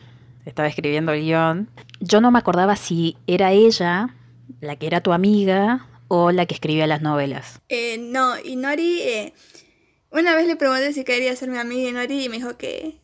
Estaba 0.44 0.66
escribiendo 0.66 1.12
el 1.12 1.22
guion, 1.22 1.70
yo 2.00 2.20
no 2.20 2.32
me 2.32 2.40
acordaba 2.40 2.74
si 2.74 3.16
era 3.28 3.52
ella 3.52 4.12
la 4.60 4.74
que 4.74 4.88
era 4.88 5.00
tu 5.02 5.12
amiga 5.12 5.86
o 6.08 6.32
la 6.32 6.44
que 6.46 6.54
escribía 6.54 6.88
las 6.88 7.00
novelas. 7.00 7.60
Eh, 7.68 7.96
no, 7.98 8.34
y 8.40 8.56
Nori, 8.56 9.02
eh, 9.02 9.34
una 10.10 10.34
vez 10.34 10.48
le 10.48 10.56
pregunté 10.56 10.92
si 10.92 11.04
quería 11.04 11.36
ser 11.36 11.48
mi 11.48 11.58
amiga 11.58 11.90
y 11.90 11.92
Nori 11.92 12.24
y 12.24 12.28
me 12.28 12.38
dijo 12.38 12.56
que... 12.56 13.01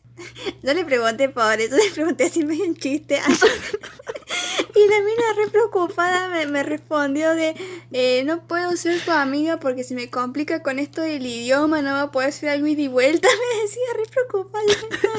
Yo 0.63 0.73
le 0.73 0.85
pregunté 0.85 1.29
por 1.29 1.59
eso, 1.59 1.75
le 1.83 1.89
pregunté 1.91 2.25
así 2.25 2.43
medio 2.45 2.65
en 2.65 2.75
chiste. 2.75 3.15
y 4.75 4.87
la 4.89 4.99
mina 4.99 5.23
re 5.37 5.49
preocupada 5.51 6.29
me, 6.29 6.45
me 6.47 6.63
respondió 6.63 7.33
de, 7.35 7.55
eh, 7.91 8.23
no 8.25 8.47
puedo 8.47 8.75
ser 8.77 8.99
tu 9.01 9.11
amiga 9.11 9.59
porque 9.59 9.83
se 9.83 9.95
me 9.95 10.09
complica 10.09 10.61
con 10.61 10.79
esto 10.79 11.01
del 11.01 11.25
idioma, 11.25 11.81
no 11.81 11.91
va 11.93 12.01
a 12.03 12.11
poder 12.11 12.31
ser 12.31 12.49
algo 12.49 12.67
y 12.67 12.87
vuelta. 12.87 13.27
Me 13.55 13.61
decía 13.63 13.81
re 13.95 14.03
preocupada. 14.09 14.63
Yo, 14.67 14.75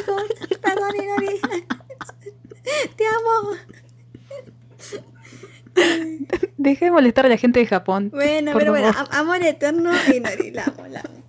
"No, 0.07 0.59
Perdón, 0.61 0.95
Nori. 1.07 1.41
Te 2.97 3.05
amo. 3.07 3.57
Deja 6.57 6.85
de 6.85 6.91
molestar 6.91 7.27
a 7.27 7.29
la 7.29 7.37
gente 7.37 7.61
de 7.61 7.67
Japón. 7.67 8.11
Bueno, 8.13 8.53
pero 8.57 8.73
bueno, 8.73 8.93
favor. 8.93 9.15
amor 9.15 9.43
eterno 9.43 9.91
y 10.15 10.21
Nori, 10.21 10.51
la 10.51 10.65
amo, 10.65 10.87
la 10.89 11.01
amo. 11.01 11.20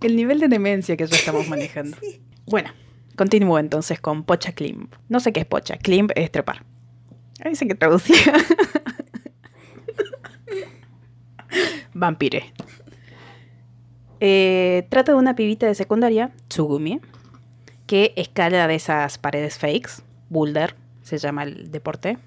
El 0.00 0.16
nivel 0.16 0.40
de 0.40 0.48
demencia 0.48 0.96
que 0.96 1.06
ya 1.06 1.16
estamos 1.16 1.48
manejando. 1.50 1.96
Bueno, 2.46 2.70
continúo 3.16 3.58
entonces 3.58 4.00
con 4.00 4.24
Pocha 4.24 4.52
Climb. 4.52 4.88
No 5.08 5.20
sé 5.20 5.32
qué 5.32 5.40
es 5.40 5.46
Pocha. 5.46 5.76
Climb 5.78 6.10
es 6.14 6.30
trepar. 6.30 6.64
Ahí 7.44 7.50
dice 7.50 7.66
que 7.66 7.74
traducía. 7.74 8.16
Vampire. 11.94 12.52
Eh, 14.20 14.86
trata 14.88 15.12
de 15.12 15.18
una 15.18 15.34
pibita 15.34 15.66
de 15.66 15.74
secundaria, 15.74 16.32
Tsugumi, 16.48 17.00
que 17.86 18.12
escala 18.16 18.66
de 18.66 18.74
esas 18.74 19.18
paredes 19.18 19.58
fakes. 19.58 20.02
Boulder 20.28 20.74
se 21.02 21.18
llama 21.18 21.44
el 21.44 21.70
deporte. 21.70 22.18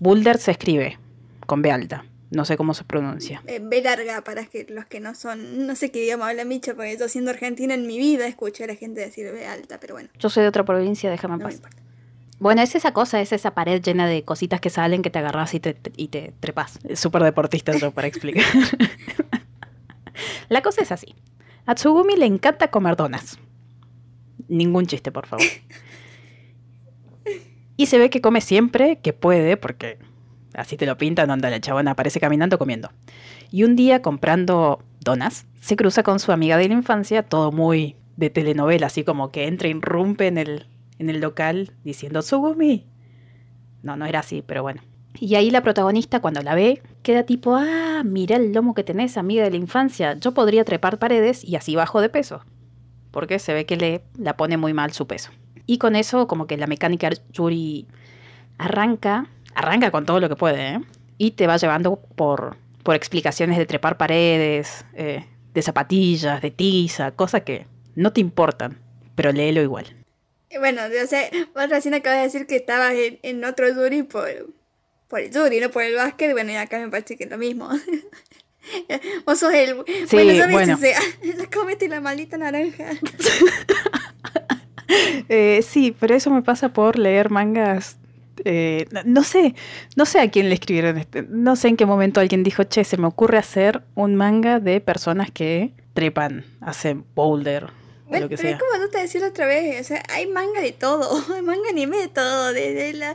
Boulder 0.00 0.38
se 0.38 0.52
escribe 0.52 0.98
con 1.46 1.62
B 1.62 1.70
alta. 1.70 2.04
No 2.30 2.44
sé 2.44 2.56
cómo 2.58 2.74
se 2.74 2.84
pronuncia. 2.84 3.42
Eh, 3.46 3.58
B 3.62 3.80
larga 3.82 4.22
para 4.22 4.44
que 4.44 4.66
los 4.68 4.84
que 4.84 5.00
no 5.00 5.14
son, 5.14 5.66
no 5.66 5.74
sé 5.74 5.90
qué 5.90 6.04
idioma 6.04 6.28
habla 6.28 6.44
Micha, 6.44 6.74
porque 6.74 6.96
yo 6.98 7.08
siendo 7.08 7.30
argentina 7.30 7.72
en 7.74 7.86
mi 7.86 7.98
vida 7.98 8.26
escuché 8.26 8.64
a 8.64 8.66
la 8.66 8.74
gente 8.74 9.00
decir 9.00 9.30
B 9.32 9.46
alta, 9.46 9.80
pero 9.80 9.94
bueno, 9.94 10.10
Yo 10.18 10.28
soy 10.28 10.42
de 10.42 10.48
otra 10.50 10.64
provincia, 10.64 11.10
déjame 11.10 11.34
en 11.34 11.40
no 11.40 11.44
paz. 11.46 11.54
importa. 11.54 11.76
Bueno, 12.38 12.62
es 12.62 12.74
esa 12.74 12.92
cosa, 12.92 13.20
es 13.20 13.32
esa 13.32 13.54
pared 13.54 13.82
llena 13.82 14.06
de 14.06 14.24
cositas 14.24 14.60
que 14.60 14.70
salen 14.70 15.02
que 15.02 15.10
te 15.10 15.18
agarras 15.18 15.54
y 15.54 15.60
te, 15.60 15.76
y 15.96 16.08
te 16.08 16.32
trepas. 16.38 16.78
Súper 16.94 17.22
deportista 17.24 17.76
yo 17.76 17.90
para 17.92 18.06
explicar. 18.08 18.44
La 20.48 20.62
cosa 20.62 20.82
es 20.82 20.92
así. 20.92 21.14
A 21.66 21.74
Tsugumi 21.74 22.16
le 22.16 22.26
encanta 22.26 22.70
comer 22.70 22.96
donas. 22.96 23.38
Ningún 24.48 24.86
chiste, 24.86 25.10
por 25.12 25.26
favor. 25.26 25.46
Y 27.80 27.86
se 27.86 27.96
ve 27.98 28.10
que 28.10 28.20
come 28.20 28.40
siempre 28.40 28.98
que 29.00 29.12
puede, 29.12 29.56
porque 29.56 29.98
así 30.58 30.76
te 30.76 30.86
lo 30.86 30.98
pintan, 30.98 31.30
onda 31.30 31.50
la 31.50 31.60
chabona 31.60 31.92
aparece 31.92 32.20
caminando 32.20 32.58
comiendo. 32.58 32.90
Y 33.50 33.64
un 33.64 33.76
día 33.76 34.02
comprando 34.02 34.82
donas, 35.00 35.46
se 35.60 35.76
cruza 35.76 36.02
con 36.02 36.18
su 36.18 36.32
amiga 36.32 36.56
de 36.56 36.68
la 36.68 36.74
infancia, 36.74 37.22
todo 37.22 37.52
muy 37.52 37.96
de 38.16 38.30
telenovela, 38.30 38.88
así 38.88 39.04
como 39.04 39.30
que 39.30 39.46
entra 39.46 39.68
irrumpe 39.68 40.26
en 40.26 40.38
el, 40.38 40.66
en 40.98 41.08
el 41.08 41.20
local 41.20 41.72
diciendo 41.84 42.20
Tsugumi. 42.20 42.86
No, 43.82 43.96
no 43.96 44.06
era 44.06 44.20
así, 44.20 44.42
pero 44.44 44.62
bueno. 44.62 44.82
Y 45.20 45.34
ahí 45.36 45.50
la 45.50 45.62
protagonista, 45.62 46.20
cuando 46.20 46.42
la 46.42 46.54
ve, 46.54 46.82
queda 47.02 47.24
tipo, 47.24 47.56
ah, 47.56 48.02
mira 48.04 48.36
el 48.36 48.52
lomo 48.52 48.74
que 48.74 48.84
tenés, 48.84 49.16
amiga 49.16 49.44
de 49.44 49.50
la 49.50 49.56
infancia. 49.56 50.14
Yo 50.14 50.32
podría 50.32 50.64
trepar 50.64 50.98
paredes 50.98 51.44
y 51.44 51.56
así 51.56 51.74
bajo 51.76 52.00
de 52.00 52.08
peso. 52.08 52.44
Porque 53.10 53.38
se 53.38 53.54
ve 53.54 53.66
que 53.66 53.76
le 53.76 54.02
la 54.16 54.36
pone 54.36 54.56
muy 54.56 54.74
mal 54.74 54.92
su 54.92 55.06
peso. 55.06 55.30
Y 55.66 55.78
con 55.78 55.96
eso, 55.96 56.26
como 56.26 56.46
que 56.46 56.56
la 56.56 56.66
mecánica 56.66 57.10
Yuri 57.32 57.86
arranca, 58.58 59.28
arranca 59.58 59.90
con 59.90 60.06
todo 60.06 60.20
lo 60.20 60.28
que 60.28 60.36
puede, 60.36 60.74
¿eh? 60.74 60.80
Y 61.18 61.32
te 61.32 61.48
va 61.48 61.56
llevando 61.56 61.96
por, 61.96 62.56
por 62.84 62.94
explicaciones 62.94 63.58
de 63.58 63.66
trepar 63.66 63.96
paredes, 63.96 64.84
eh, 64.94 65.26
de 65.52 65.62
zapatillas, 65.62 66.40
de 66.40 66.52
tiza, 66.52 67.10
cosas 67.10 67.42
que 67.42 67.66
no 67.96 68.12
te 68.12 68.20
importan, 68.20 68.78
pero 69.16 69.32
léelo 69.32 69.60
igual. 69.60 69.96
Bueno, 70.58 70.82
o 70.84 71.06
sea, 71.06 71.28
vos 71.54 71.68
recién 71.68 71.94
acabas 71.94 72.18
de 72.20 72.24
decir 72.24 72.46
que 72.46 72.56
estabas 72.56 72.94
en, 72.94 73.44
otro 73.44 73.68
Yuri 73.68 74.04
por, 74.04 74.28
por 75.08 75.20
el 75.20 75.32
Yuri, 75.32 75.60
no 75.60 75.70
por 75.70 75.82
el 75.82 75.96
básquet. 75.96 76.32
Bueno, 76.32 76.52
y 76.52 76.56
acá 76.56 76.78
me 76.78 76.88
parece 76.88 77.16
que 77.16 77.24
es 77.24 77.30
lo 77.30 77.36
mismo. 77.36 77.68
vos 79.26 79.40
sos 79.40 79.52
el. 79.52 79.84
Sí, 80.06 80.16
bueno, 80.16 80.52
bueno. 80.52 80.74
O 80.74 80.78
sea, 80.78 80.98
comete 81.52 81.88
la 81.88 82.00
maldita 82.00 82.38
naranja. 82.38 82.90
eh, 85.28 85.60
sí, 85.68 85.94
pero 85.98 86.14
eso 86.14 86.30
me 86.30 86.42
pasa 86.42 86.68
por 86.68 86.96
leer 86.96 87.30
mangas. 87.30 87.98
Eh, 88.44 88.86
no 89.04 89.24
sé, 89.24 89.54
no 89.96 90.06
sé 90.06 90.20
a 90.20 90.30
quién 90.30 90.48
le 90.48 90.54
escribieron 90.54 90.98
este. 90.98 91.22
No 91.22 91.56
sé 91.56 91.68
en 91.68 91.76
qué 91.76 91.86
momento 91.86 92.20
alguien 92.20 92.42
dijo, 92.42 92.64
che, 92.64 92.84
se 92.84 92.96
me 92.96 93.06
ocurre 93.06 93.38
hacer 93.38 93.82
un 93.94 94.14
manga 94.14 94.60
de 94.60 94.80
personas 94.80 95.30
que 95.30 95.72
trepan, 95.94 96.44
hacen 96.60 97.04
boulder 97.14 97.77
bueno, 98.08 98.26
pero 98.28 98.48
es 98.48 98.58
como 98.58 98.84
tú 98.84 98.90
te 98.90 98.98
decía 98.98 99.26
otra 99.26 99.46
vez, 99.46 99.80
o 99.80 99.84
sea, 99.84 100.02
hay 100.08 100.26
manga 100.26 100.60
de 100.60 100.72
todo, 100.72 101.22
hay 101.34 101.42
manga 101.42 101.68
anime 101.70 101.98
de 101.98 102.08
todo, 102.08 102.52
desde 102.52 102.94
la, 102.94 103.14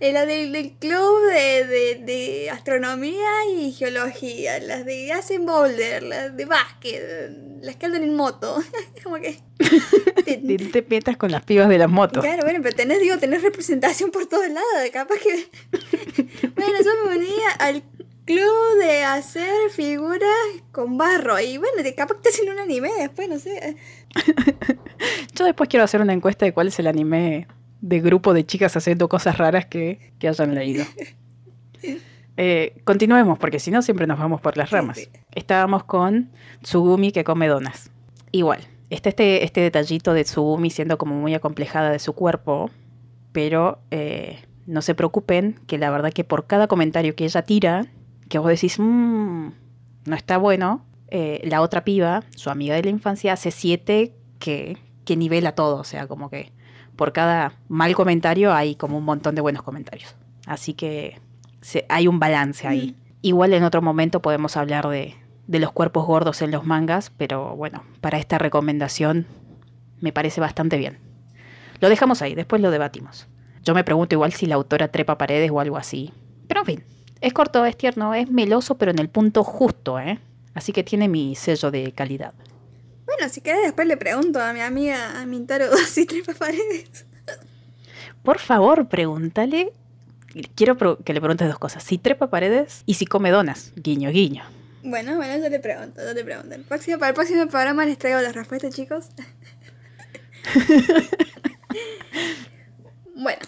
de 0.00 0.12
la 0.12 0.26
del, 0.26 0.72
club 0.78 1.20
de, 1.28 1.66
de, 1.66 2.02
de, 2.04 2.50
astronomía 2.50 3.30
y 3.50 3.72
geología, 3.72 4.58
las 4.60 4.84
de 4.84 5.12
hacen 5.12 5.46
boulder, 5.46 6.02
las 6.02 6.36
de 6.36 6.44
básquet, 6.44 7.02
las 7.62 7.76
que 7.76 7.86
andan 7.86 8.02
en 8.02 8.14
moto, 8.14 8.62
como 9.02 9.16
que... 9.16 9.38
te, 10.24 10.36
te 10.36 10.86
metas 10.88 11.16
con 11.16 11.30
las 11.30 11.42
pibas 11.44 11.68
de 11.68 11.78
las 11.78 11.88
motos. 11.88 12.22
Claro, 12.22 12.42
bueno, 12.42 12.60
pero 12.62 12.76
tenés, 12.76 13.00
digo, 13.00 13.16
tenés 13.18 13.42
representación 13.42 14.10
por 14.10 14.26
todos 14.26 14.48
lados, 14.48 14.90
capaz 14.92 15.16
que... 15.18 15.48
bueno, 16.54 16.72
yo 16.84 16.90
me 17.04 17.18
venía 17.18 17.50
al 17.58 17.82
club 18.24 18.78
de 18.80 19.04
hacer 19.04 19.70
figuras 19.70 20.28
con 20.72 20.96
barro. 20.96 21.38
Y 21.40 21.58
bueno, 21.58 21.82
de 21.82 21.94
capaz 21.94 22.20
que 22.20 22.28
hacen 22.28 22.50
un 22.50 22.58
anime 22.58 22.90
después, 22.98 23.28
no 23.28 23.38
sé. 23.38 23.76
Yo 25.34 25.44
después 25.44 25.68
quiero 25.68 25.84
hacer 25.84 26.00
una 26.00 26.12
encuesta 26.12 26.44
de 26.44 26.52
cuál 26.52 26.68
es 26.68 26.78
el 26.78 26.86
anime 26.86 27.46
de 27.80 28.00
grupo 28.00 28.32
de 28.32 28.46
chicas 28.46 28.76
haciendo 28.76 29.08
cosas 29.08 29.36
raras 29.38 29.66
que, 29.66 30.12
que 30.18 30.28
hayan 30.28 30.54
leído. 30.54 30.84
Eh, 32.36 32.80
continuemos, 32.82 33.38
porque 33.38 33.60
si 33.60 33.70
no 33.70 33.80
siempre 33.80 34.08
nos 34.08 34.18
vamos 34.18 34.40
por 34.40 34.56
las 34.56 34.70
ramas. 34.70 35.08
Estábamos 35.32 35.84
con 35.84 36.30
Tsugumi 36.62 37.12
que 37.12 37.22
come 37.22 37.46
donas. 37.46 37.92
Igual, 38.32 38.60
está 38.90 39.08
este, 39.10 39.44
este 39.44 39.60
detallito 39.60 40.12
de 40.14 40.24
Tsugumi 40.24 40.70
siendo 40.70 40.98
como 40.98 41.14
muy 41.14 41.34
acomplejada 41.34 41.90
de 41.90 42.00
su 42.00 42.12
cuerpo, 42.14 42.70
pero 43.30 43.78
eh, 43.92 44.42
no 44.66 44.82
se 44.82 44.94
preocupen, 44.94 45.60
que 45.66 45.78
la 45.78 45.90
verdad 45.90 46.12
que 46.12 46.24
por 46.24 46.46
cada 46.46 46.66
comentario 46.66 47.14
que 47.14 47.24
ella 47.24 47.42
tira, 47.42 47.86
que 48.34 48.40
vos 48.40 48.48
decís, 48.48 48.80
mmm, 48.80 49.50
no 50.06 50.16
está 50.16 50.38
bueno, 50.38 50.84
eh, 51.06 51.40
la 51.44 51.60
otra 51.60 51.84
piba, 51.84 52.24
su 52.34 52.50
amiga 52.50 52.74
de 52.74 52.82
la 52.82 52.90
infancia, 52.90 53.32
hace 53.32 53.52
siete 53.52 54.12
que, 54.40 54.76
que 55.04 55.16
nivela 55.16 55.54
todo, 55.54 55.76
o 55.76 55.84
sea, 55.84 56.08
como 56.08 56.30
que 56.30 56.50
por 56.96 57.12
cada 57.12 57.52
mal 57.68 57.94
comentario 57.94 58.52
hay 58.52 58.74
como 58.74 58.98
un 58.98 59.04
montón 59.04 59.36
de 59.36 59.40
buenos 59.40 59.62
comentarios. 59.62 60.16
Así 60.46 60.74
que 60.74 61.20
hay 61.88 62.08
un 62.08 62.18
balance 62.18 62.66
ahí. 62.66 62.96
Igual 63.22 63.54
en 63.54 63.62
otro 63.62 63.82
momento 63.82 64.20
podemos 64.20 64.56
hablar 64.56 64.88
de, 64.88 65.14
de 65.46 65.58
los 65.60 65.70
cuerpos 65.70 66.04
gordos 66.04 66.42
en 66.42 66.50
los 66.50 66.64
mangas, 66.64 67.12
pero 67.16 67.54
bueno, 67.54 67.84
para 68.00 68.18
esta 68.18 68.38
recomendación 68.38 69.28
me 70.00 70.12
parece 70.12 70.40
bastante 70.40 70.76
bien. 70.76 70.98
Lo 71.78 71.88
dejamos 71.88 72.20
ahí, 72.20 72.34
después 72.34 72.60
lo 72.60 72.72
debatimos. 72.72 73.28
Yo 73.62 73.74
me 73.74 73.84
pregunto 73.84 74.16
igual 74.16 74.32
si 74.32 74.46
la 74.46 74.56
autora 74.56 74.88
trepa 74.88 75.18
paredes 75.18 75.52
o 75.52 75.60
algo 75.60 75.76
así. 75.76 76.12
Pero 76.48 76.62
en 76.62 76.66
fin, 76.66 76.84
es 77.24 77.32
corto, 77.32 77.64
es 77.64 77.76
tierno, 77.76 78.14
es 78.14 78.30
meloso, 78.30 78.76
pero 78.76 78.90
en 78.90 78.98
el 78.98 79.08
punto 79.08 79.44
justo, 79.44 79.98
¿eh? 79.98 80.18
Así 80.52 80.72
que 80.72 80.84
tiene 80.84 81.08
mi 81.08 81.34
sello 81.34 81.70
de 81.70 81.90
calidad. 81.92 82.34
Bueno, 83.06 83.30
si 83.30 83.40
querés 83.40 83.62
después 83.62 83.88
le 83.88 83.96
pregunto 83.96 84.42
a 84.42 84.52
mi 84.52 84.60
amiga, 84.60 85.18
a 85.18 85.24
Mintaro, 85.24 85.74
si 85.88 86.04
trepa 86.04 86.34
paredes. 86.34 87.06
Por 88.22 88.38
favor, 88.38 88.88
pregúntale. 88.88 89.72
Quiero 90.54 90.76
que 90.76 91.12
le 91.12 91.20
preguntes 91.20 91.48
dos 91.48 91.58
cosas. 91.58 91.82
Si 91.82 91.96
trepa 91.96 92.28
paredes 92.28 92.82
y 92.84 92.94
si 92.94 93.06
come 93.06 93.30
donas. 93.30 93.72
Guiño, 93.76 94.10
guiño. 94.10 94.44
Bueno, 94.82 95.16
bueno, 95.16 95.42
yo 95.42 95.48
le 95.48 95.60
pregunto, 95.60 96.02
yo 96.04 96.12
le 96.12 96.24
pregunto. 96.24 96.56
próximo, 96.68 96.98
para 96.98 97.10
el 97.10 97.14
próximo 97.14 97.46
programa 97.46 97.86
les 97.86 97.96
traigo 97.96 98.20
las 98.20 98.34
respuestas, 98.34 98.74
chicos. 98.74 99.06
bueno, 103.16 103.40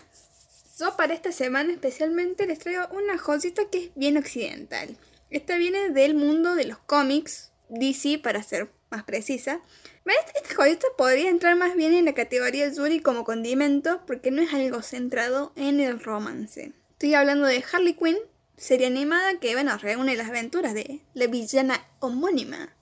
yo 0.79 0.97
para 0.97 1.15
esta 1.15 1.33
semana 1.33 1.73
especialmente 1.73 2.47
les 2.47 2.59
traigo 2.59 2.87
una 2.91 3.19
jodita 3.19 3.69
que 3.71 3.87
es 3.87 3.91
bien 3.95 4.17
occidental. 4.17 4.97
Esta 5.31 5.57
viene 5.57 5.91
del 5.91 6.15
mundo 6.15 6.55
de 6.55 6.65
los 6.65 6.79
cómics, 6.79 7.51
DC 7.69 8.19
para 8.19 8.43
ser 8.43 8.71
más 8.91 9.05
precisa. 9.05 9.61
Esta 10.05 10.55
joyita 10.55 10.87
podría 10.97 11.31
entrar 11.31 11.57
más 11.57 11.75
bien 11.75 11.95
en 11.95 12.05
la 12.05 12.15
categoría 12.15 12.73
Yuri 12.73 13.01
como 13.01 13.25
condimento 13.25 14.03
porque 14.07 14.31
no 14.31 14.43
es 14.43 14.53
algo 14.55 14.83
centrado 14.83 15.53
en 15.57 15.81
el 15.81 15.99
romance. 15.99 16.73
Estoy 16.93 17.15
hablando 17.15 17.47
de 17.47 17.65
Harley 17.73 17.95
Quinn, 17.95 18.19
serie 18.57 18.87
animada 18.87 19.41
que 19.41 19.55
bueno, 19.55 19.77
reúne 19.79 20.17
las 20.17 20.29
aventuras 20.29 20.75
de 20.75 21.01
la 21.15 21.27
villana 21.27 21.85
homónima 22.01 22.75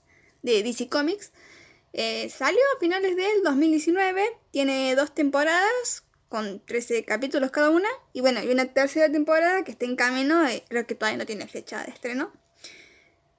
de 0.43 0.61
DC 0.61 0.89
Comics. 0.89 1.31
Eh, 1.93 2.29
salió 2.29 2.59
a 2.75 2.79
finales 2.79 3.15
del 3.15 3.41
2019, 3.43 4.21
tiene 4.51 4.95
dos 4.95 5.15
temporadas 5.15 6.04
con 6.29 6.65
13 6.65 7.05
capítulos 7.05 7.51
cada 7.51 7.69
una. 7.69 7.89
Y 8.13 8.21
bueno, 8.21 8.39
hay 8.39 8.49
una 8.49 8.65
tercera 8.65 9.11
temporada 9.11 9.63
que 9.63 9.71
está 9.71 9.85
en 9.85 9.95
camino, 9.95 10.49
y 10.51 10.61
creo 10.61 10.85
que 10.85 10.95
todavía 10.95 11.17
no 11.17 11.25
tiene 11.25 11.47
fecha 11.47 11.83
de 11.83 11.91
estreno. 11.91 12.31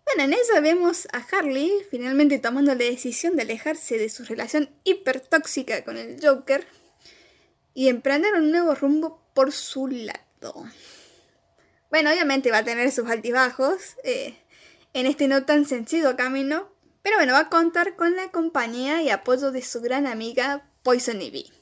Bueno, 0.06 0.22
en 0.22 0.32
ella 0.34 0.60
vemos 0.60 1.08
a 1.12 1.18
Harley 1.18 1.72
finalmente 1.90 2.38
tomando 2.38 2.72
la 2.74 2.84
decisión 2.84 3.34
de 3.34 3.42
alejarse 3.42 3.98
de 3.98 4.08
su 4.08 4.24
relación 4.24 4.70
hipertóxica 4.84 5.82
con 5.82 5.96
el 5.96 6.24
Joker 6.24 6.64
y 7.74 7.88
emprender 7.88 8.34
un 8.34 8.52
nuevo 8.52 8.74
rumbo 8.76 9.20
por 9.34 9.50
su 9.50 9.88
lado. 9.88 10.64
Bueno, 11.90 12.10
obviamente 12.10 12.52
va 12.52 12.58
a 12.58 12.64
tener 12.64 12.92
sus 12.92 13.08
altibajos 13.10 13.96
eh, 14.04 14.36
en 14.92 15.06
este 15.06 15.26
no 15.26 15.44
tan 15.44 15.66
sencillo 15.66 16.16
camino, 16.16 16.70
pero 17.02 17.16
bueno, 17.16 17.32
va 17.32 17.40
a 17.40 17.48
contar 17.48 17.96
con 17.96 18.14
la 18.14 18.30
compañía 18.30 19.02
y 19.02 19.10
apoyo 19.10 19.50
de 19.50 19.62
su 19.62 19.80
gran 19.80 20.06
amiga 20.06 20.70
Poison 20.82 21.20
Ivy. 21.20 21.55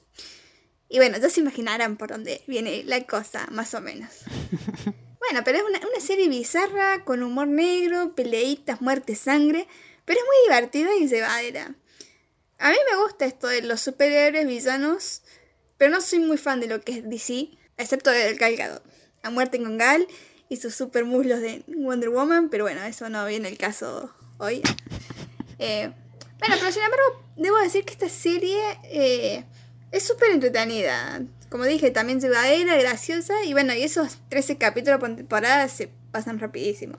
Y 0.88 0.98
bueno, 0.98 1.18
ya 1.18 1.30
se 1.30 1.40
imaginarán 1.40 1.96
por 1.96 2.10
dónde 2.10 2.42
viene 2.46 2.84
la 2.84 3.02
cosa, 3.04 3.46
más 3.50 3.74
o 3.74 3.80
menos. 3.80 4.10
Bueno, 5.26 5.42
pero 5.42 5.56
es 5.56 5.64
una, 5.64 6.00
serie 6.00 6.28
bizarra, 6.28 7.02
con 7.02 7.22
humor 7.22 7.48
negro, 7.48 8.14
peleitas, 8.14 8.82
muerte, 8.82 9.14
sangre, 9.14 9.66
pero 10.04 10.20
es 10.20 10.26
muy 10.26 10.36
divertida 10.48 10.94
y 10.96 11.08
llevadera. 11.08 11.74
A 12.58 12.70
mí 12.70 12.76
me 12.90 13.02
gusta 13.02 13.24
esto 13.24 13.46
de 13.46 13.62
los 13.62 13.80
superhéroes 13.80 14.46
villanos, 14.46 15.22
pero 15.78 15.90
no 15.90 16.02
soy 16.02 16.18
muy 16.18 16.36
fan 16.36 16.60
de 16.60 16.66
lo 16.66 16.82
que 16.82 16.98
es 16.98 17.08
DC, 17.08 17.48
excepto 17.78 18.10
del 18.10 18.38
Calgado. 18.38 18.82
A 19.22 19.30
muerte 19.30 19.58
con 19.62 19.78
Gal 19.78 20.06
y 20.50 20.58
sus 20.58 20.74
super 20.74 21.06
muslos 21.06 21.40
de 21.40 21.64
Wonder 21.68 22.10
Woman, 22.10 22.50
pero 22.50 22.64
bueno, 22.64 22.82
eso 22.84 23.08
no 23.08 23.24
viene 23.24 23.48
el 23.48 23.56
caso 23.56 24.14
hoy. 24.38 24.62
Eh, 25.60 25.88
bueno, 26.40 26.56
pero 26.58 26.72
sin 26.72 26.82
embargo, 26.82 27.22
debo 27.36 27.56
decir 27.58 27.84
que 27.84 27.92
esta 27.92 28.08
serie 28.08 28.60
eh, 28.82 29.44
es 29.94 30.02
súper 30.02 30.32
entretenida. 30.32 31.22
Como 31.48 31.64
dije, 31.64 31.92
también 31.92 32.20
llevadera, 32.20 32.76
graciosa. 32.76 33.44
Y 33.44 33.52
bueno, 33.52 33.72
y 33.74 33.84
esos 33.84 34.18
13 34.28 34.58
capítulos 34.58 34.98
por 34.98 35.14
temporada 35.14 35.68
se 35.68 35.88
pasan 36.10 36.40
rapidísimo. 36.40 36.98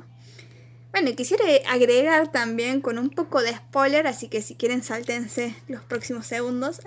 Bueno, 0.91 1.13
quisiera 1.13 1.43
agregar 1.67 2.31
también 2.31 2.79
con 2.79 2.97
un 2.97 3.09
poco 3.09 3.41
de 3.41 3.53
spoiler, 3.53 4.07
así 4.07 4.29
que 4.29 4.41
si 4.41 4.55
quieren 4.55 4.81
saltense 4.81 5.53
los 5.67 5.83
próximos 5.83 6.25
segundos. 6.25 6.79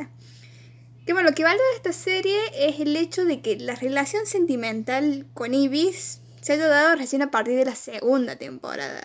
Que 1.04 1.12
bueno, 1.12 1.28
lo 1.28 1.34
que 1.34 1.44
vale 1.44 1.58
de 1.58 1.76
esta 1.76 1.92
serie 1.92 2.38
es 2.54 2.80
el 2.80 2.96
hecho 2.96 3.26
de 3.26 3.42
que 3.42 3.58
la 3.58 3.74
relación 3.74 4.24
sentimental 4.24 5.26
con 5.34 5.52
Ibis 5.52 6.22
se 6.40 6.54
haya 6.54 6.68
dado 6.68 6.96
recién 6.96 7.20
a 7.20 7.30
partir 7.30 7.54
de 7.56 7.66
la 7.66 7.74
segunda 7.74 8.36
temporada 8.36 9.02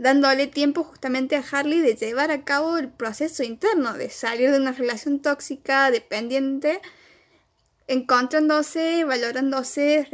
dándole 0.00 0.46
tiempo 0.46 0.82
justamente 0.82 1.36
a 1.36 1.44
Harley 1.52 1.80
de 1.80 1.94
llevar 1.94 2.30
a 2.30 2.42
cabo 2.42 2.78
el 2.78 2.88
proceso 2.88 3.42
interno, 3.42 3.92
de 3.92 4.08
salir 4.08 4.50
de 4.50 4.58
una 4.58 4.72
relación 4.72 5.20
tóxica, 5.20 5.90
dependiente, 5.90 6.80
encontrándose, 7.86 9.04
valorándose, 9.04 10.08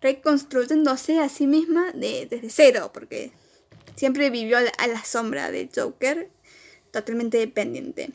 reconstruyéndose 0.00 1.20
a 1.20 1.28
sí 1.28 1.46
misma 1.46 1.92
desde 1.92 2.48
cero, 2.48 2.92
porque 2.94 3.30
siempre 3.94 4.30
vivió 4.30 4.56
a 4.56 4.86
la, 4.86 5.04
sombra 5.04 5.50
de 5.50 5.68
Joker, 5.74 6.30
totalmente 6.90 7.36
dependiente. 7.36 8.10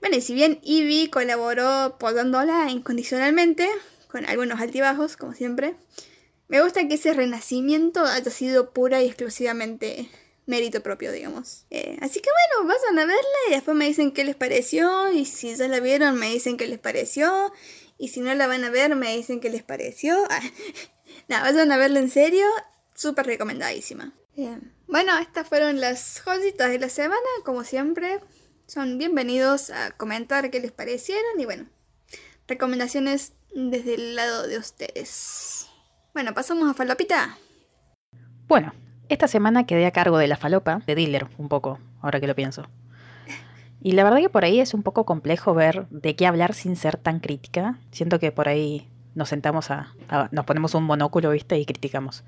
Bueno, 0.00 0.16
y 0.16 0.20
si 0.20 0.34
bien 0.34 0.60
Evie 0.62 1.10
colaboró 1.10 1.68
apoyándola 1.68 2.70
incondicionalmente, 2.70 3.68
con 4.06 4.24
algunos 4.26 4.60
altibajos, 4.60 5.16
como 5.16 5.34
siempre, 5.34 5.74
me 6.52 6.60
gusta 6.60 6.86
que 6.86 6.96
ese 6.96 7.14
renacimiento 7.14 8.04
haya 8.04 8.30
sido 8.30 8.74
pura 8.74 9.02
y 9.02 9.06
exclusivamente 9.06 10.10
mérito 10.44 10.82
propio, 10.82 11.10
digamos. 11.10 11.64
Eh, 11.70 11.96
así 12.02 12.20
que 12.20 12.28
bueno, 12.28 12.68
vayan 12.68 12.98
a 12.98 13.06
verla 13.06 13.38
y 13.48 13.52
después 13.52 13.74
me 13.74 13.86
dicen 13.86 14.12
qué 14.12 14.22
les 14.22 14.36
pareció. 14.36 15.10
Y 15.10 15.24
si 15.24 15.56
ya 15.56 15.66
la 15.66 15.80
vieron, 15.80 16.16
me 16.16 16.28
dicen 16.28 16.58
qué 16.58 16.66
les 16.66 16.78
pareció. 16.78 17.50
Y 17.96 18.08
si 18.08 18.20
no 18.20 18.34
la 18.34 18.46
van 18.48 18.64
a 18.64 18.68
ver, 18.70 18.94
me 18.96 19.16
dicen 19.16 19.40
qué 19.40 19.48
les 19.48 19.62
pareció. 19.62 20.28
Nada, 21.28 21.50
vayan 21.50 21.72
a 21.72 21.78
verla 21.78 22.00
en 22.00 22.10
serio. 22.10 22.46
Súper 22.94 23.24
recomendadísima. 23.24 24.12
Bien. 24.36 24.74
Bueno, 24.88 25.16
estas 25.16 25.48
fueron 25.48 25.80
las 25.80 26.20
joyitas 26.20 26.68
de 26.68 26.78
la 26.78 26.90
semana, 26.90 27.16
como 27.46 27.64
siempre. 27.64 28.20
Son 28.66 28.98
bienvenidos 28.98 29.70
a 29.70 29.92
comentar 29.92 30.50
qué 30.50 30.60
les 30.60 30.72
parecieron 30.72 31.40
y 31.40 31.46
bueno, 31.46 31.66
recomendaciones 32.46 33.32
desde 33.54 33.94
el 33.94 34.16
lado 34.16 34.46
de 34.46 34.58
ustedes. 34.58 35.71
Bueno, 36.14 36.34
pasamos 36.34 36.68
a 36.68 36.74
Falopita. 36.74 37.38
Bueno, 38.46 38.74
esta 39.08 39.28
semana 39.28 39.64
quedé 39.64 39.86
a 39.86 39.92
cargo 39.92 40.18
de 40.18 40.28
la 40.28 40.36
falopa, 40.36 40.82
de 40.86 40.94
dealer, 40.94 41.26
un 41.38 41.48
poco, 41.48 41.78
ahora 42.02 42.20
que 42.20 42.26
lo 42.26 42.34
pienso. 42.34 42.66
Y 43.80 43.92
la 43.92 44.04
verdad 44.04 44.18
que 44.18 44.28
por 44.28 44.44
ahí 44.44 44.60
es 44.60 44.74
un 44.74 44.82
poco 44.82 45.06
complejo 45.06 45.54
ver 45.54 45.88
de 45.88 46.14
qué 46.14 46.26
hablar 46.26 46.52
sin 46.52 46.76
ser 46.76 46.98
tan 46.98 47.18
crítica. 47.18 47.78
Siento 47.92 48.18
que 48.18 48.30
por 48.30 48.46
ahí 48.46 48.90
nos 49.14 49.30
sentamos 49.30 49.70
a, 49.70 49.94
nos 50.30 50.44
ponemos 50.44 50.74
un 50.74 50.84
monóculo, 50.84 51.30
¿viste? 51.30 51.58
Y 51.58 51.64
criticamos. 51.64 52.24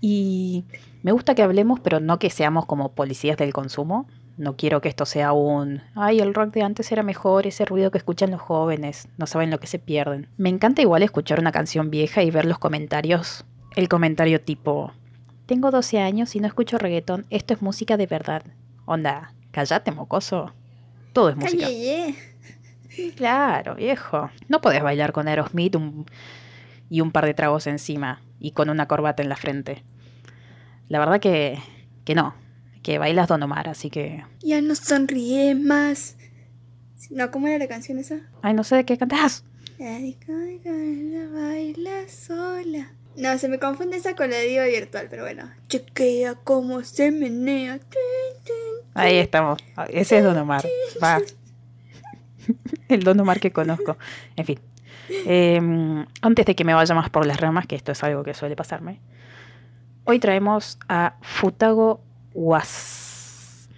Y 0.00 0.64
me 1.02 1.12
gusta 1.12 1.34
que 1.34 1.42
hablemos, 1.42 1.80
pero 1.80 2.00
no 2.00 2.18
que 2.18 2.30
seamos 2.30 2.64
como 2.64 2.92
policías 2.92 3.36
del 3.36 3.52
consumo. 3.52 4.08
No 4.40 4.56
quiero 4.56 4.80
que 4.80 4.88
esto 4.88 5.04
sea 5.04 5.32
un, 5.32 5.82
ay, 5.94 6.20
el 6.20 6.32
rock 6.32 6.54
de 6.54 6.62
antes 6.62 6.90
era 6.92 7.02
mejor, 7.02 7.46
ese 7.46 7.66
ruido 7.66 7.90
que 7.90 7.98
escuchan 7.98 8.30
los 8.30 8.40
jóvenes, 8.40 9.06
no 9.18 9.26
saben 9.26 9.50
lo 9.50 9.60
que 9.60 9.66
se 9.66 9.78
pierden. 9.78 10.28
Me 10.38 10.48
encanta 10.48 10.80
igual 10.80 11.02
escuchar 11.02 11.38
una 11.40 11.52
canción 11.52 11.90
vieja 11.90 12.22
y 12.22 12.30
ver 12.30 12.46
los 12.46 12.58
comentarios. 12.58 13.44
El 13.76 13.88
comentario 13.90 14.40
tipo, 14.40 14.92
tengo 15.44 15.70
12 15.70 16.00
años 16.00 16.34
y 16.36 16.40
no 16.40 16.46
escucho 16.46 16.78
reggaetón, 16.78 17.26
esto 17.28 17.52
es 17.52 17.60
música 17.60 17.98
de 17.98 18.06
verdad. 18.06 18.42
Onda, 18.86 19.34
callate, 19.50 19.92
mocoso. 19.92 20.54
Todo 21.12 21.28
es 21.28 21.36
música. 21.36 21.66
Claro, 23.16 23.74
viejo. 23.74 24.30
No 24.48 24.62
podés 24.62 24.82
bailar 24.82 25.12
con 25.12 25.28
Aerosmith 25.28 25.76
un- 25.76 26.06
y 26.88 27.02
un 27.02 27.12
par 27.12 27.26
de 27.26 27.34
tragos 27.34 27.66
encima 27.66 28.22
y 28.40 28.52
con 28.52 28.70
una 28.70 28.86
corbata 28.88 29.22
en 29.22 29.28
la 29.28 29.36
frente. 29.36 29.84
La 30.88 30.98
verdad 30.98 31.20
que, 31.20 31.58
que 32.04 32.14
no, 32.14 32.34
que 32.82 32.98
bailas 32.98 33.28
Don 33.28 33.42
Omar, 33.42 33.68
así 33.68 33.90
que... 33.90 34.24
Ya 34.40 34.60
no 34.60 34.74
sonríe 34.74 35.54
más. 35.54 36.16
No, 37.10 37.30
¿cómo 37.30 37.48
era 37.48 37.58
la 37.58 37.68
canción 37.68 37.98
esa? 37.98 38.20
Ay, 38.42 38.54
no 38.54 38.64
sé 38.64 38.76
de 38.76 38.84
qué 38.84 38.98
la 38.98 39.06
baila 41.32 42.08
sola. 42.08 42.92
No, 43.16 43.36
se 43.38 43.48
me 43.48 43.58
confunde 43.58 43.96
esa 43.96 44.14
con 44.14 44.30
la 44.30 44.38
diva 44.38 44.64
virtual, 44.64 45.08
pero 45.10 45.22
bueno. 45.22 45.50
Chequea 45.68 46.34
cómo 46.36 46.84
se 46.84 47.10
menea. 47.10 47.80
Ahí 48.94 49.16
estamos. 49.16 49.58
Ese 49.88 50.18
es 50.18 50.24
Don 50.24 50.36
Omar. 50.36 50.64
Va. 51.02 51.20
El 52.88 53.02
Don 53.02 53.18
Omar 53.20 53.40
que 53.40 53.52
conozco. 53.52 53.96
En 54.36 54.44
fin. 54.44 54.60
Eh, 55.08 55.60
antes 56.22 56.46
de 56.46 56.54
que 56.54 56.64
me 56.64 56.74
vaya 56.74 56.94
más 56.94 57.10
por 57.10 57.26
las 57.26 57.40
ramas, 57.40 57.66
que 57.66 57.74
esto 57.74 57.92
es 57.92 58.04
algo 58.04 58.22
que 58.22 58.34
suele 58.34 58.54
pasarme, 58.56 59.00
hoy 60.04 60.18
traemos 60.18 60.78
a 60.88 61.16
Futago 61.20 62.00
Was... 62.34 63.68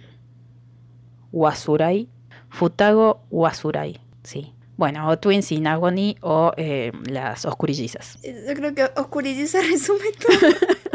Wasurai. 1.31 2.09
Futago 2.49 3.25
Wasurai. 3.31 3.99
Sí. 4.23 4.53
Bueno, 4.75 5.07
o 5.07 5.19
Twins 5.19 5.51
in 5.51 5.67
Agony 5.67 6.17
o 6.21 6.51
eh, 6.57 6.91
las 7.09 7.45
Oscurillizas. 7.45 8.19
Yo 8.23 8.53
creo 8.55 8.73
que 8.73 8.83
Oscurilliza 8.95 9.59
resume 9.61 10.05
todo. 10.19 10.49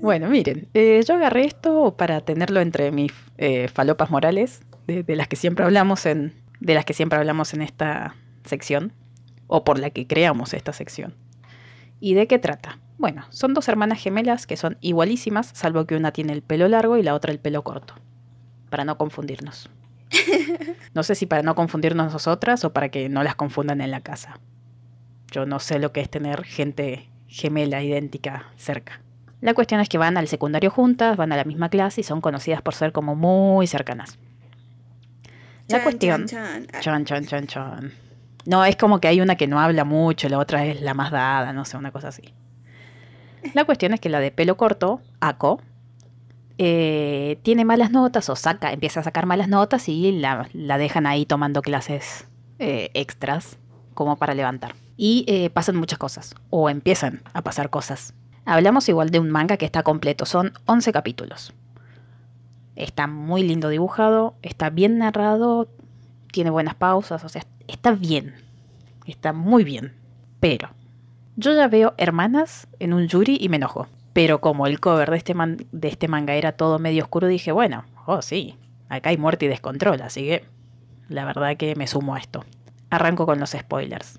Bueno, 0.00 0.28
miren, 0.28 0.68
eh, 0.74 1.02
yo 1.06 1.14
agarré 1.14 1.44
esto 1.44 1.96
para 1.96 2.20
tenerlo 2.20 2.60
entre 2.60 2.92
mis 2.92 3.12
eh, 3.36 3.68
falopas 3.68 4.10
morales, 4.10 4.62
de, 4.86 5.02
de 5.02 5.16
las 5.16 5.26
que 5.26 5.36
siempre 5.36 5.64
hablamos 5.64 6.06
en, 6.06 6.34
de 6.60 6.74
las 6.74 6.84
que 6.84 6.94
siempre 6.94 7.18
hablamos 7.18 7.52
en 7.52 7.62
esta 7.62 8.14
sección, 8.44 8.92
o 9.48 9.64
por 9.64 9.78
la 9.78 9.90
que 9.90 10.06
creamos 10.06 10.54
esta 10.54 10.72
sección. 10.72 11.14
¿Y 12.00 12.14
de 12.14 12.28
qué 12.28 12.38
trata? 12.38 12.78
Bueno, 12.98 13.24
son 13.30 13.54
dos 13.54 13.68
hermanas 13.68 14.00
gemelas 14.02 14.46
que 14.46 14.56
son 14.56 14.76
igualísimas, 14.80 15.50
salvo 15.54 15.86
que 15.86 15.96
una 15.96 16.12
tiene 16.12 16.32
el 16.32 16.42
pelo 16.42 16.68
largo 16.68 16.96
y 16.96 17.02
la 17.02 17.14
otra 17.14 17.32
el 17.32 17.38
pelo 17.38 17.62
corto, 17.62 17.94
para 18.70 18.84
no 18.84 18.98
confundirnos. 18.98 19.70
No 20.94 21.02
sé 21.02 21.14
si 21.14 21.26
para 21.26 21.42
no 21.42 21.54
confundirnos 21.54 22.12
nosotras 22.12 22.64
o 22.64 22.72
para 22.72 22.88
que 22.88 23.08
no 23.08 23.22
las 23.22 23.36
confundan 23.36 23.80
en 23.80 23.90
la 23.90 24.00
casa. 24.00 24.40
Yo 25.30 25.46
no 25.46 25.60
sé 25.60 25.78
lo 25.78 25.92
que 25.92 26.00
es 26.00 26.10
tener 26.10 26.42
gente 26.44 27.08
gemela 27.28 27.82
idéntica 27.82 28.46
cerca. 28.56 29.00
La 29.40 29.54
cuestión 29.54 29.80
es 29.80 29.88
que 29.88 29.98
van 29.98 30.16
al 30.16 30.26
secundario 30.26 30.70
juntas, 30.70 31.16
van 31.16 31.30
a 31.30 31.36
la 31.36 31.44
misma 31.44 31.68
clase 31.68 32.00
y 32.00 32.04
son 32.04 32.20
conocidas 32.20 32.62
por 32.62 32.74
ser 32.74 32.90
como 32.92 33.14
muy 33.14 33.66
cercanas. 33.68 34.18
La 35.68 35.76
Chan, 35.76 35.82
cuestión... 35.82 36.26
chan, 36.26 36.66
chan. 36.66 36.66
Ah, 36.72 36.80
Chan, 36.80 37.04
chan, 37.04 37.26
chan, 37.26 37.46
chan. 37.46 37.92
No, 38.46 38.64
es 38.64 38.76
como 38.76 38.98
que 38.98 39.08
hay 39.08 39.20
una 39.20 39.36
que 39.36 39.46
no 39.46 39.60
habla 39.60 39.84
mucho, 39.84 40.28
la 40.28 40.38
otra 40.38 40.64
es 40.64 40.80
la 40.80 40.94
más 40.94 41.12
dada, 41.12 41.52
no 41.52 41.64
sé, 41.66 41.76
una 41.76 41.92
cosa 41.92 42.08
así. 42.08 42.34
La 43.54 43.64
cuestión 43.64 43.94
es 43.94 44.00
que 44.00 44.08
la 44.08 44.20
de 44.20 44.30
pelo 44.30 44.56
corto, 44.56 45.00
Ako, 45.20 45.60
eh, 46.58 47.38
tiene 47.42 47.64
malas 47.64 47.90
notas 47.90 48.28
o 48.28 48.36
saca, 48.36 48.72
empieza 48.72 49.00
a 49.00 49.04
sacar 49.04 49.26
malas 49.26 49.48
notas 49.48 49.88
y 49.88 50.12
la, 50.12 50.48
dejan 50.52 51.06
ahí 51.06 51.24
tomando 51.24 51.62
clases 51.62 52.26
eh, 52.58 52.90
extras 52.94 53.58
como 53.94 54.16
para 54.16 54.34
levantar. 54.34 54.74
Y 54.96 55.24
eh, 55.28 55.50
pasan 55.50 55.76
muchas 55.76 55.98
cosas, 55.98 56.34
o 56.50 56.68
empiezan 56.68 57.22
a 57.32 57.42
pasar 57.42 57.70
cosas. 57.70 58.14
Hablamos 58.44 58.88
igual 58.88 59.10
de 59.10 59.20
un 59.20 59.30
manga 59.30 59.56
que 59.56 59.66
está 59.66 59.82
completo, 59.84 60.26
son 60.26 60.52
11 60.66 60.92
capítulos. 60.92 61.52
Está 62.74 63.06
muy 63.06 63.42
lindo 63.42 63.68
dibujado, 63.68 64.34
está 64.42 64.70
bien 64.70 64.98
narrado, 64.98 65.68
tiene 66.32 66.50
buenas 66.50 66.74
pausas, 66.74 67.24
o 67.24 67.28
sea, 67.28 67.42
está 67.68 67.92
bien. 67.92 68.34
Está 69.06 69.32
muy 69.32 69.64
bien. 69.64 69.94
Pero 70.40 70.70
yo 71.38 71.54
ya 71.54 71.68
veo 71.68 71.94
hermanas 71.98 72.66
en 72.80 72.92
un 72.92 73.06
yuri 73.06 73.38
y 73.40 73.48
me 73.48 73.56
enojo. 73.56 73.86
Pero 74.12 74.40
como 74.40 74.66
el 74.66 74.80
cover 74.80 75.08
de 75.10 75.16
este, 75.16 75.34
de 75.70 75.88
este 75.88 76.08
manga 76.08 76.34
era 76.34 76.52
todo 76.52 76.80
medio 76.80 77.04
oscuro, 77.04 77.28
dije, 77.28 77.52
bueno, 77.52 77.84
oh 78.06 78.22
sí, 78.22 78.56
acá 78.88 79.10
hay 79.10 79.18
muerte 79.18 79.46
y 79.46 79.48
descontrol, 79.48 80.02
así 80.02 80.22
que 80.22 80.44
la 81.08 81.24
verdad 81.24 81.56
que 81.56 81.76
me 81.76 81.86
sumo 81.86 82.16
a 82.16 82.18
esto. 82.18 82.44
Arranco 82.90 83.24
con 83.24 83.38
los 83.38 83.50
spoilers. 83.50 84.18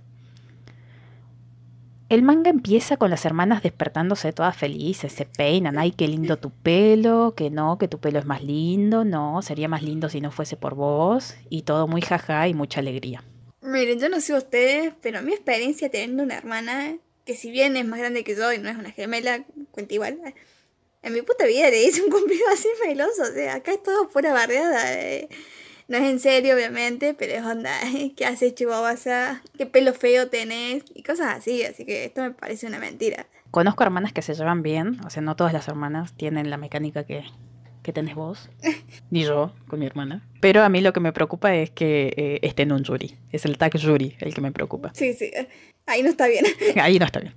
El 2.08 2.24
manga 2.24 2.50
empieza 2.50 2.96
con 2.96 3.10
las 3.10 3.26
hermanas 3.26 3.64
despertándose 3.64 4.32
todas 4.32 4.56
felices, 4.56 5.12
se 5.12 5.26
peinan, 5.26 5.78
ay, 5.78 5.92
qué 5.92 6.08
lindo 6.08 6.38
tu 6.38 6.52
pelo, 6.52 7.34
que 7.36 7.50
no, 7.50 7.78
que 7.78 7.90
tu 7.90 8.00
pelo 8.00 8.18
es 8.18 8.26
más 8.26 8.42
lindo, 8.42 9.04
no, 9.04 9.42
sería 9.42 9.68
más 9.68 9.84
lindo 9.84 10.08
si 10.08 10.22
no 10.22 10.32
fuese 10.32 10.56
por 10.56 10.74
vos, 10.74 11.36
y 11.50 11.64
todo 11.64 11.86
muy 11.86 12.02
jaja 12.02 12.48
y 12.48 12.54
mucha 12.54 12.80
alegría. 12.80 13.24
Miren, 13.62 14.00
yo 14.00 14.08
no 14.08 14.22
sé 14.22 14.34
ustedes, 14.34 14.94
pero 15.02 15.22
mi 15.22 15.34
experiencia 15.34 15.92
teniendo 15.92 16.24
una 16.24 16.38
hermana, 16.38 16.96
que 17.30 17.36
si 17.36 17.52
bien 17.52 17.78
es 17.78 17.86
más 17.86 18.00
grande 18.00 18.24
que 18.24 18.36
yo 18.36 18.52
y 18.52 18.58
no 18.58 18.70
es 18.70 18.76
una 18.76 18.90
gemela, 18.90 19.46
cuenta 19.70 19.94
igual. 19.94 20.20
En 21.04 21.14
mi 21.14 21.22
puta 21.22 21.46
vida 21.46 21.70
le 21.70 21.84
hice 21.84 22.02
un 22.02 22.10
cumplido 22.10 22.44
así 22.52 22.68
meloso, 22.84 23.22
o 23.22 23.32
sea, 23.32 23.54
acá 23.54 23.72
es 23.72 23.84
todo 23.84 24.10
pura 24.10 24.34
bardeada. 24.34 25.00
eh. 25.00 25.30
No 25.88 25.98
es 25.98 26.10
en 26.10 26.20
serio, 26.20 26.56
obviamente, 26.56 27.14
pero 27.14 27.34
es 27.34 27.44
onda, 27.44 27.72
¿qué 28.18 28.26
haces, 28.26 28.56
chihuahuasa? 28.56 29.44
¿Qué 29.60 29.68
pelo 29.68 29.94
feo 29.94 30.28
tenés? 30.30 30.86
Y 30.96 31.04
cosas 31.04 31.38
así, 31.38 31.64
así 31.64 31.86
que 31.86 32.06
esto 32.06 32.24
me 32.24 32.32
parece 32.32 32.66
una 32.66 32.80
mentira. 32.80 33.28
Conozco 33.52 33.84
hermanas 33.84 34.12
que 34.12 34.24
se 34.24 34.34
llevan 34.34 34.64
bien, 34.64 35.00
o 35.06 35.12
sea, 35.12 35.22
no 35.22 35.36
todas 35.36 35.54
las 35.54 35.68
hermanas 35.68 36.18
tienen 36.18 36.50
la 36.50 36.58
mecánica 36.58 37.04
que, 37.04 37.26
que 37.84 37.94
tenés 37.94 38.16
vos, 38.16 38.50
ni 39.10 39.24
yo 39.24 39.54
con 39.68 39.80
mi 39.80 39.86
hermana. 39.86 40.28
Pero 40.42 40.64
a 40.64 40.70
mí 40.70 40.82
lo 40.82 40.94
que 40.94 41.00
me 41.00 41.14
preocupa 41.14 41.54
es 41.56 41.72
que 41.72 42.14
eh, 42.16 42.40
esté 42.42 42.64
en 42.64 42.72
un 42.72 42.84
jury, 42.84 43.18
es 43.32 43.46
el 43.46 43.58
tag 43.58 43.80
jury 43.80 44.16
el 44.20 44.34
que 44.34 44.42
me 44.42 44.52
preocupa. 44.52 44.92
Sí, 44.94 45.14
sí, 45.14 45.32
ahí 45.86 46.04
no 46.04 46.10
está 46.10 46.28
bien. 46.28 46.46
Ahí 46.82 47.00
no 47.00 47.06
está 47.06 47.20
bien. 47.20 47.34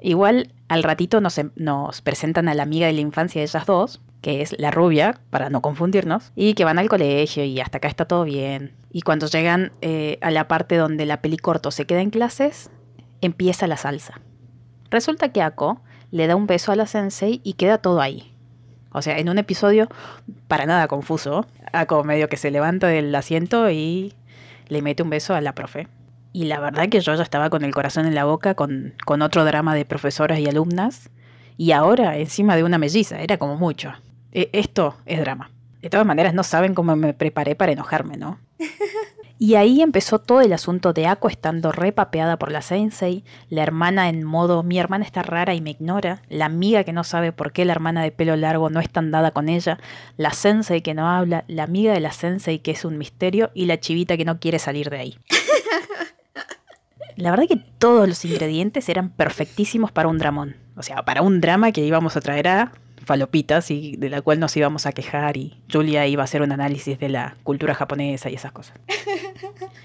Igual 0.00 0.52
al 0.68 0.82
ratito 0.82 1.20
nos, 1.20 1.38
em- 1.38 1.52
nos 1.54 2.02
presentan 2.02 2.48
a 2.48 2.54
la 2.54 2.64
amiga 2.64 2.88
de 2.88 2.92
la 2.92 3.00
infancia 3.00 3.40
de 3.40 3.44
ellas 3.46 3.66
dos, 3.66 4.00
que 4.20 4.42
es 4.42 4.54
la 4.58 4.70
rubia, 4.72 5.20
para 5.30 5.48
no 5.50 5.62
confundirnos, 5.62 6.32
y 6.34 6.54
que 6.54 6.64
van 6.64 6.78
al 6.78 6.88
colegio 6.88 7.44
y 7.44 7.60
hasta 7.60 7.78
acá 7.78 7.88
está 7.88 8.04
todo 8.06 8.24
bien. 8.24 8.74
Y 8.90 9.02
cuando 9.02 9.26
llegan 9.26 9.72
eh, 9.80 10.18
a 10.20 10.30
la 10.32 10.48
parte 10.48 10.76
donde 10.76 11.06
la 11.06 11.22
peli 11.22 11.36
corto 11.36 11.70
se 11.70 11.86
queda 11.86 12.00
en 12.00 12.10
clases, 12.10 12.70
empieza 13.20 13.66
la 13.68 13.76
salsa. 13.76 14.20
Resulta 14.90 15.32
que 15.32 15.40
Ako 15.40 15.80
le 16.10 16.26
da 16.26 16.36
un 16.36 16.46
beso 16.46 16.72
a 16.72 16.76
la 16.76 16.86
sensei 16.86 17.40
y 17.44 17.54
queda 17.54 17.78
todo 17.78 18.00
ahí. 18.00 18.31
O 18.92 19.02
sea, 19.02 19.18
en 19.18 19.28
un 19.28 19.38
episodio 19.38 19.88
para 20.48 20.66
nada 20.66 20.88
confuso, 20.88 21.46
Ako 21.72 22.04
medio 22.04 22.28
que 22.28 22.36
se 22.36 22.50
levanta 22.50 22.86
del 22.88 23.14
asiento 23.14 23.70
y 23.70 24.14
le 24.68 24.82
mete 24.82 25.02
un 25.02 25.10
beso 25.10 25.34
a 25.34 25.40
la 25.40 25.54
profe. 25.54 25.88
Y 26.34 26.44
la 26.44 26.60
verdad 26.60 26.88
que 26.88 27.00
yo 27.00 27.14
ya 27.14 27.22
estaba 27.22 27.50
con 27.50 27.64
el 27.64 27.74
corazón 27.74 28.06
en 28.06 28.14
la 28.14 28.24
boca 28.24 28.54
con, 28.54 28.94
con 29.04 29.22
otro 29.22 29.44
drama 29.44 29.74
de 29.74 29.84
profesoras 29.84 30.38
y 30.38 30.46
alumnas. 30.48 31.10
Y 31.56 31.72
ahora 31.72 32.16
encima 32.16 32.56
de 32.56 32.64
una 32.64 32.78
melliza, 32.78 33.20
era 33.20 33.36
como 33.38 33.56
mucho. 33.56 33.92
E- 34.32 34.50
esto 34.52 34.96
es 35.06 35.20
drama. 35.20 35.50
De 35.80 35.90
todas 35.90 36.06
maneras, 36.06 36.32
no 36.32 36.42
saben 36.42 36.74
cómo 36.74 36.94
me 36.96 37.12
preparé 37.12 37.54
para 37.54 37.72
enojarme, 37.72 38.16
¿no? 38.16 38.38
Y 39.42 39.56
ahí 39.56 39.82
empezó 39.82 40.20
todo 40.20 40.40
el 40.40 40.52
asunto 40.52 40.92
de 40.92 41.08
Ako 41.08 41.28
estando 41.28 41.72
repapeada 41.72 42.38
por 42.38 42.52
la 42.52 42.62
sensei, 42.62 43.24
la 43.48 43.64
hermana 43.64 44.08
en 44.08 44.22
modo 44.22 44.62
mi 44.62 44.78
hermana 44.78 45.04
está 45.04 45.24
rara 45.24 45.52
y 45.52 45.60
me 45.60 45.70
ignora, 45.70 46.22
la 46.28 46.44
amiga 46.44 46.84
que 46.84 46.92
no 46.92 47.02
sabe 47.02 47.32
por 47.32 47.50
qué 47.50 47.64
la 47.64 47.72
hermana 47.72 48.04
de 48.04 48.12
pelo 48.12 48.36
largo 48.36 48.70
no 48.70 48.78
es 48.78 48.88
tan 48.88 49.10
dada 49.10 49.32
con 49.32 49.48
ella, 49.48 49.80
la 50.16 50.30
sensei 50.30 50.80
que 50.80 50.94
no 50.94 51.08
habla, 51.08 51.44
la 51.48 51.64
amiga 51.64 51.92
de 51.92 51.98
la 51.98 52.12
sensei 52.12 52.60
que 52.60 52.70
es 52.70 52.84
un 52.84 52.98
misterio 52.98 53.50
y 53.52 53.64
la 53.64 53.80
chivita 53.80 54.16
que 54.16 54.24
no 54.24 54.38
quiere 54.38 54.60
salir 54.60 54.90
de 54.90 54.98
ahí. 54.98 55.18
La 57.16 57.30
verdad 57.30 57.48
que 57.48 57.62
todos 57.78 58.08
los 58.08 58.24
ingredientes 58.24 58.88
eran 58.88 59.10
perfectísimos 59.10 59.90
para 59.90 60.08
un 60.08 60.18
dramón. 60.18 60.56
O 60.76 60.82
sea, 60.82 61.04
para 61.04 61.20
un 61.20 61.40
drama 61.40 61.72
que 61.72 61.84
íbamos 61.84 62.16
a 62.16 62.20
traer 62.20 62.48
a 62.48 62.72
falopitas 63.04 63.70
y 63.70 63.96
de 63.96 64.10
la 64.10 64.22
cual 64.22 64.40
nos 64.40 64.56
íbamos 64.56 64.86
a 64.86 64.92
quejar 64.92 65.36
y 65.36 65.60
Julia 65.70 66.06
iba 66.06 66.22
a 66.22 66.24
hacer 66.24 66.42
un 66.42 66.52
análisis 66.52 66.98
de 66.98 67.08
la 67.08 67.36
cultura 67.42 67.74
japonesa 67.74 68.30
y 68.30 68.34
esas 68.34 68.52
cosas. 68.52 68.78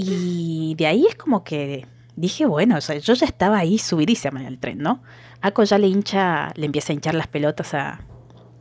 Y 0.00 0.76
de 0.76 0.86
ahí 0.86 1.06
es 1.08 1.16
como 1.16 1.42
que 1.42 1.84
dije, 2.14 2.46
bueno, 2.46 2.76
o 2.76 2.80
sea, 2.80 2.96
yo 2.98 3.14
ya 3.14 3.26
estaba 3.26 3.58
ahí 3.58 3.78
subidísima 3.78 4.38
en 4.38 4.46
el 4.46 4.60
tren, 4.60 4.78
¿no? 4.78 5.02
Ako 5.40 5.64
ya 5.64 5.76
le 5.76 5.88
hincha, 5.88 6.52
le 6.54 6.66
empieza 6.66 6.92
a 6.92 6.94
hinchar 6.94 7.16
las 7.16 7.26
pelotas 7.26 7.74
a, 7.74 8.02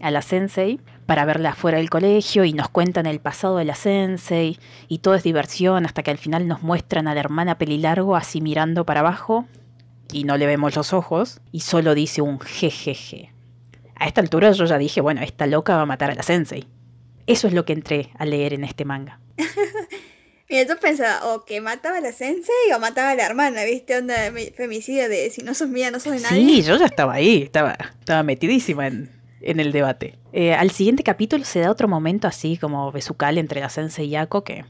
a 0.02 0.10
la 0.10 0.24
sensei 0.24 0.80
para 1.06 1.26
verla 1.26 1.54
fuera 1.54 1.78
del 1.78 1.92
colegio 1.92 2.44
y 2.44 2.54
nos 2.54 2.70
cuentan 2.70 3.06
el 3.06 3.20
pasado 3.20 3.58
de 3.58 3.66
la 3.66 3.76
sensei 3.76 4.58
y 4.88 4.98
todo 4.98 5.14
es 5.14 5.22
diversión 5.22 5.86
hasta 5.86 6.02
que 6.02 6.10
al 6.10 6.18
final 6.18 6.48
nos 6.48 6.64
muestran 6.64 7.08
a 7.08 7.14
la 7.14 7.20
hermana 7.20 7.60
pelilargo 7.60 8.16
así 8.16 8.42
mirando 8.42 8.84
para 8.84 9.02
abajo 9.02 9.46
y 10.12 10.24
no 10.24 10.38
le 10.38 10.48
vemos 10.48 10.76
los 10.76 10.92
ojos 10.92 11.40
y 11.52 11.60
solo 11.60 11.94
dice 11.94 12.24
un 12.24 12.40
jejeje. 12.40 13.32
A 14.00 14.08
esta 14.08 14.22
altura 14.22 14.52
yo 14.52 14.66
ya 14.66 14.78
dije, 14.78 15.02
bueno, 15.02 15.22
esta 15.22 15.48
loca 15.48 15.76
va 15.76 15.84
a 15.84 15.86
matar 15.86 16.12
a 16.12 16.16
la 16.16 16.24
sensei. 16.24 16.68
Eso 17.26 17.48
es 17.48 17.54
lo 17.54 17.66
que 17.66 17.74
entré 17.74 18.12
a 18.18 18.26
leer 18.26 18.54
en 18.54 18.64
este 18.64 18.86
manga. 18.86 19.20
Mira, 20.50 20.64
yo 20.66 20.80
pensaba, 20.80 21.34
o 21.34 21.44
que 21.44 21.60
mataba 21.60 21.98
a 21.98 22.02
la 22.02 22.14
sensei 22.14 22.72
o 22.74 22.80
mataba 22.80 23.12
a 23.12 23.16
la 23.16 23.26
hermana, 23.26 23.66
¿viste? 23.66 23.98
Onda 23.98 24.16
femicida 24.56 25.10
de 25.10 25.30
si 25.30 25.42
no 25.42 25.54
sos 25.54 25.68
mía, 25.68 25.92
no 25.92 26.00
sos 26.00 26.14
de 26.14 26.20
nadie. 26.22 26.38
Sí, 26.38 26.64
yo 26.64 26.78
ya 26.78 26.86
estaba 26.86 27.16
ahí, 27.16 27.44
estaba, 27.44 27.78
estaba 28.00 28.24
metidísima 28.24 28.88
en, 28.88 29.12
en 29.42 29.60
el 29.60 29.74
debate. 29.74 30.18
Eh, 30.32 30.54
al 30.54 30.72
siguiente 30.72 31.04
capítulo 31.04 31.44
se 31.44 31.60
da 31.60 31.72
otro 31.72 31.90
momento 31.90 32.28
así 32.28 32.58
como 32.58 32.92
besucal 32.94 33.38
entre 33.38 33.60
la 33.60 33.70
sensei 33.70 34.08
y 34.08 34.16
Ako, 34.16 34.46
que 34.46 34.64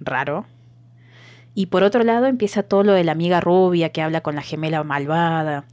raro. 0.00 0.46
Y 1.54 1.66
por 1.66 1.82
otro 1.82 2.04
lado 2.04 2.26
empieza 2.26 2.62
todo 2.62 2.82
lo 2.82 2.92
de 2.92 3.04
la 3.04 3.12
amiga 3.12 3.40
rubia 3.40 3.88
que 3.88 4.02
habla 4.02 4.20
con 4.20 4.34
la 4.34 4.42
gemela 4.42 4.84
malvada. 4.84 5.64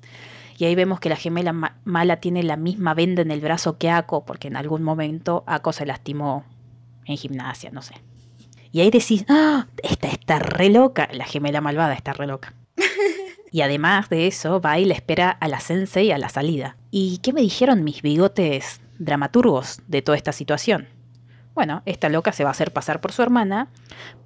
Y 0.58 0.66
ahí 0.66 0.76
vemos 0.76 1.00
que 1.00 1.10
la 1.10 1.16
gemela 1.16 1.54
ma- 1.54 1.78
mala 1.84 2.18
tiene 2.18 2.44
la 2.44 2.58
misma 2.58 2.94
venda 2.94 3.22
en 3.22 3.32
el 3.32 3.42
brazo 3.42 3.78
que 3.78 3.90
Ako, 3.90 4.26
porque 4.26 4.48
en 4.48 4.56
algún 4.56 4.84
momento 4.84 5.44
Ako 5.48 5.74
se 5.74 5.86
lastimó 5.86 6.46
en 7.06 7.18
gimnasia, 7.18 7.72
no 7.72 7.82
sé. 7.82 7.96
Y 8.72 8.82
ahí 8.82 8.90
decís, 8.90 9.26
¡ah! 9.30 9.68
Esta 9.84 10.08
está 10.08 10.40
re 10.40 10.70
loca. 10.70 11.08
La 11.12 11.26
gemela 11.26 11.62
malvada 11.62 11.94
está 11.94 12.14
re 12.14 12.28
loca. 12.28 12.54
Y 13.52 13.62
además 13.62 14.10
de 14.10 14.26
eso, 14.26 14.60
va 14.60 14.80
y 14.80 14.86
le 14.86 14.96
espera 14.96 15.30
a 15.30 15.48
la 15.48 15.60
sensei 15.60 16.12
a 16.12 16.18
la 16.18 16.30
salida. 16.30 16.76
¿Y 16.90 17.20
qué 17.20 17.34
me 17.34 17.42
dijeron 17.42 17.84
mis 17.84 18.02
bigotes 18.02 18.82
dramaturgos 18.98 19.80
de 19.88 20.02
toda 20.02 20.18
esta 20.18 20.32
situación? 20.32 20.88
Bueno, 21.54 21.84
esta 21.86 22.10
loca 22.10 22.32
se 22.32 22.44
va 22.44 22.50
a 22.50 22.54
hacer 22.54 22.74
pasar 22.74 23.00
por 23.00 23.12
su 23.12 23.22
hermana 23.22 23.68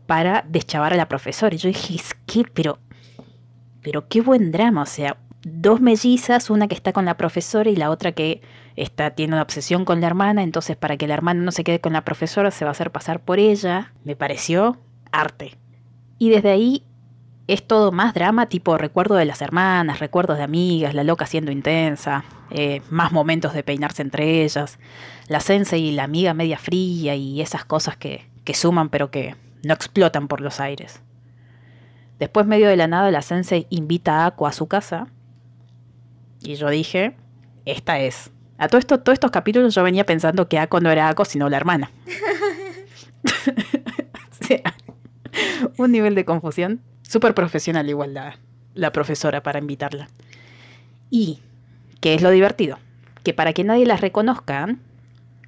para 0.05 0.45
deschavar 0.47 0.93
a 0.93 0.97
la 0.97 1.09
profesora. 1.09 1.53
Y 1.53 1.57
yo 1.57 1.67
dije, 1.67 1.95
es 1.95 2.15
pero, 2.53 2.79
pero 3.81 4.07
qué 4.07 4.21
buen 4.21 4.53
drama. 4.53 4.83
O 4.83 4.85
sea, 4.85 5.17
dos 5.47 5.81
mellizas, 5.81 6.49
una 6.49 6.67
que 6.67 6.75
está 6.75 6.93
con 6.93 7.05
la 7.05 7.17
profesora 7.17 7.69
y 7.69 7.75
la 7.75 7.89
otra 7.89 8.11
que 8.11 8.41
está, 8.75 9.11
tiene 9.11 9.33
una 9.33 9.41
obsesión 9.41 9.85
con 9.85 10.01
la 10.01 10.07
hermana. 10.07 10.43
Entonces, 10.43 10.75
para 10.75 10.97
que 10.97 11.07
la 11.07 11.13
hermana 11.13 11.41
no 11.41 11.51
se 11.51 11.63
quede 11.63 11.79
con 11.79 11.93
la 11.93 12.03
profesora, 12.03 12.51
se 12.51 12.65
va 12.65 12.69
a 12.69 12.71
hacer 12.71 12.91
pasar 12.91 13.21
por 13.21 13.39
ella. 13.39 13.93
Me 14.03 14.15
pareció 14.15 14.77
arte. 15.11 15.57
Y 16.19 16.29
desde 16.29 16.51
ahí 16.51 16.83
es 17.47 17.65
todo 17.65 17.91
más 17.91 18.13
drama, 18.13 18.47
tipo 18.47 18.77
recuerdo 18.77 19.15
de 19.15 19.25
las 19.25 19.41
hermanas, 19.41 19.99
recuerdos 19.99 20.37
de 20.37 20.43
amigas, 20.43 20.93
la 20.93 21.03
loca 21.03 21.25
siendo 21.25 21.51
intensa, 21.51 22.25
eh, 22.49 22.81
más 22.89 23.13
momentos 23.13 23.53
de 23.53 23.63
peinarse 23.63 24.01
entre 24.01 24.43
ellas, 24.43 24.79
la 25.29 25.39
sensei 25.39 25.81
y 25.81 25.91
la 25.91 26.03
amiga 26.03 26.33
media 26.33 26.57
fría 26.57 27.15
y 27.15 27.41
esas 27.41 27.63
cosas 27.63 27.95
que, 27.95 28.29
que 28.43 28.53
suman 28.53 28.89
pero 28.89 29.11
que 29.11 29.35
no 29.63 29.73
explotan 29.73 30.27
por 30.27 30.41
los 30.41 30.59
aires. 30.59 31.01
Después, 32.19 32.47
medio 32.47 32.67
de 32.67 32.75
la 32.75 32.87
nada, 32.87 33.11
la 33.11 33.21
sensei 33.21 33.67
invita 33.69 34.23
a 34.23 34.25
Ako 34.25 34.47
a 34.47 34.51
su 34.51 34.67
casa 34.67 35.07
y 36.41 36.55
yo 36.55 36.69
dije, 36.69 37.15
esta 37.65 37.99
es. 37.99 38.31
A 38.57 38.67
todo 38.67 38.79
esto, 38.79 38.99
todos 38.99 39.13
estos 39.13 39.31
capítulos 39.31 39.75
yo 39.75 39.83
venía 39.83 40.05
pensando 40.05 40.49
que 40.49 40.59
Ako 40.59 40.79
no 40.79 40.89
era 40.89 41.09
Ako, 41.09 41.25
sino 41.25 41.49
la 41.49 41.57
hermana. 41.57 41.91
o 44.41 44.45
sea, 44.45 44.75
un 45.77 45.91
nivel 45.91 46.15
de 46.15 46.25
confusión. 46.25 46.81
Súper 47.03 47.33
profesional 47.33 47.87
igual 47.87 48.13
la, 48.13 48.37
la 48.73 48.91
profesora 48.91 49.43
para 49.43 49.59
invitarla. 49.59 50.09
Y, 51.09 51.39
¿qué 52.01 52.15
es 52.15 52.21
lo 52.21 52.31
divertido? 52.31 52.79
Que 53.23 53.33
para 53.33 53.53
que 53.53 53.63
nadie 53.63 53.85
las 53.85 54.01
reconozca, 54.01 54.75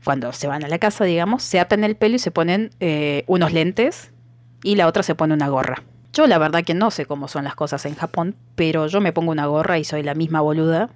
cuando 0.03 0.31
se 0.33 0.47
van 0.47 0.63
a 0.63 0.67
la 0.67 0.79
casa, 0.79 1.03
digamos, 1.03 1.43
se 1.43 1.59
atan 1.59 1.83
el 1.83 1.95
pelo 1.95 2.15
y 2.15 2.19
se 2.19 2.31
ponen 2.31 2.71
eh, 2.79 3.23
unos 3.27 3.53
lentes 3.53 4.11
y 4.63 4.75
la 4.75 4.87
otra 4.87 5.03
se 5.03 5.15
pone 5.15 5.33
una 5.33 5.49
gorra. 5.49 5.83
Yo 6.13 6.27
la 6.27 6.37
verdad 6.37 6.63
que 6.63 6.73
no 6.73 6.91
sé 6.91 7.05
cómo 7.05 7.27
son 7.27 7.43
las 7.43 7.55
cosas 7.55 7.85
en 7.85 7.95
Japón, 7.95 8.35
pero 8.55 8.87
yo 8.87 8.99
me 8.99 9.13
pongo 9.13 9.31
una 9.31 9.45
gorra 9.45 9.77
y 9.77 9.83
soy 9.83 10.03
la 10.03 10.15
misma 10.15 10.41
boluda, 10.41 10.89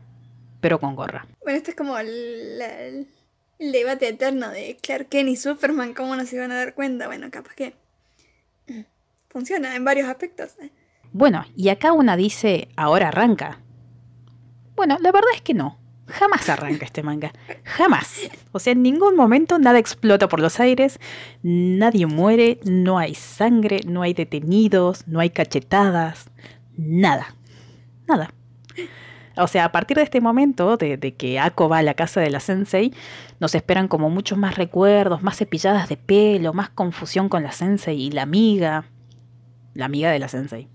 pero 0.59 0.79
con 0.79 0.95
gorra. 0.95 1.27
Bueno, 1.43 1.57
esto 1.57 1.71
es 1.71 1.77
como 1.77 1.97
el, 1.97 3.07
debate 3.59 4.09
eterno 4.09 4.49
de 4.49 4.77
Clark 4.81 5.09
Kent 5.09 5.29
y 5.29 5.35
Superman, 5.35 5.93
¿cómo 5.93 6.15
no 6.15 6.25
se 6.25 6.35
iban 6.37 6.51
a 6.51 6.55
dar 6.55 6.73
cuenta? 6.73 7.07
Bueno, 7.07 7.29
capaz 7.31 7.53
que 7.53 7.75
funciona 9.29 9.75
en 9.75 9.85
varios 9.85 10.09
aspectos. 10.09 10.55
Bueno, 11.11 11.45
y 11.55 11.69
acá 11.69 11.91
una 11.91 12.17
dice, 12.17 12.69
ahora 12.75 13.09
arranca. 13.09 13.59
Bueno, 14.75 14.97
la 14.99 15.11
verdad 15.11 15.29
es 15.35 15.41
que 15.41 15.53
no. 15.53 15.77
Jamás 16.13 16.47
arranca 16.47 16.85
este 16.85 17.01
manga. 17.01 17.31
Jamás. 17.63 18.29
O 18.51 18.59
sea, 18.59 18.73
en 18.73 18.83
ningún 18.83 19.15
momento 19.15 19.57
nada 19.57 19.79
explota 19.79 20.27
por 20.27 20.39
los 20.39 20.59
aires, 20.59 20.99
nadie 21.41 22.05
muere, 22.05 22.59
no 22.65 22.99
hay 22.99 23.15
sangre, 23.15 23.81
no 23.87 24.03
hay 24.03 24.13
detenidos, 24.13 25.07
no 25.07 25.19
hay 25.19 25.31
cachetadas, 25.31 26.29
nada. 26.77 27.35
Nada. 28.07 28.31
O 29.35 29.47
sea, 29.47 29.65
a 29.65 29.71
partir 29.71 29.97
de 29.97 30.03
este 30.03 30.21
momento, 30.21 30.77
de, 30.77 31.15
que 31.17 31.39
Ako 31.39 31.67
va 31.67 31.79
a 31.79 31.83
la 31.83 31.95
casa 31.95 32.21
de 32.21 32.29
la 32.29 32.39
sensei, 32.39 32.93
nos 33.39 33.55
esperan 33.55 33.87
como 33.87 34.11
muchos 34.11 34.37
más 34.37 34.55
recuerdos, 34.55 35.23
más 35.23 35.37
cepilladas 35.37 35.89
de 35.89 35.97
pelo, 35.97 36.53
más 36.53 36.69
confusión 36.69 37.27
con 37.27 37.41
la 37.41 37.51
sensei 37.51 37.99
y 37.99 38.11
la 38.11 38.21
amiga. 38.21 38.85
La 39.73 39.85
amiga 39.85 40.11
de 40.11 40.19
la 40.19 40.27
sensei. 40.27 40.67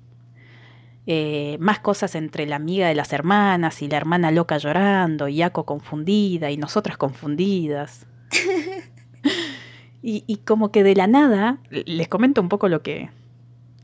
Eh, 1.10 1.56
más 1.58 1.78
cosas 1.78 2.14
entre 2.14 2.44
la 2.44 2.56
amiga 2.56 2.86
de 2.86 2.94
las 2.94 3.14
hermanas 3.14 3.80
y 3.80 3.88
la 3.88 3.96
hermana 3.96 4.30
loca 4.30 4.58
llorando, 4.58 5.26
y 5.28 5.40
Ako 5.40 5.64
confundida 5.64 6.50
y 6.50 6.58
nosotras 6.58 6.98
confundidas. 6.98 8.06
y, 10.02 10.22
y 10.26 10.36
como 10.36 10.70
que 10.70 10.82
de 10.82 10.94
la 10.94 11.06
nada, 11.06 11.60
les 11.70 12.08
comento 12.08 12.42
un 12.42 12.50
poco 12.50 12.68
lo 12.68 12.82
que, 12.82 13.08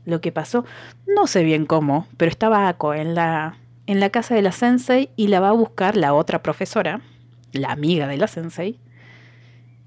lo 0.05 0.21
que 0.21 0.31
pasó. 0.31 0.65
No 1.07 1.25
sé 1.25 1.43
bien 1.43 1.65
cómo, 1.65 2.05
pero 2.17 2.29
estaba 2.29 2.67
Ako 2.67 2.93
en 2.93 3.15
la, 3.15 3.57
en 3.87 3.99
la 3.99 4.11
casa 4.11 4.35
de 4.35 4.43
la 4.43 4.51
sensei 4.51 5.09
y 5.15 5.29
la 5.29 5.39
va 5.39 5.49
a 5.49 5.53
buscar 5.53 5.97
la 5.97 6.13
otra 6.13 6.43
profesora, 6.43 7.01
la 7.53 7.71
amiga 7.71 8.05
de 8.05 8.17
la 8.17 8.27
sensei. 8.27 8.79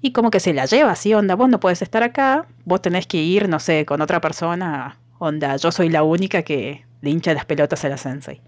Y 0.01 0.11
como 0.11 0.29
que 0.29 0.41
se 0.41 0.53
la 0.53 0.65
lleva 0.65 0.91
así, 0.91 1.13
onda, 1.13 1.35
vos 1.35 1.47
no 1.47 1.61
puedes 1.61 1.81
estar 1.81 2.03
acá, 2.03 2.47
vos 2.65 2.81
tenés 2.81 3.07
que 3.07 3.23
ir, 3.23 3.47
no 3.47 3.59
sé, 3.59 3.85
con 3.85 4.01
otra 4.01 4.19
persona, 4.19 4.99
onda, 5.19 5.55
yo 5.55 5.71
soy 5.71 5.87
la 5.87 6.03
única 6.03 6.41
que 6.43 6.88
le 7.01 7.09
hincha 7.09 7.33
las 7.33 7.45
pelotas 7.45 7.83
a 7.85 7.89
la 7.89 7.97
sensei. 7.97 8.41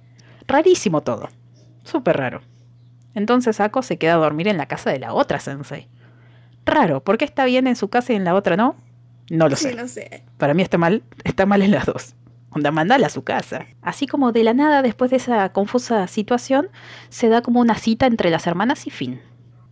Rarísimo 0.47 1.02
todo, 1.02 1.30
súper 1.84 2.18
raro. 2.18 2.41
Entonces 3.14 3.60
Ako 3.60 3.82
se 3.82 3.97
queda 3.97 4.14
a 4.14 4.18
dormir 4.18 4.47
en 4.47 4.58
la 4.58 4.68
casa 4.68 4.89
de 4.91 4.99
la 4.99 5.14
otra 5.14 5.39
sensei. 5.39 5.89
Raro, 6.66 7.04
¿por 7.04 7.18
qué 7.18 7.26
está 7.26 7.45
bien 7.45 7.68
en 7.68 7.76
su 7.76 7.89
casa 7.89 8.14
y 8.14 8.16
en 8.16 8.24
la 8.24 8.36
otra 8.36 8.56
no? 8.56 8.76
No 9.30 9.49
lo 9.49 9.56
Sí, 9.56 9.70
sé. 9.70 9.76
no 9.76 9.88
sé. 9.88 10.24
Para 10.38 10.54
mí 10.54 10.62
está 10.62 10.78
mal, 10.78 11.04
está 11.24 11.45
mal 11.45 11.62
en 11.62 11.72
las 11.72 11.86
dos. 11.86 12.16
Onda, 12.54 12.70
mandala 12.72 13.08
a 13.08 13.10
su 13.10 13.24
casa. 13.24 13.66
Así 13.82 14.08
como 14.08 14.32
de 14.34 14.43
la 14.43 14.54
nada, 14.54 14.82
después 14.82 15.10
de 15.10 15.18
esa 15.18 15.49
confusa 15.54 16.06
situación, 16.08 16.68
se 17.10 17.30
da 17.30 17.41
como 17.41 17.62
una 17.62 17.76
cita 17.76 18.06
entre 18.08 18.30
las 18.30 18.45
hermanas 18.45 18.88
y 18.88 18.89
fin. 18.89 19.22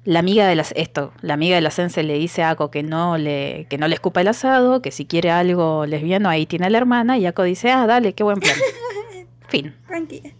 La 0.09 0.17
amiga 0.17 0.47
de 0.47 0.55
las 0.55 0.73
esto, 0.75 1.13
la 1.21 1.35
amiga 1.35 1.53
de 1.53 1.61
la 1.61 1.69
sensei 1.69 2.03
le 2.03 2.15
dice 2.15 2.41
a 2.41 2.49
Ako 2.49 2.71
que 2.71 2.81
no 2.81 3.19
le 3.19 3.67
que 3.69 3.77
no 3.77 3.87
le 3.87 3.93
escupa 3.93 4.21
el 4.21 4.27
asado, 4.27 4.81
que 4.81 4.89
si 4.89 5.05
quiere 5.05 5.29
algo 5.29 5.85
lesbiano 5.85 6.29
ahí 6.29 6.47
tiene 6.47 6.65
a 6.65 6.71
la 6.71 6.79
hermana 6.79 7.19
y 7.19 7.27
Ako 7.27 7.43
dice, 7.43 7.71
"Ah, 7.71 7.85
dale, 7.85 8.13
qué 8.13 8.23
buen 8.23 8.39
plan." 8.39 8.55
fin. 9.49 9.75
Tranquila. 9.85 10.31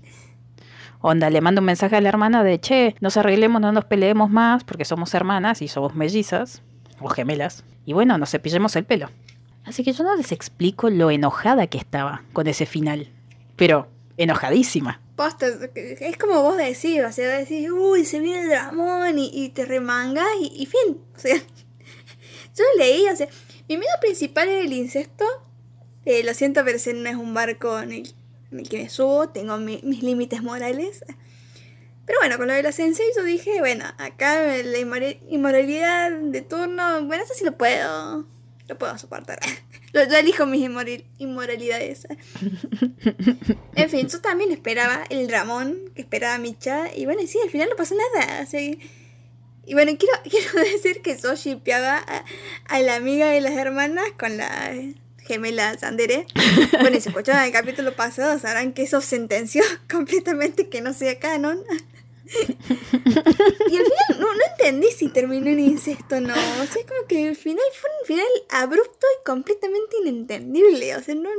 Onda, 1.02 1.30
le 1.30 1.40
manda 1.40 1.62
un 1.62 1.66
mensaje 1.66 1.96
a 1.96 2.02
la 2.02 2.10
hermana 2.10 2.44
de, 2.44 2.60
"Che, 2.60 2.96
nos 3.00 3.16
arreglemos, 3.18 3.62
no 3.62 3.72
nos 3.72 3.86
peleemos 3.86 4.32
más 4.32 4.64
porque 4.64 4.86
somos 4.86 5.14
hermanas 5.14 5.62
y 5.62 5.68
somos 5.68 5.94
mellizas 5.94 6.64
o 7.00 7.08
gemelas." 7.08 7.64
Y 7.86 7.94
bueno, 7.94 8.18
nos 8.18 8.32
cepillemos 8.32 8.76
el 8.76 8.86
pelo. 8.86 9.12
Así 9.66 9.84
que 9.84 9.94
yo 9.94 10.04
no 10.04 10.16
les 10.16 10.32
explico 10.32 10.90
lo 10.90 11.12
enojada 11.12 11.68
que 11.68 11.78
estaba 11.78 12.24
con 12.34 12.48
ese 12.48 12.66
final. 12.66 13.10
Pero 13.56 13.88
enojadísima. 14.18 15.00
Posta, 15.20 15.48
es 15.76 16.16
como 16.18 16.42
vos 16.42 16.56
decís, 16.56 17.02
o 17.04 17.12
sea, 17.12 17.40
decís, 17.40 17.70
uy, 17.70 18.06
se 18.06 18.22
viene 18.22 18.44
el 18.44 18.48
dramón 18.48 19.20
y, 19.20 19.50
te 19.50 19.66
remangas 19.66 20.26
y, 20.40 20.64
y 20.64 20.66
fin. 20.66 20.98
O 21.14 21.20
sea, 21.20 21.36
yo 22.56 22.64
leí, 22.78 23.06
o 23.10 23.16
sea, 23.18 23.28
mi 23.68 23.76
miedo 23.76 23.92
principal 24.00 24.48
era 24.48 24.62
el 24.62 24.72
incesto. 24.72 25.26
Eh, 26.06 26.24
lo 26.24 26.34
siento, 26.34 26.64
pero 26.64 26.78
ese 26.78 26.94
no 26.94 27.10
es 27.10 27.18
un 27.18 27.34
barco 27.34 27.82
en 27.82 27.92
el, 27.92 28.14
en 28.54 28.60
el 28.60 28.70
que 28.70 28.78
me 28.84 28.90
subo, 28.90 29.28
tengo 29.28 29.58
mi- 29.58 29.82
mis 29.84 30.04
límites 30.04 30.42
morales. 30.42 31.04
Pero 32.06 32.18
bueno, 32.22 32.38
con 32.38 32.48
lo 32.48 32.54
de 32.54 32.64
la 32.64 32.72
sensei 32.72 33.08
yo 33.14 33.22
dije, 33.24 33.60
bueno, 33.60 33.84
acá 33.98 34.42
la 34.42 34.78
inmora- 34.78 35.18
inmoralidad 35.28 36.12
de 36.12 36.42
turno, 36.44 37.04
bueno, 37.08 37.26
eso 37.26 37.34
sí 37.34 37.44
lo 37.44 37.58
puedo, 37.58 38.26
lo 38.70 38.78
puedo 38.78 38.98
soportar. 38.98 39.40
Yo, 39.94 40.04
yo 40.08 40.18
elijo 40.18 40.46
mis 40.46 40.62
inmoral- 40.62 41.04
inmoralidades. 41.18 42.08
en 43.76 43.90
fin, 43.90 44.08
yo 44.08 44.22
también 44.22 44.52
esperaba 44.52 45.04
el 45.10 45.30
Ramón, 45.30 45.92
que 45.96 46.02
esperaba 46.02 46.36
a 46.36 46.38
Micha, 46.40 46.94
y 46.96 47.06
bueno, 47.06 47.22
sí, 47.28 47.40
al 47.44 47.50
final 47.50 47.70
no 47.70 47.76
pasó 47.76 47.96
nada. 47.96 48.46
y 49.66 49.74
bueno, 49.74 49.92
quiero, 49.98 50.14
quiero 50.30 50.60
decir 50.72 51.02
que 51.02 51.18
yo 51.18 51.34
shipeaba 51.36 51.98
a, 51.98 52.26
a 52.68 52.80
la 52.82 52.96
amiga 52.96 53.28
de 53.28 53.42
las 53.42 53.54
hermanas 53.54 54.06
con 54.18 54.38
la 54.38 54.74
gemela 55.26 55.78
Sandere. 55.78 56.26
Bueno, 56.82 57.00
si 57.00 57.10
escucharon 57.10 57.44
el 57.44 57.52
capítulo 57.52 57.94
pasado, 57.96 58.40
sabrán 58.40 58.74
que 58.74 58.82
eso 58.84 59.00
sentenció 59.02 59.64
completamente 59.90 60.70
que 60.70 60.82
no 60.82 60.94
sea 60.94 61.20
canon. 61.20 61.60
Y 62.30 63.78
al 63.78 63.86
final 63.86 64.20
no, 64.20 64.34
no 64.34 64.42
entendí 64.52 64.88
si 64.92 65.10
terminó 65.10 65.48
en 65.48 65.60
incesto 65.60 66.18
o 66.18 66.22
no. 66.22 66.34
O 66.34 66.66
sea, 66.66 66.86
como 66.88 67.08
que 67.08 67.28
el 67.28 67.36
final 67.36 67.64
fue 67.80 67.90
un 68.02 68.08
final 68.08 68.28
abrupto 68.50 69.08
y 69.20 69.26
completamente 69.26 69.98
inentendible. 70.02 70.96
O 70.96 71.02
sea, 71.02 71.16
no. 71.16 71.30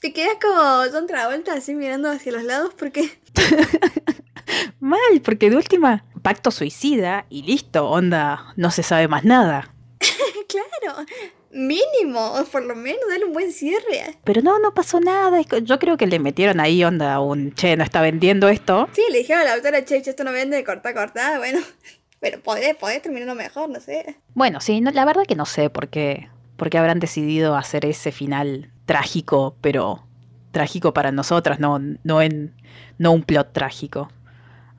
Te 0.00 0.12
quedas 0.12 0.36
como 0.40 0.60
John 0.92 1.06
Travolta 1.06 1.54
así 1.54 1.74
mirando 1.74 2.10
hacia 2.10 2.32
los 2.32 2.44
lados 2.44 2.74
porque. 2.74 3.18
Mal, 4.80 5.20
porque 5.24 5.50
de 5.50 5.56
última, 5.56 6.04
pacto 6.22 6.50
suicida 6.50 7.26
y 7.28 7.42
listo, 7.42 7.88
onda, 7.88 8.52
no 8.56 8.70
se 8.70 8.82
sabe 8.82 9.08
más 9.08 9.24
nada. 9.24 9.74
claro, 10.48 11.04
mínimo, 11.50 12.34
por 12.50 12.64
lo 12.64 12.74
menos 12.74 13.00
dale 13.08 13.24
un 13.24 13.32
buen 13.32 13.52
cierre. 13.52 14.16
Pero 14.24 14.42
no, 14.42 14.58
no 14.58 14.74
pasó 14.74 15.00
nada. 15.00 15.40
Yo 15.62 15.78
creo 15.78 15.96
que 15.96 16.06
le 16.06 16.18
metieron 16.18 16.60
ahí 16.60 16.84
onda 16.84 17.20
un 17.20 17.52
che, 17.54 17.76
no 17.76 17.84
está 17.84 18.00
vendiendo 18.00 18.48
esto. 18.48 18.88
Sí, 18.92 19.02
le 19.10 19.18
dijeron 19.18 19.42
a 19.42 19.44
la 19.44 19.54
autora, 19.54 19.84
che, 19.84 20.02
che, 20.02 20.10
esto 20.10 20.24
no 20.24 20.32
vende, 20.32 20.62
corta, 20.64 20.94
corta. 20.94 21.38
Bueno, 21.38 21.60
pero 22.20 22.40
podés, 22.40 22.76
podés 22.76 23.02
terminarlo 23.02 23.34
mejor, 23.34 23.68
no 23.68 23.80
sé. 23.80 24.16
Bueno, 24.34 24.60
sí, 24.60 24.80
no, 24.80 24.90
la 24.90 25.04
verdad 25.04 25.22
que 25.26 25.36
no 25.36 25.46
sé 25.46 25.70
por 25.70 25.88
qué, 25.88 26.28
por 26.56 26.70
qué 26.70 26.78
habrán 26.78 27.00
decidido 27.00 27.56
hacer 27.56 27.84
ese 27.84 28.12
final 28.12 28.70
trágico, 28.86 29.56
pero 29.60 30.04
trágico 30.50 30.92
para 30.92 31.12
nosotras, 31.12 31.60
no, 31.60 31.78
no, 32.02 32.22
en, 32.22 32.54
no 32.98 33.12
un 33.12 33.22
plot 33.22 33.52
trágico. 33.52 34.10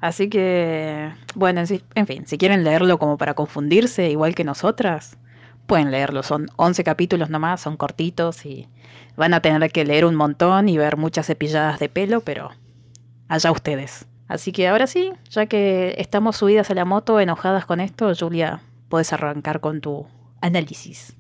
Así 0.02 0.30
que, 0.30 1.12
bueno, 1.36 1.62
en 1.96 2.08
fin, 2.08 2.26
si 2.26 2.38
quieren 2.38 2.64
leerlo 2.64 3.00
como 3.00 3.18
para 3.18 3.34
confundirse, 3.34 4.10
igual 4.10 4.34
que 4.34 4.46
nosotras, 4.46 5.18
pueden 5.70 5.92
leerlo. 5.92 6.24
Son 6.24 6.48
11 6.58 6.84
capítulos 6.84 7.30
nomás, 7.30 7.62
son 7.62 7.78
cortitos 7.78 8.46
y 8.46 8.68
van 9.16 9.34
a 9.34 9.42
tener 9.42 9.72
que 9.72 9.86
leer 9.86 10.04
un 10.04 10.16
montón 10.16 10.68
y 10.68 10.78
ver 10.78 10.98
muchas 10.98 11.28
cepilladas 11.28 11.80
de 11.80 11.88
pelo, 11.88 12.22
pero 12.22 12.50
allá 13.30 13.52
ustedes. 13.52 14.08
Así 14.28 14.52
que 14.52 14.68
ahora 14.68 14.88
sí, 14.88 15.12
ya 15.30 15.46
que 15.46 15.96
estamos 15.98 16.38
subidas 16.38 16.70
a 16.72 16.74
la 16.74 16.86
moto 16.86 17.20
enojadas 17.20 17.66
con 17.66 17.80
esto, 17.80 18.12
Julia, 18.20 18.62
puedes 18.90 19.14
arrancar 19.14 19.60
con 19.60 19.80
tu 19.80 20.08
análisis. 20.42 21.16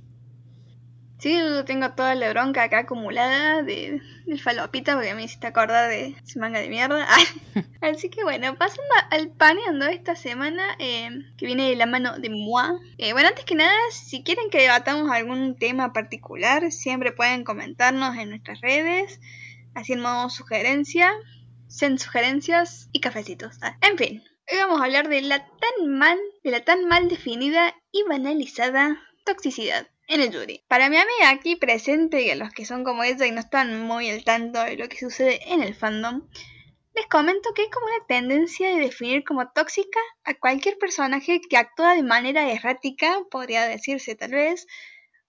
Sí, 1.20 1.38
yo 1.38 1.66
tengo 1.66 1.92
toda 1.92 2.16
la 2.16 2.30
bronca 2.30 2.64
acá 2.64 2.80
acumulada 2.80 3.62
de, 3.62 4.02
del 4.26 4.40
falopita 4.40 4.96
porque 4.96 5.14
me 5.14 5.26
hiciste 5.26 5.48
acordar 5.48 5.90
de 5.90 6.16
ese 6.24 6.40
manga 6.40 6.62
de 6.62 6.70
mierda. 6.70 7.06
Así 7.82 8.10
que 8.10 8.24
bueno, 8.24 8.56
pasando 8.56 8.94
al 9.12 9.28
paneando 9.28 9.86
esta 9.88 10.16
semana 10.16 10.64
eh, 10.80 11.10
que 11.38 11.46
viene 11.46 11.68
de 11.70 11.76
la 11.76 11.88
mano 11.88 12.18
de 12.20 12.30
Moi. 12.30 12.80
Eh, 12.98 13.12
bueno, 13.12 13.28
antes 13.28 13.44
que 13.44 13.56
nada, 13.56 13.76
si 13.92 14.24
quieren 14.24 14.50
que 14.50 14.62
debatamos 14.62 15.12
algún 15.12 15.58
tema 15.58 15.92
particular, 15.92 16.72
siempre 16.72 17.12
pueden 17.12 17.44
comentarnos 17.44 18.16
en 18.16 18.30
nuestras 18.30 18.62
redes, 18.62 19.20
haciendo 19.76 20.30
sugerencia, 20.30 21.12
sen 21.68 22.00
sugerencias 22.00 22.88
y 22.94 23.02
cafecitos. 23.02 23.58
Ah, 23.62 23.78
En 23.82 23.98
fin, 23.98 24.24
hoy 24.50 24.58
vamos 24.58 24.80
a 24.80 24.86
hablar 24.86 25.10
de 25.10 25.22
la 25.22 25.40
tan 25.40 25.90
mal, 25.90 26.18
de 26.46 26.52
la 26.52 26.62
tan 26.62 26.88
mal 26.88 27.10
definida 27.10 27.76
y 27.92 28.04
banalizada 28.04 29.02
toxicidad 29.26 29.86
en 30.10 30.22
el 30.22 30.34
jury. 30.34 30.64
Para 30.68 30.90
mi 30.90 30.98
amiga 30.98 31.30
aquí 31.30 31.56
presente 31.56 32.24
y 32.24 32.32
a 32.32 32.36
los 32.36 32.52
que 32.52 32.66
son 32.66 32.84
como 32.84 33.04
ella 33.04 33.28
y 33.28 33.32
no 33.32 33.40
están 33.40 33.80
muy 33.80 34.10
al 34.10 34.24
tanto 34.24 34.62
de 34.64 34.76
lo 34.76 34.90
que 34.90 34.98
sucede 34.98 35.40
en 35.54 35.62
el 35.62 35.76
fandom, 35.76 36.28
les 36.96 37.06
comento 37.06 37.54
que 37.54 37.64
es 37.64 37.70
como 37.70 37.86
una 37.86 38.06
tendencia 38.08 38.70
de 38.70 38.82
definir 38.82 39.24
como 39.24 39.52
tóxica 39.52 40.00
a 40.24 40.34
cualquier 40.34 40.78
personaje 40.80 41.40
que 41.40 41.58
actúa 41.58 41.94
de 41.94 42.02
manera 42.02 42.52
errática, 42.52 43.20
podría 43.30 43.68
decirse 43.68 44.16
tal 44.16 44.32
vez, 44.32 44.66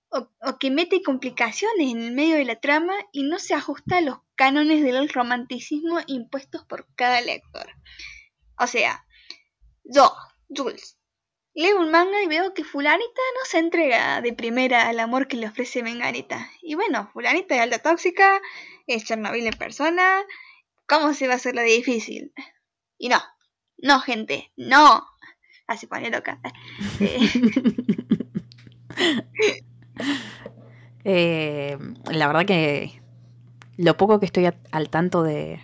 o, 0.09 0.31
o 0.41 0.59
que 0.59 0.70
mete 0.70 1.03
complicaciones 1.03 1.91
en 1.91 2.01
el 2.01 2.12
medio 2.12 2.37
de 2.37 2.47
la 2.47 2.59
trama 2.59 2.95
y 3.12 3.22
no 3.24 3.39
se 3.39 3.55
ajusta 3.55 3.99
a 3.99 4.01
los 4.01 4.18
cánones 4.35 4.83
del 4.83 5.11
romanticismo 5.11 5.99
impuestos 6.07 6.64
por 6.64 6.89
cada 6.97 7.20
lector. 7.20 7.68
O 8.59 8.66
sea, 8.66 9.05
yo, 9.85 10.11
Jules, 10.49 10.97
Leo 11.55 11.80
un 11.80 11.90
manga 11.90 12.22
y 12.22 12.26
veo 12.28 12.55
que 12.55 12.64
fulanita 12.64 13.20
no 13.34 13.44
se 13.44 13.59
entrega 13.59 14.20
de 14.22 14.32
primera 14.32 14.88
al 14.88 15.01
amor 15.01 15.26
que 15.28 15.36
le 15.36 15.48
ofrece 15.48 15.82
Menganita. 15.82 16.48
Y 16.62 16.74
bueno, 16.76 17.11
fulanita 17.12 17.57
es 17.57 17.61
alta 17.62 17.80
tóxica, 17.80 18.40
es 18.86 19.05
Chernobyl 19.05 19.46
en 19.46 19.59
persona. 19.59 20.22
¿Cómo 20.86 21.12
se 21.14 21.26
va 21.26 21.34
a 21.34 21.36
hacer 21.36 21.55
la 21.55 21.62
de 21.62 21.70
difícil? 21.70 22.32
Y 22.98 23.09
no, 23.09 23.18
no 23.78 24.01
gente, 24.01 24.53
no. 24.57 25.05
Así 25.66 25.86
pone 25.86 26.11
loca. 26.11 26.40
Eh, 27.01 27.18
Eh, 31.05 31.78
la 32.12 32.26
verdad 32.26 32.44
que 32.44 33.01
lo 33.78 33.96
poco 33.96 34.20
que 34.20 34.26
estoy 34.26 34.44
a- 34.46 34.55
al 34.70 34.90
tanto 34.90 35.22
de, 35.22 35.61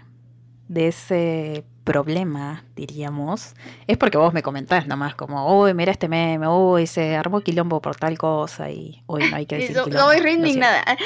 de 0.69 0.89
ese 0.89 1.65
problema, 1.87 2.65
diríamos, 2.75 3.55
es 3.87 3.97
porque 3.97 4.19
vos 4.19 4.35
me 4.35 4.43
comentás 4.43 4.87
nomás, 4.89 5.15
como, 5.15 5.59
uy, 5.63 5.73
mira 5.73 5.93
este 5.93 6.09
meme, 6.09 6.49
uy, 6.49 6.87
se 6.87 7.17
armó 7.17 7.41
quilombo 7.41 7.81
por 7.81 7.97
tal 7.97 8.19
cosa 8.19 8.71
y, 8.71 9.03
uy, 9.07 9.31
no 9.31 9.37
hay 9.37 9.47
que 9.47 9.57
decir 9.59 9.77
yo, 9.77 9.85
quilombo, 9.85 10.13
yo 10.13 10.21
voy 10.21 10.31
indignada. 10.33 10.85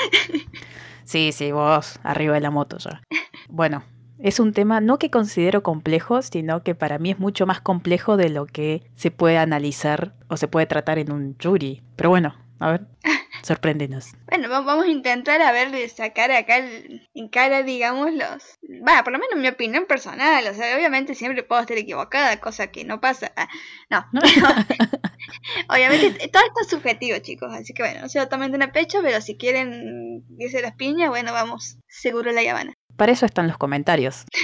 Sí, 1.04 1.32
sí, 1.32 1.50
vos 1.50 1.98
arriba 2.04 2.34
de 2.34 2.40
la 2.40 2.52
moto 2.52 2.78
ya. 2.78 3.02
Bueno, 3.48 3.82
es 4.20 4.38
un 4.38 4.52
tema 4.52 4.80
no 4.80 5.00
que 5.00 5.10
considero 5.10 5.64
complejo, 5.64 6.22
sino 6.22 6.62
que 6.62 6.76
para 6.76 6.98
mí 6.98 7.10
es 7.10 7.18
mucho 7.18 7.46
más 7.46 7.60
complejo 7.60 8.16
de 8.16 8.28
lo 8.28 8.46
que 8.46 8.84
se 8.94 9.10
puede 9.10 9.36
analizar 9.36 10.14
o 10.28 10.36
se 10.36 10.46
puede 10.46 10.66
tratar 10.66 11.00
en 11.00 11.10
un 11.10 11.36
jury. 11.42 11.82
Pero 11.96 12.10
bueno, 12.10 12.36
a 12.60 12.70
ver, 12.70 12.86
sorpréndenos. 13.42 14.12
Bueno, 14.28 14.48
va- 14.48 14.60
vamos 14.60 14.84
a 14.86 14.88
intentar 14.90 15.40
a 15.42 15.52
ver 15.52 15.70
de 15.70 15.88
sacar 15.88 16.30
acá 16.32 16.58
el- 16.58 17.08
en 17.14 17.28
cara, 17.28 17.62
digamos, 17.62 18.12
los... 18.12 18.58
Va, 18.86 19.02
por 19.04 19.12
lo 19.12 19.18
menos 19.18 19.38
mi 19.38 19.48
opinión 19.48 19.86
personal, 19.86 20.46
o 20.46 20.54
sea, 20.54 20.76
obviamente 20.76 21.14
siempre 21.14 21.42
puedo 21.42 21.60
estar 21.60 21.76
equivocada, 21.78 22.40
cosa 22.40 22.68
que 22.68 22.84
no 22.84 23.00
pasa. 23.00 23.32
Ah, 23.36 23.48
No, 23.90 24.06
obviamente 25.68 26.28
todo 26.28 26.42
esto 26.44 26.60
es 26.62 26.68
subjetivo, 26.68 27.18
chicos, 27.18 27.52
así 27.52 27.72
que 27.74 27.82
bueno, 27.82 28.00
no 28.02 28.08
se 28.08 28.18
lo 28.18 28.28
tomen 28.28 28.50
de 28.50 28.56
una 28.56 28.72
pecho, 28.72 29.00
pero 29.02 29.20
si 29.20 29.36
quieren 29.36 30.24
irse 30.38 30.62
las 30.62 30.74
piñas, 30.74 31.08
bueno, 31.08 31.32
vamos, 31.32 31.76
seguro 31.88 32.32
la 32.32 32.40
Habana. 32.50 32.74
Para 32.96 33.12
eso 33.12 33.26
están 33.26 33.46
los 33.48 33.58
comentarios. 33.58 34.24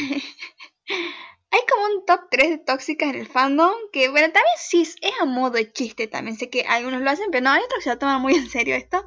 Hay 1.51 1.61
como 1.70 1.86
un 1.86 2.05
top 2.05 2.28
3 2.30 2.51
de 2.51 2.59
tóxicas 2.59 3.11
en 3.11 3.20
el 3.20 3.26
fandom, 3.26 3.74
que 3.92 4.09
bueno, 4.09 4.26
también 4.26 4.55
sí 4.59 4.82
es 4.82 4.97
a 5.20 5.24
modo 5.24 5.53
de 5.53 5.72
chiste, 5.72 6.07
también 6.09 6.36
sé 6.36 6.51
que 6.51 6.62
algunos 6.62 7.01
lo 7.01 7.11
hacen, 7.11 7.30
pero 7.30 7.44
no, 7.44 7.51
hay 7.51 7.62
otros 7.62 7.78
que 7.78 7.84
se 7.84 7.90
lo 7.90 7.99
toman 7.99 8.20
muy 8.20 8.34
en 8.34 8.49
serio 8.51 8.74
esto. 8.74 9.07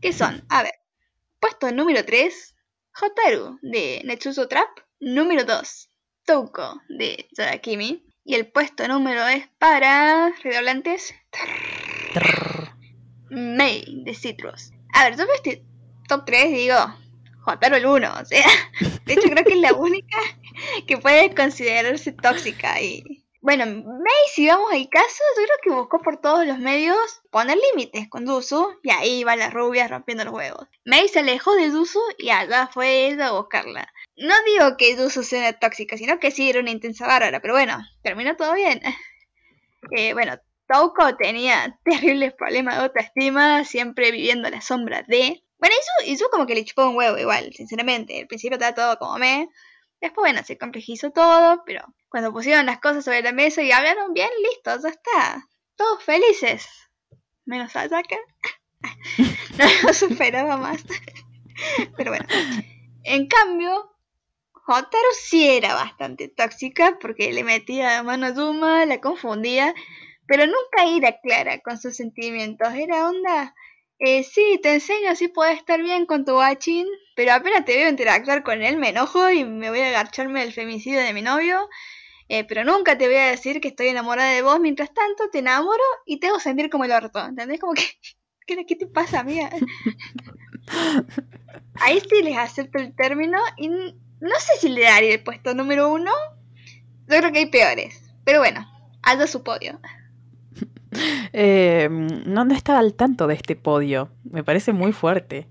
Que 0.00 0.12
son, 0.12 0.44
a 0.48 0.62
ver, 0.62 0.74
puesto 1.40 1.70
número 1.72 2.04
3, 2.04 2.54
Hotaru 3.00 3.58
de 3.62 4.02
Netsuzo 4.04 4.48
Trap. 4.48 4.68
Número 5.00 5.44
2, 5.44 5.90
Touko 6.24 6.82
de 6.88 7.28
Yadakimi. 7.36 8.04
Y 8.24 8.34
el 8.34 8.50
puesto 8.50 8.86
número 8.88 9.26
es 9.28 9.48
para 9.58 10.30
redoblantes. 10.42 11.14
May 13.30 14.02
de 14.04 14.14
Citrus. 14.14 14.72
A 14.92 15.04
ver, 15.04 15.16
yo 15.16 15.26
veo 15.26 15.34
este 15.36 15.64
top 16.08 16.24
3 16.26 16.50
y 16.50 16.54
digo, 16.54 16.76
Jotaro 17.40 17.76
el 17.76 17.86
1, 17.86 18.14
o 18.20 18.24
sea, 18.24 18.46
de 19.06 19.12
hecho 19.12 19.28
creo 19.28 19.44
que 19.44 19.54
es 19.54 19.60
la 19.60 19.74
única 19.74 20.18
que 20.86 20.98
puede 20.98 21.34
considerarse 21.34 22.12
tóxica 22.12 22.80
y... 22.80 23.24
Bueno, 23.40 23.66
May, 23.66 24.24
si 24.34 24.48
vamos 24.48 24.72
al 24.72 24.88
caso, 24.88 25.22
yo 25.36 25.44
creo 25.44 25.56
que 25.62 25.70
buscó 25.70 26.00
por 26.00 26.20
todos 26.20 26.44
los 26.44 26.58
medios 26.58 26.98
poner 27.30 27.56
límites 27.70 28.08
con 28.08 28.24
Dusu 28.24 28.76
y 28.82 28.90
ahí 28.90 29.22
va 29.22 29.36
la 29.36 29.48
rubia 29.48 29.86
rompiendo 29.86 30.24
los 30.24 30.34
huevos. 30.34 30.66
May 30.84 31.06
se 31.08 31.20
alejó 31.20 31.54
de 31.54 31.70
Dusu 31.70 32.00
y 32.18 32.30
allá 32.30 32.66
fue 32.66 33.06
ella 33.06 33.28
a 33.28 33.32
buscarla. 33.32 33.92
No 34.16 34.34
digo 34.44 34.76
que 34.76 34.96
Dusu 34.96 35.22
sea 35.22 35.52
tóxica, 35.52 35.96
sino 35.96 36.18
que 36.18 36.32
sí 36.32 36.50
era 36.50 36.58
una 36.60 36.72
intensa 36.72 37.06
bárbara, 37.06 37.40
pero 37.40 37.54
bueno, 37.54 37.78
terminó 38.02 38.36
todo 38.36 38.54
bien. 38.54 38.80
Eh, 39.96 40.12
bueno, 40.12 40.36
Touko 40.68 41.16
tenía 41.16 41.78
terribles 41.84 42.34
problemas 42.34 42.76
de 42.76 42.82
autoestima, 42.82 43.64
siempre 43.64 44.10
viviendo 44.10 44.48
a 44.48 44.50
la 44.50 44.60
sombra 44.60 45.02
de... 45.06 45.42
Bueno, 45.58 45.74
y 46.06 46.16
su 46.16 46.28
como 46.30 46.46
que 46.46 46.54
le 46.54 46.64
chupó 46.64 46.88
un 46.88 46.96
huevo 46.96 47.18
igual, 47.18 47.52
sinceramente. 47.52 48.20
Al 48.20 48.26
principio 48.26 48.56
estaba 48.56 48.74
todo 48.74 48.98
como 48.98 49.18
me. 49.18 49.48
Después, 50.00 50.22
bueno, 50.22 50.44
se 50.44 50.56
complejizó 50.56 51.10
todo, 51.10 51.62
pero 51.66 51.82
cuando 52.08 52.32
pusieron 52.32 52.66
las 52.66 52.78
cosas 52.80 53.04
sobre 53.04 53.22
la 53.22 53.32
mesa 53.32 53.62
y 53.62 53.72
hablaron 53.72 54.14
bien, 54.14 54.30
listo, 54.42 54.80
ya 54.80 54.88
está. 54.88 55.48
Todos 55.76 56.02
felices. 56.04 56.68
Menos 57.44 57.74
Ayaka. 57.74 58.16
no 59.58 59.64
lo 59.82 59.92
superaba 59.92 60.56
más. 60.56 60.84
pero 61.96 62.10
bueno. 62.10 62.26
En 63.02 63.26
cambio, 63.26 63.96
Hotaru 64.66 65.12
sí 65.18 65.48
era 65.48 65.74
bastante 65.74 66.28
tóxica 66.28 66.98
porque 67.00 67.32
le 67.32 67.42
metía 67.42 68.02
mano 68.02 68.26
a 68.26 68.32
Duma, 68.32 68.84
la 68.84 69.00
confundía, 69.00 69.74
pero 70.26 70.46
nunca 70.46 70.84
era 70.86 71.18
clara 71.20 71.60
con 71.60 71.78
sus 71.78 71.96
sentimientos. 71.96 72.74
Era 72.74 73.08
onda, 73.08 73.54
Eh, 74.00 74.22
sí, 74.22 74.60
te 74.62 74.74
enseño 74.74 75.10
así 75.10 75.28
puedes 75.28 75.58
estar 75.58 75.82
bien 75.82 76.06
con 76.06 76.24
tu 76.24 76.32
guachín, 76.32 76.86
pero 77.16 77.32
apenas 77.32 77.64
te 77.64 77.76
veo 77.76 77.88
interactuar 77.88 78.44
con 78.44 78.62
él 78.62 78.76
me 78.76 78.90
enojo 78.90 79.28
y 79.30 79.44
me 79.44 79.70
voy 79.70 79.80
a 79.80 79.88
agacharme 79.88 80.40
del 80.40 80.52
femicidio 80.52 81.00
de 81.00 81.12
mi 81.12 81.22
novio. 81.22 81.68
Eh, 82.28 82.44
pero 82.44 82.62
nunca 82.62 82.98
te 82.98 83.06
voy 83.06 83.16
a 83.16 83.28
decir 83.28 83.60
que 83.60 83.68
estoy 83.68 83.88
enamorada 83.88 84.32
de 84.32 84.42
vos, 84.42 84.60
mientras 84.60 84.92
tanto 84.92 85.30
te 85.30 85.38
enamoro 85.38 85.82
y 86.04 86.20
te 86.20 86.28
hago 86.28 86.38
sentir 86.38 86.68
como 86.68 86.84
el 86.84 86.92
orto, 86.92 87.24
¿entendés? 87.24 87.58
Como 87.58 87.72
que, 87.72 87.82
¿qué, 88.46 88.66
qué 88.66 88.76
te 88.76 88.86
pasa, 88.86 89.20
amiga? 89.20 89.50
Ahí 91.80 92.00
sí 92.00 92.22
les 92.22 92.36
acepto 92.36 92.78
el 92.78 92.94
término 92.94 93.38
y 93.56 93.68
no 93.68 94.34
sé 94.38 94.58
si 94.60 94.68
le 94.68 94.82
daría 94.82 95.14
el 95.14 95.22
puesto 95.22 95.54
número 95.54 95.90
uno. 95.90 96.12
Yo 97.08 97.16
creo 97.16 97.32
que 97.32 97.38
hay 97.38 97.46
peores, 97.46 98.02
pero 98.24 98.40
bueno, 98.40 98.70
algo 99.02 99.26
su 99.26 99.42
podio. 99.42 99.80
Eh, 101.34 101.88
no, 101.90 102.44
no 102.46 102.54
estaba 102.54 102.78
al 102.78 102.94
tanto 102.94 103.26
de 103.26 103.34
este 103.34 103.54
podio. 103.54 104.08
Me 104.24 104.42
parece 104.42 104.72
muy 104.72 104.92
fuerte. 104.92 105.46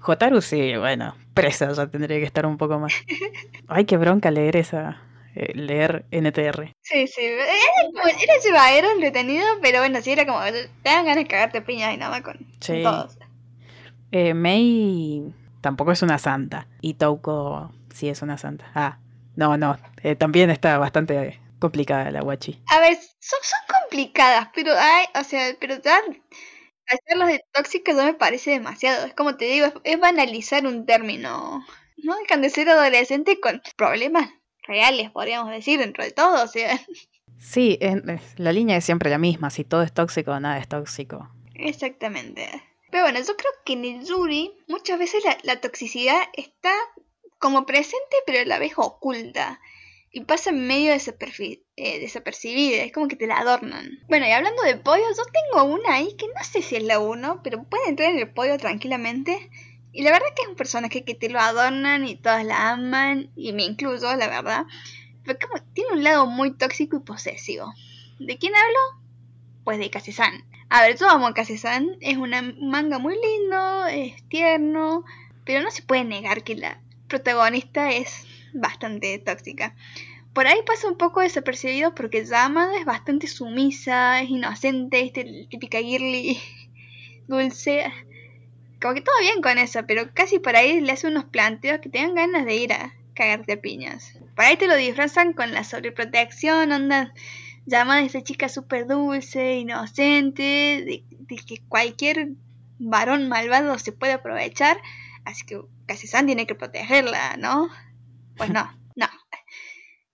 Jotaru 0.00 0.40
sí, 0.42 0.76
bueno, 0.76 1.14
presa 1.34 1.72
ya 1.72 1.86
tendría 1.86 2.18
que 2.18 2.24
estar 2.24 2.46
un 2.46 2.56
poco 2.58 2.78
más. 2.80 2.92
Ay, 3.68 3.84
qué 3.84 3.96
bronca 3.96 4.30
leer 4.30 4.56
esa. 4.56 5.00
Eh, 5.36 5.52
leer 5.54 6.04
NTR. 6.10 6.74
Sí, 6.82 7.06
sí. 7.06 7.20
Era, 7.22 8.10
era 8.20 8.32
llevadero, 8.44 8.90
entretenido, 8.90 9.46
pero 9.62 9.78
bueno, 9.78 10.00
sí 10.02 10.10
era 10.10 10.26
como. 10.26 10.40
Te 10.42 10.68
dan 10.82 11.04
ganas 11.04 11.16
de 11.16 11.26
cagarte 11.26 11.62
piñas 11.62 11.94
y 11.94 11.96
nada 11.96 12.10
más 12.10 12.22
con, 12.22 12.38
Sí. 12.60 12.82
todos. 12.82 13.16
Eh, 14.10 14.34
Mei 14.34 15.32
tampoco 15.60 15.92
es 15.92 16.02
una 16.02 16.18
santa. 16.18 16.66
Y 16.80 16.94
Touko 16.94 17.72
sí 17.94 18.08
es 18.08 18.20
una 18.22 18.36
santa. 18.36 18.66
Ah, 18.74 18.98
no, 19.36 19.56
no. 19.56 19.78
eh, 20.02 20.16
también 20.16 20.50
está 20.50 20.76
bastante 20.78 21.38
complicada 21.60 22.10
la 22.10 22.22
guachi. 22.22 22.60
A 22.68 22.80
ver, 22.80 22.96
son, 22.96 23.38
son 23.42 23.60
complicadas, 23.90 24.48
pero 24.54 24.72
hay, 24.76 25.06
o 25.18 25.24
sea, 25.24 25.54
pero 25.60 25.80
ya 25.82 26.00
hacerlas 26.88 27.28
de 27.28 27.44
tóxicas 27.52 27.96
no 27.96 28.04
me 28.04 28.14
parece 28.14 28.52
demasiado. 28.52 29.06
Es 29.06 29.14
como 29.14 29.36
te 29.36 29.46
digo, 29.46 29.66
es, 29.66 29.72
es 29.84 30.00
banalizar 30.00 30.66
un 30.66 30.86
término. 30.86 31.64
No 31.98 32.16
dejan 32.16 32.42
de 32.42 32.50
ser 32.50 32.68
adolescentes 32.68 33.38
con 33.42 33.60
problemas 33.76 34.30
reales, 34.66 35.10
podríamos 35.10 35.50
decir, 35.50 35.78
dentro 35.78 36.04
de 36.04 36.12
todo. 36.12 36.42
O 36.44 36.48
sea, 36.48 36.80
Sí, 37.38 37.78
en- 37.80 38.08
eh, 38.10 38.20
la 38.36 38.52
línea 38.52 38.76
es 38.76 38.84
siempre 38.84 39.10
la 39.10 39.18
misma. 39.18 39.50
Si 39.50 39.64
todo 39.64 39.82
es 39.82 39.92
tóxico, 39.92 40.38
nada 40.40 40.58
es 40.58 40.68
tóxico. 40.68 41.28
exactamente. 41.54 42.48
Pero 42.90 43.04
bueno, 43.04 43.20
yo 43.20 43.36
creo 43.36 43.52
que 43.64 43.74
en 43.74 43.84
el 43.84 44.04
Yuri 44.04 44.52
muchas 44.66 44.98
veces 44.98 45.24
la, 45.24 45.38
la 45.44 45.60
toxicidad 45.60 46.18
está 46.32 46.72
como 47.38 47.64
presente, 47.64 48.16
pero 48.26 48.40
a 48.40 48.44
la 48.44 48.58
vez 48.58 48.72
oculta. 48.76 49.60
Y 50.10 50.22
pasa 50.24 50.50
en 50.50 50.66
medio 50.66 50.92
desaperci- 50.92 51.62
eh, 51.82 52.00
desapercibida, 52.00 52.82
es 52.84 52.92
como 52.92 53.08
que 53.08 53.16
te 53.16 53.26
la 53.26 53.38
adornan. 53.38 53.98
Bueno, 54.08 54.26
y 54.26 54.30
hablando 54.32 54.62
de 54.62 54.76
pollo, 54.76 55.02
yo 55.16 55.22
tengo 55.32 55.64
una 55.64 55.94
ahí 55.94 56.14
que 56.16 56.26
no 56.26 56.44
sé 56.44 56.62
si 56.62 56.76
es 56.76 56.82
la 56.84 56.98
uno, 56.98 57.40
pero 57.42 57.64
puede 57.64 57.88
entrar 57.88 58.10
en 58.10 58.18
el 58.18 58.30
pollo 58.30 58.58
tranquilamente. 58.58 59.50
Y 59.92 60.02
la 60.02 60.12
verdad 60.12 60.28
que 60.36 60.42
es 60.42 60.48
un 60.48 60.56
personaje 60.56 61.04
que 61.04 61.14
te 61.14 61.28
lo 61.28 61.40
adornan 61.40 62.06
y 62.06 62.16
todas 62.16 62.44
la 62.44 62.70
aman, 62.70 63.30
y 63.36 63.52
me 63.52 63.64
incluyo, 63.64 64.14
la 64.16 64.28
verdad. 64.28 64.64
Pero 65.24 65.38
como 65.40 65.62
tiene 65.72 65.92
un 65.92 66.04
lado 66.04 66.26
muy 66.26 66.52
tóxico 66.56 66.96
y 66.96 67.00
posesivo. 67.00 67.72
¿De 68.18 68.36
quién 68.38 68.54
hablo? 68.54 69.00
Pues 69.64 69.78
de 69.78 69.90
Kase-san. 69.90 70.44
A 70.68 70.82
ver, 70.82 70.96
yo 70.98 71.08
amo 71.08 71.26
a 71.26 71.34
Kase-san, 71.34 71.96
es 72.00 72.16
una- 72.16 72.40
un 72.40 72.70
manga 72.70 72.98
muy 72.98 73.14
lindo, 73.14 73.86
es 73.86 74.22
tierno, 74.28 75.04
pero 75.44 75.62
no 75.62 75.70
se 75.70 75.82
puede 75.82 76.04
negar 76.04 76.44
que 76.44 76.54
la 76.56 76.80
protagonista 77.08 77.90
es 77.90 78.26
bastante 78.54 79.18
tóxica. 79.18 79.74
Por 80.32 80.46
ahí 80.46 80.58
pasa 80.64 80.88
un 80.88 80.96
poco 80.96 81.20
desapercibido 81.20 81.94
porque 81.94 82.24
Yamada 82.24 82.78
es 82.78 82.84
bastante 82.84 83.26
sumisa, 83.26 84.22
es 84.22 84.30
inocente, 84.30 85.00
es 85.00 85.48
típica 85.48 85.78
girly 85.78 86.38
dulce. 87.26 87.92
Como 88.80 88.94
que 88.94 89.00
todo 89.00 89.14
bien 89.20 89.42
con 89.42 89.58
eso, 89.58 89.80
pero 89.86 90.14
casi 90.14 90.38
por 90.38 90.56
ahí 90.56 90.80
le 90.80 90.92
hace 90.92 91.08
unos 91.08 91.24
planteos 91.24 91.80
que 91.80 91.88
te 91.88 91.98
dan 91.98 92.14
ganas 92.14 92.46
de 92.46 92.54
ir 92.54 92.72
a 92.72 92.94
cagarte 93.14 93.54
a 93.54 93.60
piñas. 93.60 94.18
Por 94.36 94.44
ahí 94.44 94.56
te 94.56 94.68
lo 94.68 94.76
disfrazan 94.76 95.32
con 95.32 95.52
la 95.52 95.64
sobreprotección, 95.64 96.72
onda. 96.72 97.12
Yamada 97.66 98.00
es 98.00 98.14
esa 98.14 98.24
chica 98.24 98.48
súper 98.48 98.86
dulce, 98.86 99.56
inocente, 99.56 100.42
de, 100.42 101.04
de 101.10 101.36
que 101.36 101.58
cualquier 101.68 102.30
varón 102.78 103.28
malvado 103.28 103.78
se 103.78 103.92
puede 103.92 104.14
aprovechar. 104.14 104.78
Así 105.24 105.44
que 105.44 105.60
Kase-san 105.86 106.26
tiene 106.26 106.46
que 106.46 106.54
protegerla, 106.54 107.36
¿no? 107.36 107.68
Pues 108.36 108.50
no, 108.50 108.70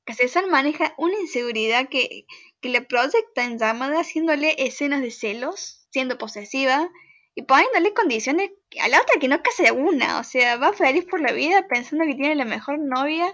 Kase-san 0.06 0.48
maneja 0.48 0.94
una 0.98 1.18
inseguridad 1.18 1.88
que, 1.88 2.26
que 2.60 2.68
le 2.68 2.80
proyecta 2.80 3.44
en 3.44 3.58
Yamada 3.58 4.00
haciéndole 4.00 4.54
escenas 4.56 5.02
de 5.02 5.10
celos, 5.10 5.86
siendo 5.90 6.16
posesiva 6.16 6.88
y 7.34 7.42
poniéndole 7.42 7.92
condiciones 7.92 8.50
a 8.80 8.88
la 8.88 9.00
otra 9.00 9.18
que 9.20 9.26
no 9.26 9.42
case 9.42 9.72
una. 9.72 10.20
O 10.20 10.24
sea, 10.24 10.56
va 10.56 10.72
feliz 10.72 11.04
por 11.04 11.20
la 11.20 11.32
vida 11.32 11.66
pensando 11.68 12.04
que 12.06 12.14
tiene 12.14 12.36
la 12.36 12.44
mejor 12.44 12.78
novia, 12.78 13.32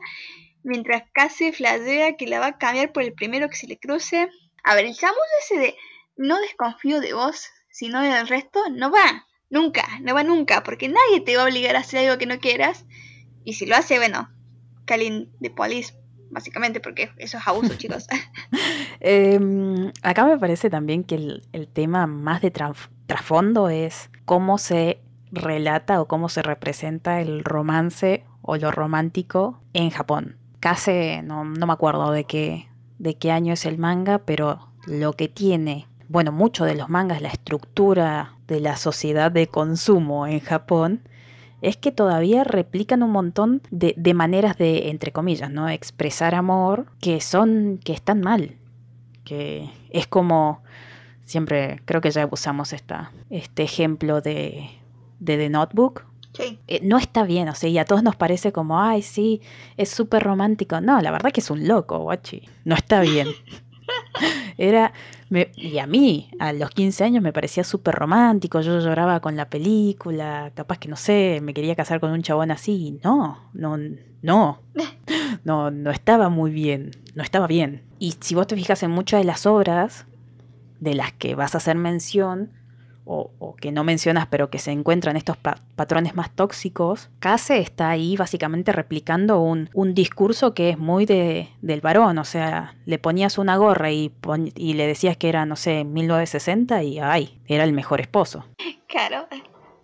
mientras 0.62 1.04
casi 1.12 1.52
flashea 1.52 2.16
que 2.16 2.26
la 2.26 2.40
va 2.40 2.46
a 2.46 2.58
cambiar 2.58 2.90
por 2.92 3.02
el 3.02 3.12
primero 3.12 3.50
que 3.50 3.56
se 3.56 3.66
le 3.66 3.78
cruce. 3.78 4.30
A 4.64 4.74
ver, 4.74 4.86
el 4.86 4.96
chamullo 4.96 5.20
ese 5.40 5.58
de 5.58 5.76
no 6.16 6.40
desconfío 6.40 7.00
de 7.00 7.12
vos, 7.12 7.50
sino 7.70 8.00
del 8.00 8.28
resto, 8.28 8.60
no 8.70 8.90
va. 8.90 9.26
Nunca, 9.50 9.86
no 10.00 10.14
va 10.14 10.22
nunca, 10.22 10.62
porque 10.62 10.88
nadie 10.88 11.20
te 11.20 11.36
va 11.36 11.42
a 11.42 11.46
obligar 11.46 11.76
a 11.76 11.80
hacer 11.80 12.00
algo 12.00 12.18
que 12.18 12.24
no 12.24 12.38
quieras. 12.38 12.86
Y 13.44 13.54
si 13.54 13.66
lo 13.66 13.76
hace, 13.76 13.98
bueno, 13.98 14.30
Kalin 14.86 15.30
de 15.38 15.50
Police, 15.50 15.92
básicamente, 16.32 16.80
porque 16.80 17.10
eso 17.18 17.38
es 17.38 17.46
abuso, 17.46 17.74
chicos. 17.76 18.06
Em, 19.00 19.92
acá 20.02 20.24
me 20.24 20.38
parece 20.38 20.70
también 20.70 21.04
que 21.04 21.16
el, 21.16 21.42
el 21.52 21.68
tema 21.68 22.06
más 22.06 22.40
de 22.40 22.50
trasfondo 22.50 23.68
es 23.68 24.10
cómo 24.24 24.58
se 24.58 25.00
relata 25.32 26.00
o 26.00 26.06
cómo 26.06 26.28
se 26.28 26.42
representa 26.42 27.20
el 27.20 27.42
romance 27.42 28.24
o 28.42 28.56
lo 28.56 28.70
romántico 28.70 29.60
en 29.72 29.90
Japón. 29.90 30.36
Casi 30.60 31.20
no, 31.24 31.44
no 31.44 31.66
me 31.66 31.72
acuerdo 31.72 32.12
de 32.12 32.24
qué, 32.24 32.68
de 32.98 33.16
qué 33.16 33.32
año 33.32 33.54
es 33.54 33.66
el 33.66 33.78
manga, 33.78 34.18
pero 34.18 34.68
lo 34.86 35.14
que 35.14 35.28
tiene, 35.28 35.88
bueno, 36.08 36.32
mucho 36.32 36.64
de 36.64 36.74
los 36.74 36.88
mangas, 36.88 37.22
la 37.22 37.28
estructura 37.28 38.36
de 38.46 38.60
la 38.60 38.76
sociedad 38.76 39.32
de 39.32 39.48
consumo 39.48 40.26
en 40.26 40.40
Japón, 40.40 41.08
es 41.62 41.76
que 41.76 41.92
todavía 41.92 42.44
replican 42.44 43.02
un 43.02 43.12
montón 43.12 43.62
de, 43.70 43.94
de 43.96 44.14
maneras 44.14 44.58
de, 44.58 44.90
entre 44.90 45.12
comillas, 45.12 45.50
¿no? 45.50 45.68
Expresar 45.68 46.34
amor 46.34 46.86
que 47.00 47.20
son, 47.20 47.78
que 47.82 47.92
están 47.92 48.20
mal. 48.20 48.56
Que 49.24 49.70
es 49.90 50.08
como, 50.08 50.62
siempre 51.24 51.80
creo 51.84 52.00
que 52.00 52.10
ya 52.10 52.28
usamos 52.30 52.72
esta, 52.72 53.12
este 53.30 53.62
ejemplo 53.62 54.20
de, 54.20 54.70
de 55.20 55.36
The 55.36 55.48
Notebook. 55.48 56.04
Sí. 56.34 56.58
Eh, 56.66 56.80
no 56.82 56.98
está 56.98 57.22
bien, 57.24 57.48
o 57.48 57.54
sea, 57.54 57.68
y 57.68 57.78
a 57.78 57.84
todos 57.84 58.02
nos 58.02 58.16
parece 58.16 58.52
como, 58.52 58.80
ay, 58.80 59.02
sí, 59.02 59.40
es 59.76 59.88
súper 59.88 60.24
romántico. 60.24 60.80
No, 60.80 61.00
la 61.00 61.12
verdad 61.12 61.30
que 61.30 61.40
es 61.40 61.50
un 61.50 61.68
loco, 61.68 61.98
guachi. 61.98 62.42
No 62.64 62.74
está 62.74 63.00
bien. 63.02 63.28
Era, 64.58 64.92
me- 65.30 65.50
y 65.56 65.78
a 65.78 65.86
mí, 65.86 66.30
a 66.38 66.52
los 66.52 66.70
15 66.70 67.04
años 67.04 67.22
me 67.22 67.32
parecía 67.32 67.64
súper 67.64 67.94
romántico, 67.94 68.60
yo 68.60 68.78
lloraba 68.80 69.20
con 69.20 69.36
la 69.36 69.48
película, 69.48 70.52
capaz 70.54 70.78
que 70.78 70.88
no 70.88 70.96
sé, 70.96 71.40
me 71.42 71.54
quería 71.54 71.74
casar 71.76 72.00
con 72.00 72.10
un 72.12 72.22
chabón 72.22 72.50
así. 72.50 72.98
No, 73.04 73.50
no, 73.54 73.78
no, 74.22 74.60
no, 75.44 75.70
no 75.70 75.90
estaba 75.90 76.28
muy 76.28 76.50
bien, 76.50 76.90
no 77.14 77.22
estaba 77.22 77.46
bien. 77.46 77.82
Y 77.98 78.14
si 78.20 78.34
vos 78.34 78.46
te 78.46 78.56
fijas 78.56 78.82
en 78.82 78.90
muchas 78.90 79.20
de 79.20 79.24
las 79.24 79.46
obras 79.46 80.06
de 80.80 80.94
las 80.94 81.12
que 81.12 81.34
vas 81.34 81.54
a 81.54 81.58
hacer 81.58 81.76
mención, 81.76 82.52
o, 83.04 83.30
o 83.38 83.54
que 83.56 83.72
no 83.72 83.84
mencionas, 83.84 84.26
pero 84.28 84.48
que 84.50 84.58
se 84.58 84.70
encuentran 84.72 85.16
estos 85.16 85.36
pa- 85.36 85.56
patrones 85.76 86.14
más 86.14 86.30
tóxicos, 86.30 87.10
Case 87.18 87.58
está 87.58 87.90
ahí 87.90 88.16
básicamente 88.16 88.72
replicando 88.72 89.40
un, 89.40 89.70
un 89.74 89.94
discurso 89.94 90.54
que 90.54 90.70
es 90.70 90.78
muy 90.78 91.04
de, 91.06 91.48
del 91.62 91.80
varón, 91.80 92.18
o 92.18 92.24
sea, 92.24 92.76
le 92.86 92.98
ponías 92.98 93.38
una 93.38 93.56
gorra 93.56 93.90
y, 93.90 94.12
y 94.54 94.74
le 94.74 94.86
decías 94.86 95.16
que 95.16 95.28
era, 95.28 95.46
no 95.46 95.56
sé, 95.56 95.84
1960 95.84 96.82
y 96.82 96.98
ay, 97.00 97.40
era 97.46 97.64
el 97.64 97.72
mejor 97.72 98.00
esposo. 98.00 98.44
Claro, 98.88 99.26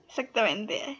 exactamente. 0.08 0.98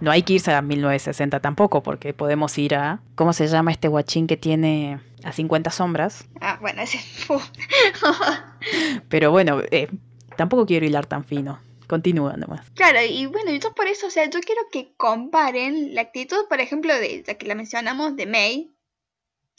No 0.00 0.10
hay 0.10 0.22
que 0.22 0.34
irse 0.34 0.52
a 0.52 0.60
1960 0.62 1.40
tampoco, 1.40 1.82
porque 1.82 2.12
podemos 2.14 2.56
ir 2.58 2.74
a, 2.74 3.00
¿cómo 3.14 3.32
se 3.32 3.46
llama 3.48 3.70
este 3.70 3.88
guachín 3.88 4.26
que 4.26 4.36
tiene 4.36 5.00
a 5.24 5.32
50 5.32 5.70
sombras? 5.70 6.26
Ah, 6.40 6.58
bueno, 6.60 6.82
ese. 6.82 6.98
Pero 9.08 9.30
bueno, 9.30 9.60
eh, 9.70 9.88
tampoco 10.36 10.66
quiero 10.66 10.86
hilar 10.86 11.06
tan 11.06 11.24
fino. 11.24 11.60
Continúa 11.86 12.36
nomás. 12.36 12.70
Claro, 12.70 12.98
y 13.06 13.26
bueno, 13.26 13.52
yo 13.52 13.74
por 13.74 13.86
eso, 13.86 14.06
o 14.06 14.10
sea, 14.10 14.28
yo 14.30 14.40
quiero 14.40 14.62
que 14.72 14.94
comparen 14.96 15.94
la 15.94 16.00
actitud, 16.02 16.48
por 16.48 16.60
ejemplo, 16.60 16.94
de 16.94 17.22
ya 17.22 17.34
que 17.34 17.46
la 17.46 17.54
mencionamos, 17.54 18.16
de 18.16 18.26
May, 18.26 18.74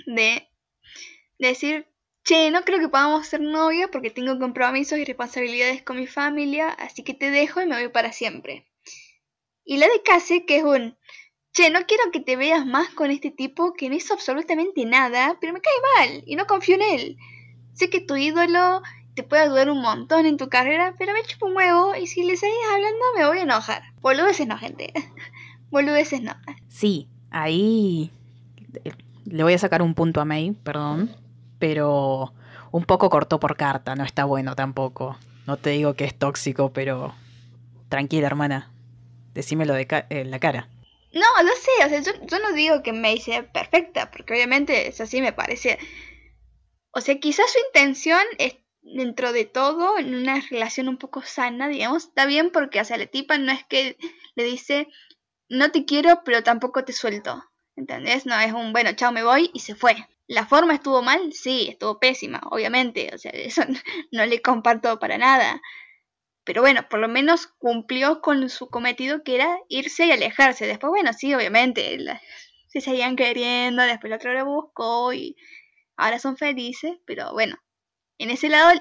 de 0.05 0.47
decir, 1.37 1.87
che, 2.23 2.49
no 2.49 2.63
creo 2.63 2.79
que 2.79 2.89
podamos 2.89 3.27
ser 3.27 3.41
novia 3.41 3.89
porque 3.89 4.09
tengo 4.09 4.39
compromisos 4.39 4.97
y 4.97 5.05
responsabilidades 5.05 5.83
con 5.83 5.97
mi 5.97 6.07
familia, 6.07 6.69
así 6.69 7.03
que 7.03 7.13
te 7.13 7.29
dejo 7.29 7.61
y 7.61 7.67
me 7.67 7.79
voy 7.79 7.89
para 7.89 8.11
siempre. 8.11 8.65
Y 9.63 9.77
la 9.77 9.87
de 9.87 10.01
Case, 10.03 10.45
que 10.45 10.57
es 10.57 10.63
un, 10.63 10.97
che, 11.53 11.69
no 11.69 11.85
quiero 11.85 12.11
que 12.11 12.19
te 12.19 12.35
veas 12.35 12.65
más 12.65 12.89
con 12.89 13.11
este 13.11 13.31
tipo 13.31 13.73
que 13.73 13.89
no 13.89 13.95
hizo 13.95 14.13
absolutamente 14.13 14.83
nada, 14.85 15.37
pero 15.39 15.53
me 15.53 15.61
cae 15.61 15.73
mal 15.97 16.23
y 16.25 16.35
no 16.35 16.47
confío 16.47 16.75
en 16.75 16.81
él. 16.81 17.17
Sé 17.73 17.89
que 17.89 18.01
tu 18.01 18.15
ídolo 18.15 18.81
te 19.15 19.23
puede 19.23 19.43
ayudar 19.43 19.69
un 19.69 19.81
montón 19.81 20.25
en 20.25 20.37
tu 20.37 20.49
carrera, 20.49 20.93
pero 20.97 21.13
me 21.13 21.23
chupo 21.23 21.47
un 21.47 21.55
huevo 21.55 21.95
y 21.95 22.07
si 22.07 22.23
le 22.23 22.37
seguís 22.37 22.55
hablando 22.73 22.99
me 23.17 23.25
voy 23.25 23.37
a 23.39 23.43
enojar. 23.43 23.83
Boludeces 24.01 24.47
no, 24.47 24.57
gente. 24.57 24.93
Boludeces 25.71 26.21
no. 26.21 26.35
Sí, 26.67 27.07
ahí 27.31 28.11
le 29.25 29.43
voy 29.43 29.53
a 29.53 29.57
sacar 29.57 29.81
un 29.81 29.95
punto 29.95 30.21
a 30.21 30.25
May, 30.25 30.51
perdón, 30.51 31.15
pero 31.59 32.33
un 32.71 32.83
poco 32.83 33.09
cortó 33.09 33.39
por 33.39 33.55
carta, 33.57 33.95
no 33.95 34.03
está 34.03 34.25
bueno 34.25 34.55
tampoco. 34.55 35.17
No 35.47 35.57
te 35.57 35.71
digo 35.71 35.93
que 35.93 36.05
es 36.05 36.17
tóxico, 36.17 36.73
pero 36.73 37.13
tranquila, 37.89 38.27
hermana. 38.27 38.71
Decímelo 39.33 39.73
de 39.73 39.87
en 40.09 40.31
la 40.31 40.39
cara. 40.39 40.69
No, 41.13 41.25
lo 41.43 41.51
sé, 41.55 41.85
o 41.85 41.89
sea, 41.89 42.01
yo, 42.01 42.39
no 42.39 42.53
digo 42.53 42.83
que 42.83 42.91
May 42.91 43.19
sea 43.19 43.49
perfecta, 43.49 44.11
porque 44.11 44.33
obviamente 44.33 44.89
es 44.89 44.99
así, 44.99 45.21
me 45.21 45.31
parece. 45.31 45.79
O 46.91 46.99
sea, 46.99 47.19
quizás 47.19 47.45
su 47.51 47.59
intención 47.67 48.21
es 48.37 48.57
dentro 48.85 49.33
de 49.33 49.45
todo, 49.45 49.97
en 49.97 50.15
una 50.15 50.41
relación 50.49 50.87
un 50.87 50.97
poco 50.97 51.21
sana, 51.23 51.67
digamos, 51.67 52.05
está 52.05 52.25
bien 52.25 52.51
porque, 52.51 52.79
o 52.79 52.85
sea, 52.85 52.97
la 52.97 53.07
tipa 53.07 53.37
no 53.37 53.51
es 53.51 53.65
que 53.65 53.97
le 54.35 54.43
dice, 54.43 54.87
no 55.49 55.71
te 55.71 55.85
quiero, 55.85 56.21
pero 56.23 56.43
tampoco 56.43 56.85
te 56.85 56.93
suelto. 56.93 57.43
¿Entendés? 57.75 58.25
No 58.25 58.39
es 58.39 58.53
un, 58.53 58.71
bueno, 58.71 58.93
chao, 58.93 59.11
me 59.11 59.23
voy 59.23 59.51
y 59.53 59.59
se 59.59 59.75
fue. 59.75 59.95
¿La 60.27 60.45
forma 60.45 60.73
estuvo 60.73 61.01
mal? 61.01 61.33
Sí, 61.33 61.67
estuvo 61.69 61.99
pésima, 61.99 62.41
obviamente. 62.49 63.11
O 63.13 63.17
sea, 63.17 63.31
eso 63.33 63.63
no 64.11 64.25
le 64.25 64.41
comparto 64.41 64.97
para 64.99 65.17
nada. 65.17 65.61
Pero 66.45 66.61
bueno, 66.61 66.87
por 66.89 66.99
lo 66.99 67.07
menos 67.07 67.47
cumplió 67.47 68.21
con 68.21 68.49
su 68.49 68.69
cometido 68.69 69.23
que 69.23 69.35
era 69.35 69.57
irse 69.67 70.05
y 70.05 70.11
alejarse. 70.11 70.67
Después, 70.67 70.89
bueno, 70.91 71.11
sí, 71.13 71.33
obviamente, 71.33 71.97
se 72.67 72.81
seguían 72.81 73.15
queriendo, 73.15 73.81
después 73.83 74.11
el 74.11 74.17
otro 74.17 74.33
lo 74.33 74.45
buscó 74.45 75.11
y 75.13 75.35
ahora 75.97 76.19
son 76.19 76.37
felices, 76.37 76.97
pero 77.05 77.33
bueno, 77.33 77.57
en 78.17 78.29
ese 78.29 78.49
lado 78.49 78.71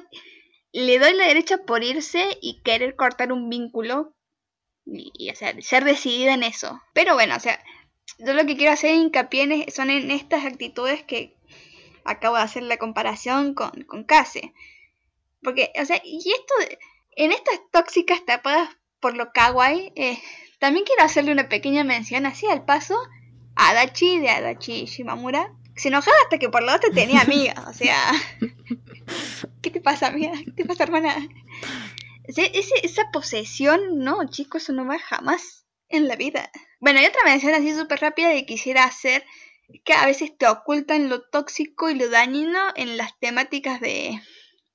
le 0.72 0.98
doy 0.98 1.14
la 1.14 1.26
derecha 1.26 1.58
por 1.58 1.84
irse 1.84 2.38
y 2.40 2.60
querer 2.62 2.96
cortar 2.96 3.32
un 3.32 3.48
vínculo 3.48 4.14
y, 4.86 5.30
o 5.30 5.34
sea, 5.34 5.54
ser 5.60 5.84
decidida 5.84 6.34
en 6.34 6.42
eso. 6.42 6.80
Pero 6.92 7.14
bueno, 7.14 7.36
o 7.36 7.40
sea, 7.40 7.62
yo 8.18 8.34
lo 8.34 8.44
que 8.44 8.56
quiero 8.56 8.72
hacer 8.72 8.94
hincapié 8.94 9.70
son 9.70 9.90
en 9.90 10.10
estas 10.10 10.44
actitudes 10.44 11.02
que 11.04 11.36
acabo 12.04 12.36
de 12.36 12.42
hacer 12.42 12.64
la 12.64 12.76
comparación 12.76 13.54
con, 13.54 13.70
con 13.86 14.04
Case. 14.04 14.52
Porque, 15.42 15.70
o 15.80 15.84
sea, 15.84 16.00
y 16.04 16.18
esto, 16.18 16.54
en 17.16 17.32
estas 17.32 17.60
tóxicas 17.70 18.24
tapadas 18.24 18.68
por 19.00 19.16
lo 19.16 19.32
kawaii, 19.32 19.92
eh, 19.96 20.18
también 20.58 20.84
quiero 20.84 21.02
hacerle 21.02 21.32
una 21.32 21.48
pequeña 21.48 21.84
mención 21.84 22.26
así 22.26 22.46
al 22.46 22.64
paso 22.64 22.96
a 23.56 23.70
Adachi 23.70 24.18
de 24.18 24.30
Adachi 24.30 24.86
Shimamura. 24.86 25.52
Se 25.76 25.88
enojaba 25.88 26.16
hasta 26.24 26.38
que 26.38 26.48
por 26.48 26.62
lo 26.62 26.74
otro 26.74 26.90
tenía 26.92 27.20
amigas, 27.22 27.58
o 27.66 27.72
sea... 27.72 28.12
¿Qué 29.62 29.70
te 29.70 29.80
pasa, 29.80 30.08
amiga? 30.08 30.32
¿Qué 30.44 30.52
te 30.52 30.64
pasa, 30.64 30.84
hermana? 30.84 31.16
esa 32.26 33.10
posesión, 33.12 33.98
no, 33.98 34.28
chicos, 34.30 34.62
eso 34.62 34.72
no 34.72 34.86
va 34.86 34.98
jamás 34.98 35.66
en 35.88 36.08
la 36.08 36.16
vida. 36.16 36.50
Bueno, 36.80 37.00
hay 37.00 37.06
otra 37.06 37.24
mención 37.24 37.54
así 37.54 37.74
súper 37.74 38.00
rápida 38.00 38.30
que 38.32 38.46
quisiera 38.46 38.84
hacer, 38.84 39.24
que 39.84 39.92
a 39.92 40.06
veces 40.06 40.36
te 40.36 40.46
ocultan 40.46 41.08
lo 41.08 41.22
tóxico 41.22 41.90
y 41.90 41.94
lo 41.94 42.08
dañino 42.08 42.60
en 42.76 42.96
las 42.96 43.18
temáticas 43.18 43.80
de 43.80 44.20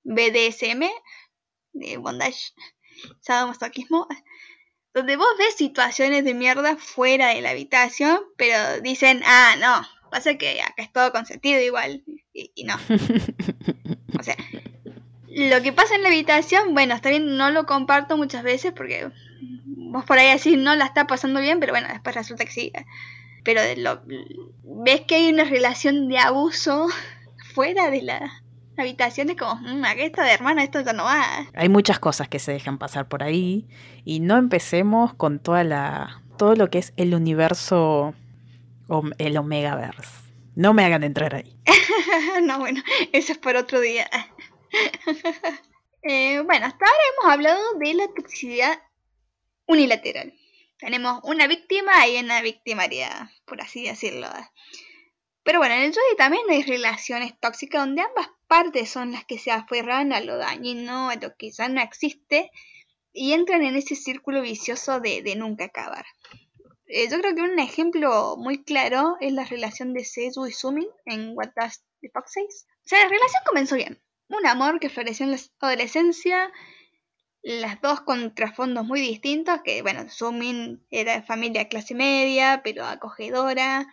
BDSM, 0.03 0.89
de 1.73 1.97
bondage, 1.97 2.53
sadomasoquismo, 3.21 4.07
donde 4.93 5.17
vos 5.17 5.27
ves 5.37 5.55
situaciones 5.55 6.23
de 6.23 6.33
mierda 6.33 6.75
fuera 6.77 7.29
de 7.29 7.41
la 7.41 7.51
habitación, 7.51 8.19
pero 8.37 8.81
dicen, 8.81 9.21
ah, 9.25 9.55
no, 9.59 9.87
pasa 10.09 10.35
que 10.35 10.61
acá 10.61 10.81
es 10.81 10.91
todo 10.91 11.11
consentido 11.11 11.61
igual, 11.61 12.03
y, 12.33 12.63
no. 12.63 12.75
o 14.19 14.23
sea, 14.23 14.35
lo 15.27 15.61
que 15.61 15.73
pasa 15.73 15.95
en 15.95 16.03
la 16.03 16.09
habitación, 16.09 16.73
bueno, 16.73 16.95
está 16.95 17.09
bien, 17.09 17.37
no 17.37 17.51
lo 17.51 17.65
comparto 17.65 18.17
muchas 18.17 18.43
veces 18.43 18.73
porque 18.73 19.09
vos 19.89 20.05
por 20.05 20.17
ahí 20.17 20.29
así 20.29 20.57
no 20.57 20.75
la 20.75 20.85
está 20.85 21.07
pasando 21.07 21.39
bien, 21.39 21.59
pero 21.59 21.73
bueno, 21.73 21.87
después 21.89 22.15
resulta 22.15 22.45
que 22.45 22.51
sí. 22.51 22.71
Pero 23.43 23.61
ves 24.63 25.01
que 25.01 25.15
hay 25.15 25.29
una 25.29 25.43
relación 25.43 26.07
de 26.09 26.19
abuso 26.19 26.87
fuera 27.53 27.89
de 27.89 28.01
la 28.01 28.43
habitación, 28.77 29.29
es 29.29 29.35
como, 29.35 29.55
mmm, 29.55 29.83
aquí 29.85 30.01
está 30.01 30.23
de 30.23 30.33
hermana, 30.33 30.63
esto 30.63 30.81
ya 30.81 30.93
no 30.93 31.03
va. 31.03 31.23
Hay 31.53 31.69
muchas 31.69 31.99
cosas 31.99 32.27
que 32.27 32.39
se 32.39 32.51
dejan 32.51 32.77
pasar 32.77 33.07
por 33.07 33.23
ahí 33.23 33.67
y 34.05 34.19
no 34.21 34.37
empecemos 34.37 35.13
con 35.13 35.39
toda 35.39 35.63
la 35.63 36.21
todo 36.37 36.55
lo 36.55 36.69
que 36.69 36.77
es 36.77 36.93
el 36.95 37.13
universo 37.13 38.13
el 39.17 39.37
Omegaverse. 39.37 40.29
No 40.55 40.73
me 40.73 40.83
hagan 40.83 41.03
entrar 41.03 41.35
ahí. 41.35 41.55
no, 42.43 42.59
bueno, 42.59 42.81
eso 43.13 43.31
es 43.31 43.37
por 43.37 43.55
otro 43.55 43.79
día. 43.79 44.09
Eh, 46.01 46.39
bueno, 46.45 46.65
hasta 46.65 46.85
ahora 46.85 46.97
hemos 47.11 47.33
hablado 47.33 47.73
de 47.73 47.93
la 47.93 48.07
toxicidad 48.07 48.81
unilateral. 49.65 50.33
Tenemos 50.77 51.19
una 51.23 51.45
víctima 51.45 52.07
y 52.07 52.17
una 52.17 52.41
victimaria, 52.41 53.33
por 53.45 53.59
así 53.59 53.83
decirlo. 53.83 54.29
Pero 55.43 55.59
bueno, 55.59 55.75
en 55.75 55.81
el 55.81 55.93
Jodi 55.93 56.15
también 56.17 56.43
hay 56.49 56.63
relaciones 56.63 57.37
tóxicas 57.39 57.81
donde 57.81 58.01
ambas 58.01 58.29
partes 58.47 58.89
son 58.89 59.11
las 59.11 59.25
que 59.25 59.37
se 59.37 59.51
aferran 59.51 60.13
a 60.13 60.21
lo 60.21 60.37
dañino, 60.37 61.09
a 61.09 61.15
lo 61.15 61.35
que 61.35 61.51
ya 61.51 61.67
no 61.67 61.81
existe, 61.81 62.49
y 63.11 63.33
entran 63.33 63.63
en 63.63 63.75
ese 63.75 63.95
círculo 63.95 64.41
vicioso 64.41 64.99
de, 64.99 65.21
nunca 65.35 65.65
acabar. 65.65 66.05
Eh, 66.91 67.07
yo 67.07 67.19
creo 67.19 67.35
que 67.35 67.43
un 67.43 67.59
ejemplo 67.59 68.35
muy 68.37 68.63
claro 68.63 69.15
es 69.21 69.31
la 69.31 69.45
relación 69.45 69.93
de 69.93 70.03
Seizu 70.03 70.47
y 70.47 70.51
Sumin 70.51 70.87
en 71.05 71.37
What 71.37 71.49
Does 71.55 71.83
the 72.01 72.09
Fox 72.09 72.33
Says. 72.33 72.65
O 72.83 72.89
sea, 72.89 73.03
la 73.03 73.09
relación 73.09 73.43
comenzó 73.45 73.75
bien. 73.75 74.01
Un 74.27 74.45
amor 74.47 74.79
que 74.79 74.89
floreció 74.89 75.25
en 75.25 75.31
la 75.31 75.37
adolescencia, 75.59 76.51
las 77.43 77.79
dos 77.81 78.01
con 78.01 78.33
trasfondos 78.33 78.85
muy 78.85 79.01
distintos, 79.01 79.61
que 79.63 79.83
bueno, 79.83 80.09
Sumin 80.09 80.83
era 80.89 81.13
de 81.13 81.21
familia 81.21 81.69
clase 81.69 81.93
media, 81.93 82.61
pero 82.63 82.85
acogedora, 82.85 83.87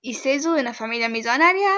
y 0.00 0.14
Seizu 0.14 0.52
de 0.52 0.62
una 0.62 0.74
familia 0.74 1.10
millonaria, 1.10 1.70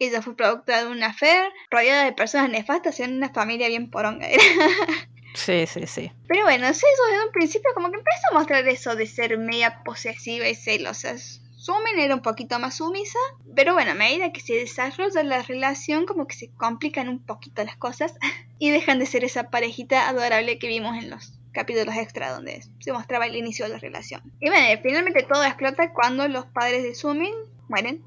ella 0.00 0.22
fue 0.22 0.36
productora 0.36 0.84
de 0.84 0.90
una 0.90 1.14
fer, 1.14 1.52
rodeada 1.70 2.04
de 2.04 2.12
personas 2.12 2.50
nefastas 2.50 2.98
en 2.98 3.14
una 3.14 3.32
familia 3.32 3.68
bien 3.68 3.90
poronga. 3.90 4.26
Sí, 5.34 5.66
sí, 5.66 5.86
sí. 5.86 6.12
Pero 6.28 6.44
bueno, 6.44 6.66
Seizu 6.66 7.02
desde 7.10 7.26
un 7.26 7.32
principio 7.32 7.70
como 7.74 7.90
que 7.90 7.98
empezó 7.98 8.20
a 8.30 8.34
mostrar 8.34 8.66
eso 8.68 8.94
de 8.94 9.06
ser 9.06 9.36
media 9.36 9.82
posesiva 9.84 10.48
y 10.48 10.54
celosa. 10.54 11.16
Sumin 11.18 11.98
era 11.98 12.14
un 12.14 12.22
poquito 12.22 12.58
más 12.58 12.76
sumisa, 12.76 13.18
pero 13.56 13.74
bueno, 13.74 13.92
a 13.92 13.94
medida 13.94 14.32
que 14.32 14.40
se 14.40 14.54
desarrolla 14.54 15.22
la 15.22 15.42
relación, 15.42 16.06
como 16.06 16.26
que 16.26 16.36
se 16.36 16.50
complican 16.54 17.08
un 17.08 17.24
poquito 17.24 17.64
las 17.64 17.76
cosas 17.76 18.14
y 18.58 18.70
dejan 18.70 18.98
de 18.98 19.06
ser 19.06 19.24
esa 19.24 19.50
parejita 19.50 20.08
adorable 20.08 20.58
que 20.58 20.68
vimos 20.68 20.96
en 20.96 21.10
los 21.10 21.32
capítulos 21.52 21.96
extra 21.96 22.32
donde 22.32 22.62
se 22.80 22.92
mostraba 22.92 23.26
el 23.26 23.36
inicio 23.36 23.64
de 23.64 23.72
la 23.72 23.78
relación. 23.78 24.22
Y 24.40 24.50
bueno, 24.50 24.66
finalmente 24.82 25.22
todo 25.22 25.42
explota 25.44 25.92
cuando 25.92 26.28
los 26.28 26.46
padres 26.46 26.82
de 26.82 26.94
Sumin 26.94 27.34
mueren 27.68 28.04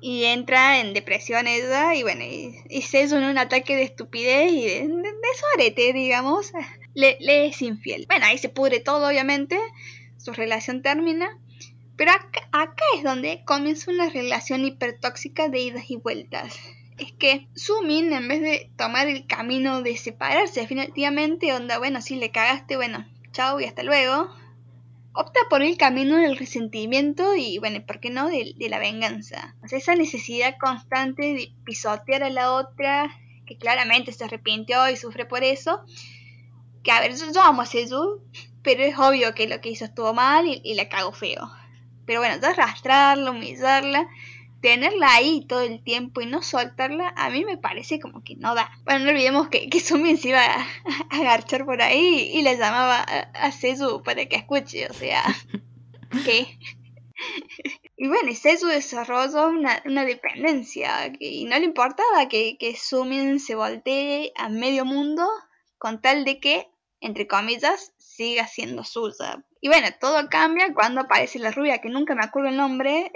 y 0.00 0.24
entra 0.24 0.80
en 0.80 0.94
depresión 0.94 1.46
ella 1.46 1.94
y 1.94 2.02
bueno, 2.02 2.24
y, 2.24 2.82
se 2.82 3.02
es 3.02 3.12
un 3.12 3.38
ataque 3.38 3.76
de 3.76 3.82
estupidez 3.82 4.52
y 4.52 4.64
de, 4.64 5.72
de, 5.76 5.92
digamos, 5.92 6.52
le, 6.94 7.16
le 7.20 7.46
es 7.46 7.62
infiel. 7.62 8.06
Bueno, 8.08 8.26
ahí 8.26 8.38
se 8.38 8.48
pudre 8.48 8.80
todo, 8.80 9.08
obviamente, 9.08 9.58
su 10.16 10.32
relación 10.32 10.82
termina 10.82 11.38
pero 12.00 12.12
acá, 12.12 12.82
es 12.96 13.02
donde 13.02 13.42
comienza 13.44 13.90
una 13.90 14.08
relación 14.08 14.64
hipertóxica 14.64 15.50
de 15.50 15.60
idas 15.60 15.90
y 15.90 15.96
vueltas. 15.96 16.58
Es 16.96 17.12
que 17.12 17.46
Sumin, 17.54 18.10
en 18.14 18.26
vez 18.26 18.40
de 18.40 18.70
tomar 18.78 19.06
el 19.06 19.26
camino 19.26 19.82
de 19.82 19.98
separarse 19.98 20.62
definitivamente, 20.62 21.52
onda, 21.52 21.76
bueno, 21.76 22.00
si 22.00 22.16
le 22.16 22.30
cagaste, 22.30 22.76
bueno, 22.76 23.06
chao 23.32 23.60
y 23.60 23.64
hasta 23.64 23.82
luego, 23.82 24.34
opta 25.12 25.40
por 25.48 25.62
el 25.62 25.76
camino 25.76 26.16
del 26.16 26.36
resentimiento 26.36 27.34
y, 27.34 27.58
bueno, 27.58 27.84
¿por 27.84 28.00
qué 28.00 28.10
no?, 28.10 28.28
de, 28.28 28.54
la 28.68 28.78
venganza. 28.78 29.56
O 29.62 29.68
sea, 29.68 29.78
esa 29.78 29.94
necesidad 29.94 30.56
constante 30.58 31.34
de 31.34 31.52
pisotear 31.64 32.22
a 32.22 32.30
la 32.30 32.52
otra, 32.52 33.10
que 33.46 33.56
claramente 33.56 34.12
se 34.12 34.24
arrepintió 34.24 34.88
y 34.88 34.96
sufre 34.96 35.24
por 35.26 35.42
eso. 35.42 35.82
Que, 36.82 36.92
a 36.92 37.00
ver, 37.00 37.14
yo, 37.14 37.42
amo 37.42 37.62
a 37.62 37.66
Seju, 37.66 38.22
pero 38.62 38.84
es 38.84 38.98
obvio 38.98 39.34
que 39.34 39.48
lo 39.48 39.60
que 39.60 39.70
hizo 39.70 39.84
estuvo 39.84 40.14
mal 40.14 40.46
y, 40.46 40.74
la 40.74 40.88
cago 40.88 41.12
feo. 41.12 41.50
Pero 42.06 42.20
bueno, 42.20 42.44
arrastrarla, 42.46 43.30
humillarla, 43.30 44.08
tenerla 44.60 45.14
ahí 45.14 45.46
todo 45.46 45.62
el 45.62 45.82
tiempo 45.82 46.20
y 46.20 46.26
no 46.26 46.42
soltarla, 46.42 47.12
a 47.16 47.30
mí 47.30 47.44
me 47.44 47.56
parece 47.56 47.98
como 47.98 48.22
que 48.22 48.36
no 48.36 48.54
da. 48.54 48.70
Bueno, 48.84 49.04
no 49.04 49.10
olvidemos 49.10 49.48
que, 49.48 49.68
que 49.68 49.80
Sumin 49.80 50.18
se 50.18 50.28
iba 50.28 50.44
a, 50.44 50.66
agarchar 51.10 51.64
por 51.64 51.82
ahí 51.82 52.30
y 52.34 52.42
le 52.42 52.56
llamaba 52.56 52.98
a, 52.98 53.20
a 53.46 53.52
Sesu 53.52 54.02
para 54.02 54.26
que 54.26 54.36
escuche, 54.36 54.88
o 54.88 54.94
sea, 54.94 55.22
¿qué? 56.24 56.58
Y 57.96 58.08
bueno, 58.08 58.34
Sesu 58.34 58.66
desarrolló 58.66 59.48
una, 59.48 59.82
una 59.84 60.06
dependencia 60.06 61.12
y 61.18 61.44
no 61.44 61.58
le 61.58 61.66
importaba 61.66 62.28
que, 62.28 62.56
que 62.58 62.74
Sumin 62.74 63.40
se 63.40 63.54
voltee 63.54 64.32
a 64.36 64.48
medio 64.48 64.86
mundo 64.86 65.28
con 65.76 66.00
tal 66.00 66.24
de 66.24 66.40
que, 66.40 66.68
entre 67.00 67.26
comillas, 67.26 67.92
siga 67.98 68.46
siendo 68.46 68.84
suya. 68.84 69.44
Y 69.60 69.68
bueno, 69.68 69.88
todo 70.00 70.28
cambia 70.30 70.72
cuando 70.72 71.02
aparece 71.02 71.38
la 71.38 71.50
rubia, 71.50 71.78
que 71.78 71.90
nunca 71.90 72.14
me 72.14 72.24
acuerdo 72.24 72.48
el 72.48 72.56
nombre. 72.56 73.12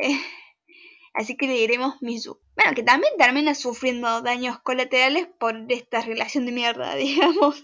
Así 1.14 1.36
que 1.36 1.46
le 1.46 1.54
diremos 1.54 2.02
Mizu. 2.02 2.38
Bueno, 2.56 2.74
que 2.74 2.82
también 2.82 3.12
termina 3.18 3.54
sufriendo 3.54 4.20
daños 4.22 4.58
colaterales 4.60 5.26
por 5.38 5.56
esta 5.68 6.00
relación 6.00 6.46
de 6.46 6.52
mierda, 6.52 6.94
digamos. 6.96 7.62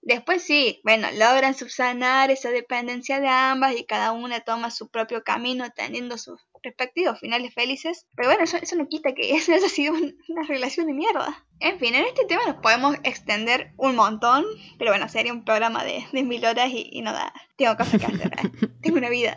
Después 0.00 0.42
sí, 0.42 0.80
bueno, 0.84 1.08
logran 1.12 1.54
subsanar 1.54 2.30
esa 2.30 2.50
dependencia 2.50 3.20
de 3.20 3.28
ambas 3.28 3.76
y 3.76 3.84
cada 3.84 4.12
una 4.12 4.40
toma 4.40 4.70
su 4.70 4.88
propio 4.88 5.22
camino 5.22 5.68
teniendo 5.70 6.16
sus 6.16 6.40
respectivos 6.62 7.20
finales 7.20 7.52
felices. 7.52 8.06
Pero 8.16 8.28
bueno, 8.28 8.44
eso, 8.44 8.76
no 8.76 8.88
quita 8.88 9.12
que 9.14 9.32
eso 9.36 9.52
haya 9.52 9.68
sido 9.68 9.94
una 9.94 10.42
relación 10.46 10.86
de 10.86 10.94
mierda. 10.94 11.44
En 11.60 11.78
fin, 11.78 11.94
en 11.94 12.04
este 12.04 12.24
tema 12.24 12.42
nos 12.46 12.56
podemos 12.56 12.96
extender 13.02 13.72
un 13.76 13.96
montón, 13.96 14.44
pero 14.78 14.92
bueno, 14.92 15.08
sería 15.08 15.32
un 15.32 15.44
programa 15.44 15.84
de, 15.84 16.06
de 16.12 16.22
mil 16.22 16.44
horas 16.44 16.70
y, 16.72 17.02
no 17.02 17.12
da. 17.12 17.32
Tengo 17.56 17.76
cosas 17.76 18.00
que 18.00 18.06
hacer, 18.06 18.32
¿eh? 18.32 18.68
tengo 18.82 18.96
una 18.96 19.10
vida. 19.10 19.34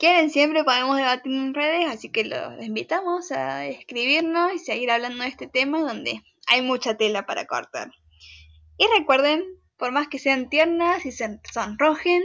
Quieren, 0.00 0.30
siempre 0.30 0.64
podemos 0.64 0.96
debatir 0.96 1.30
en 1.30 1.52
redes, 1.52 1.86
así 1.90 2.08
que 2.08 2.24
los 2.24 2.64
invitamos 2.64 3.30
a 3.32 3.66
escribirnos 3.66 4.54
y 4.54 4.58
seguir 4.58 4.90
hablando 4.90 5.24
de 5.24 5.28
este 5.28 5.46
tema 5.46 5.78
donde 5.82 6.22
hay 6.46 6.62
mucha 6.62 6.96
tela 6.96 7.26
para 7.26 7.44
cortar. 7.44 7.90
Y 8.78 8.86
recuerden 8.98 9.44
por 9.76 9.92
más 9.92 10.08
que 10.08 10.18
sean 10.18 10.48
tiernas 10.48 11.04
y 11.04 11.12
se 11.12 11.38
sonrojen, 11.52 12.22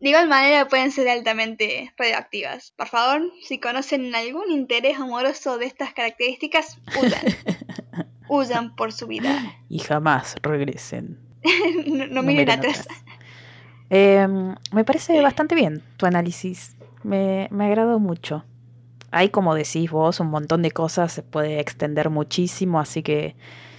de 0.00 0.08
igual 0.08 0.26
manera 0.26 0.66
pueden 0.66 0.90
ser 0.90 1.08
altamente 1.08 1.94
radioactivas. 1.96 2.72
Por 2.76 2.88
favor, 2.88 3.22
si 3.40 3.60
conocen 3.60 4.12
algún 4.12 4.50
interés 4.50 4.98
amoroso 4.98 5.58
de 5.58 5.66
estas 5.66 5.94
características, 5.94 6.76
huyan. 7.00 7.22
huyan 8.28 8.74
por 8.74 8.92
su 8.92 9.06
vida. 9.06 9.60
Y 9.68 9.78
jamás 9.78 10.34
regresen. 10.42 11.20
no, 12.10 12.24
miren 12.24 12.50
atrás. 12.50 12.88
Em, 13.90 14.56
me 14.72 14.84
parece 14.84 15.20
bastante 15.22 15.54
bien 15.54 15.84
tu 15.96 16.06
análisis. 16.06 16.76
Me, 17.02 17.48
me 17.50 17.66
agradó 17.66 17.98
mucho. 17.98 18.44
Hay, 19.10 19.30
como 19.30 19.54
decís 19.54 19.90
vos, 19.90 20.20
un 20.20 20.28
montón 20.28 20.62
de 20.62 20.70
cosas, 20.70 21.12
se 21.12 21.22
puede 21.22 21.60
extender 21.60 22.10
muchísimo, 22.10 22.78
así 22.78 23.02
que 23.02 23.34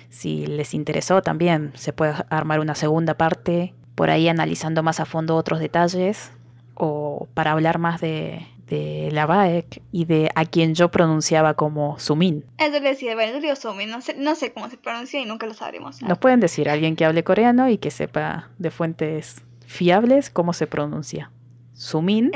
si 0.09 0.45
les 0.45 0.73
interesó 0.73 1.21
también 1.21 1.71
se 1.75 1.93
puede 1.93 2.13
armar 2.29 2.59
una 2.59 2.75
segunda 2.75 3.15
parte 3.15 3.73
por 3.95 4.09
ahí 4.09 4.27
analizando 4.27 4.83
más 4.83 4.99
a 4.99 5.05
fondo 5.05 5.37
otros 5.37 5.59
detalles 5.59 6.31
o 6.75 7.29
para 7.33 7.51
hablar 7.53 7.79
más 7.79 8.01
de, 8.01 8.45
de 8.71 9.09
la 9.11 9.25
Baek 9.25 9.81
y 9.91 10.05
de 10.05 10.31
a 10.35 10.45
quien 10.45 10.75
yo 10.75 10.91
pronunciaba 10.91 11.53
como 11.53 11.99
Sumin. 11.99 12.45
Eso 12.57 12.79
le 12.79 12.89
decía, 12.89 13.15
bueno, 13.15 13.33
yo 13.33 13.41
digo 13.41 13.55
Sumin, 13.55 13.89
no 13.89 14.01
sé, 14.01 14.15
no 14.17 14.35
sé 14.35 14.53
cómo 14.53 14.69
se 14.69 14.77
pronuncia 14.77 15.19
y 15.19 15.25
nunca 15.25 15.45
lo 15.45 15.53
sabremos. 15.53 16.01
Nos 16.01 16.17
pueden 16.17 16.39
decir 16.39 16.69
alguien 16.69 16.95
que 16.95 17.05
hable 17.05 17.23
coreano 17.23 17.69
y 17.69 17.77
que 17.77 17.91
sepa 17.91 18.49
de 18.57 18.71
fuentes 18.71 19.43
fiables 19.65 20.29
cómo 20.29 20.53
se 20.53 20.67
pronuncia. 20.67 21.31
Sumin 21.73 22.31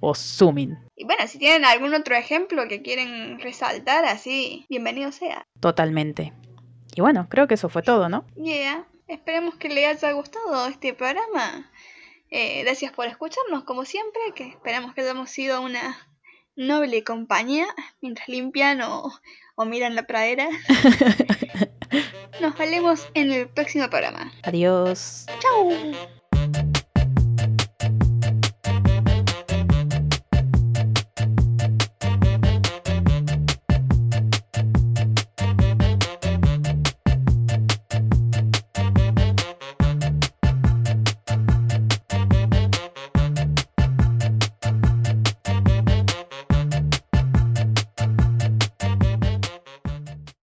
o 0.00 0.14
Sumin. 0.14 0.78
Y 0.96 1.04
bueno, 1.04 1.26
si 1.26 1.38
tienen 1.38 1.64
algún 1.64 1.94
otro 1.94 2.16
ejemplo 2.16 2.66
que 2.68 2.82
quieren 2.82 3.38
resaltar, 3.40 4.04
así, 4.04 4.66
bienvenido 4.68 5.12
sea. 5.12 5.46
Totalmente. 5.60 6.32
Y 6.94 7.00
bueno, 7.00 7.28
creo 7.28 7.46
que 7.46 7.54
eso 7.54 7.68
fue 7.68 7.82
todo, 7.82 8.08
¿no? 8.08 8.26
Yeah, 8.36 8.86
esperemos 9.06 9.54
que 9.56 9.68
les 9.68 10.02
haya 10.02 10.12
gustado 10.12 10.66
este 10.66 10.94
programa. 10.94 11.70
Eh, 12.30 12.62
gracias 12.62 12.92
por 12.92 13.06
escucharnos, 13.06 13.64
como 13.64 13.84
siempre, 13.84 14.20
que 14.34 14.48
esperamos 14.48 14.94
que 14.94 15.02
hayamos 15.02 15.30
sido 15.30 15.62
una 15.62 15.96
noble 16.56 17.02
compañía 17.04 17.66
mientras 18.00 18.28
limpian 18.28 18.82
o, 18.82 19.12
o 19.56 19.64
miran 19.64 19.94
la 19.94 20.06
pradera. 20.06 20.48
Nos 22.40 22.56
vemos 22.56 23.08
en 23.14 23.32
el 23.32 23.48
próximo 23.48 23.88
programa. 23.90 24.32
Adiós. 24.44 25.26
Chao. 25.40 26.19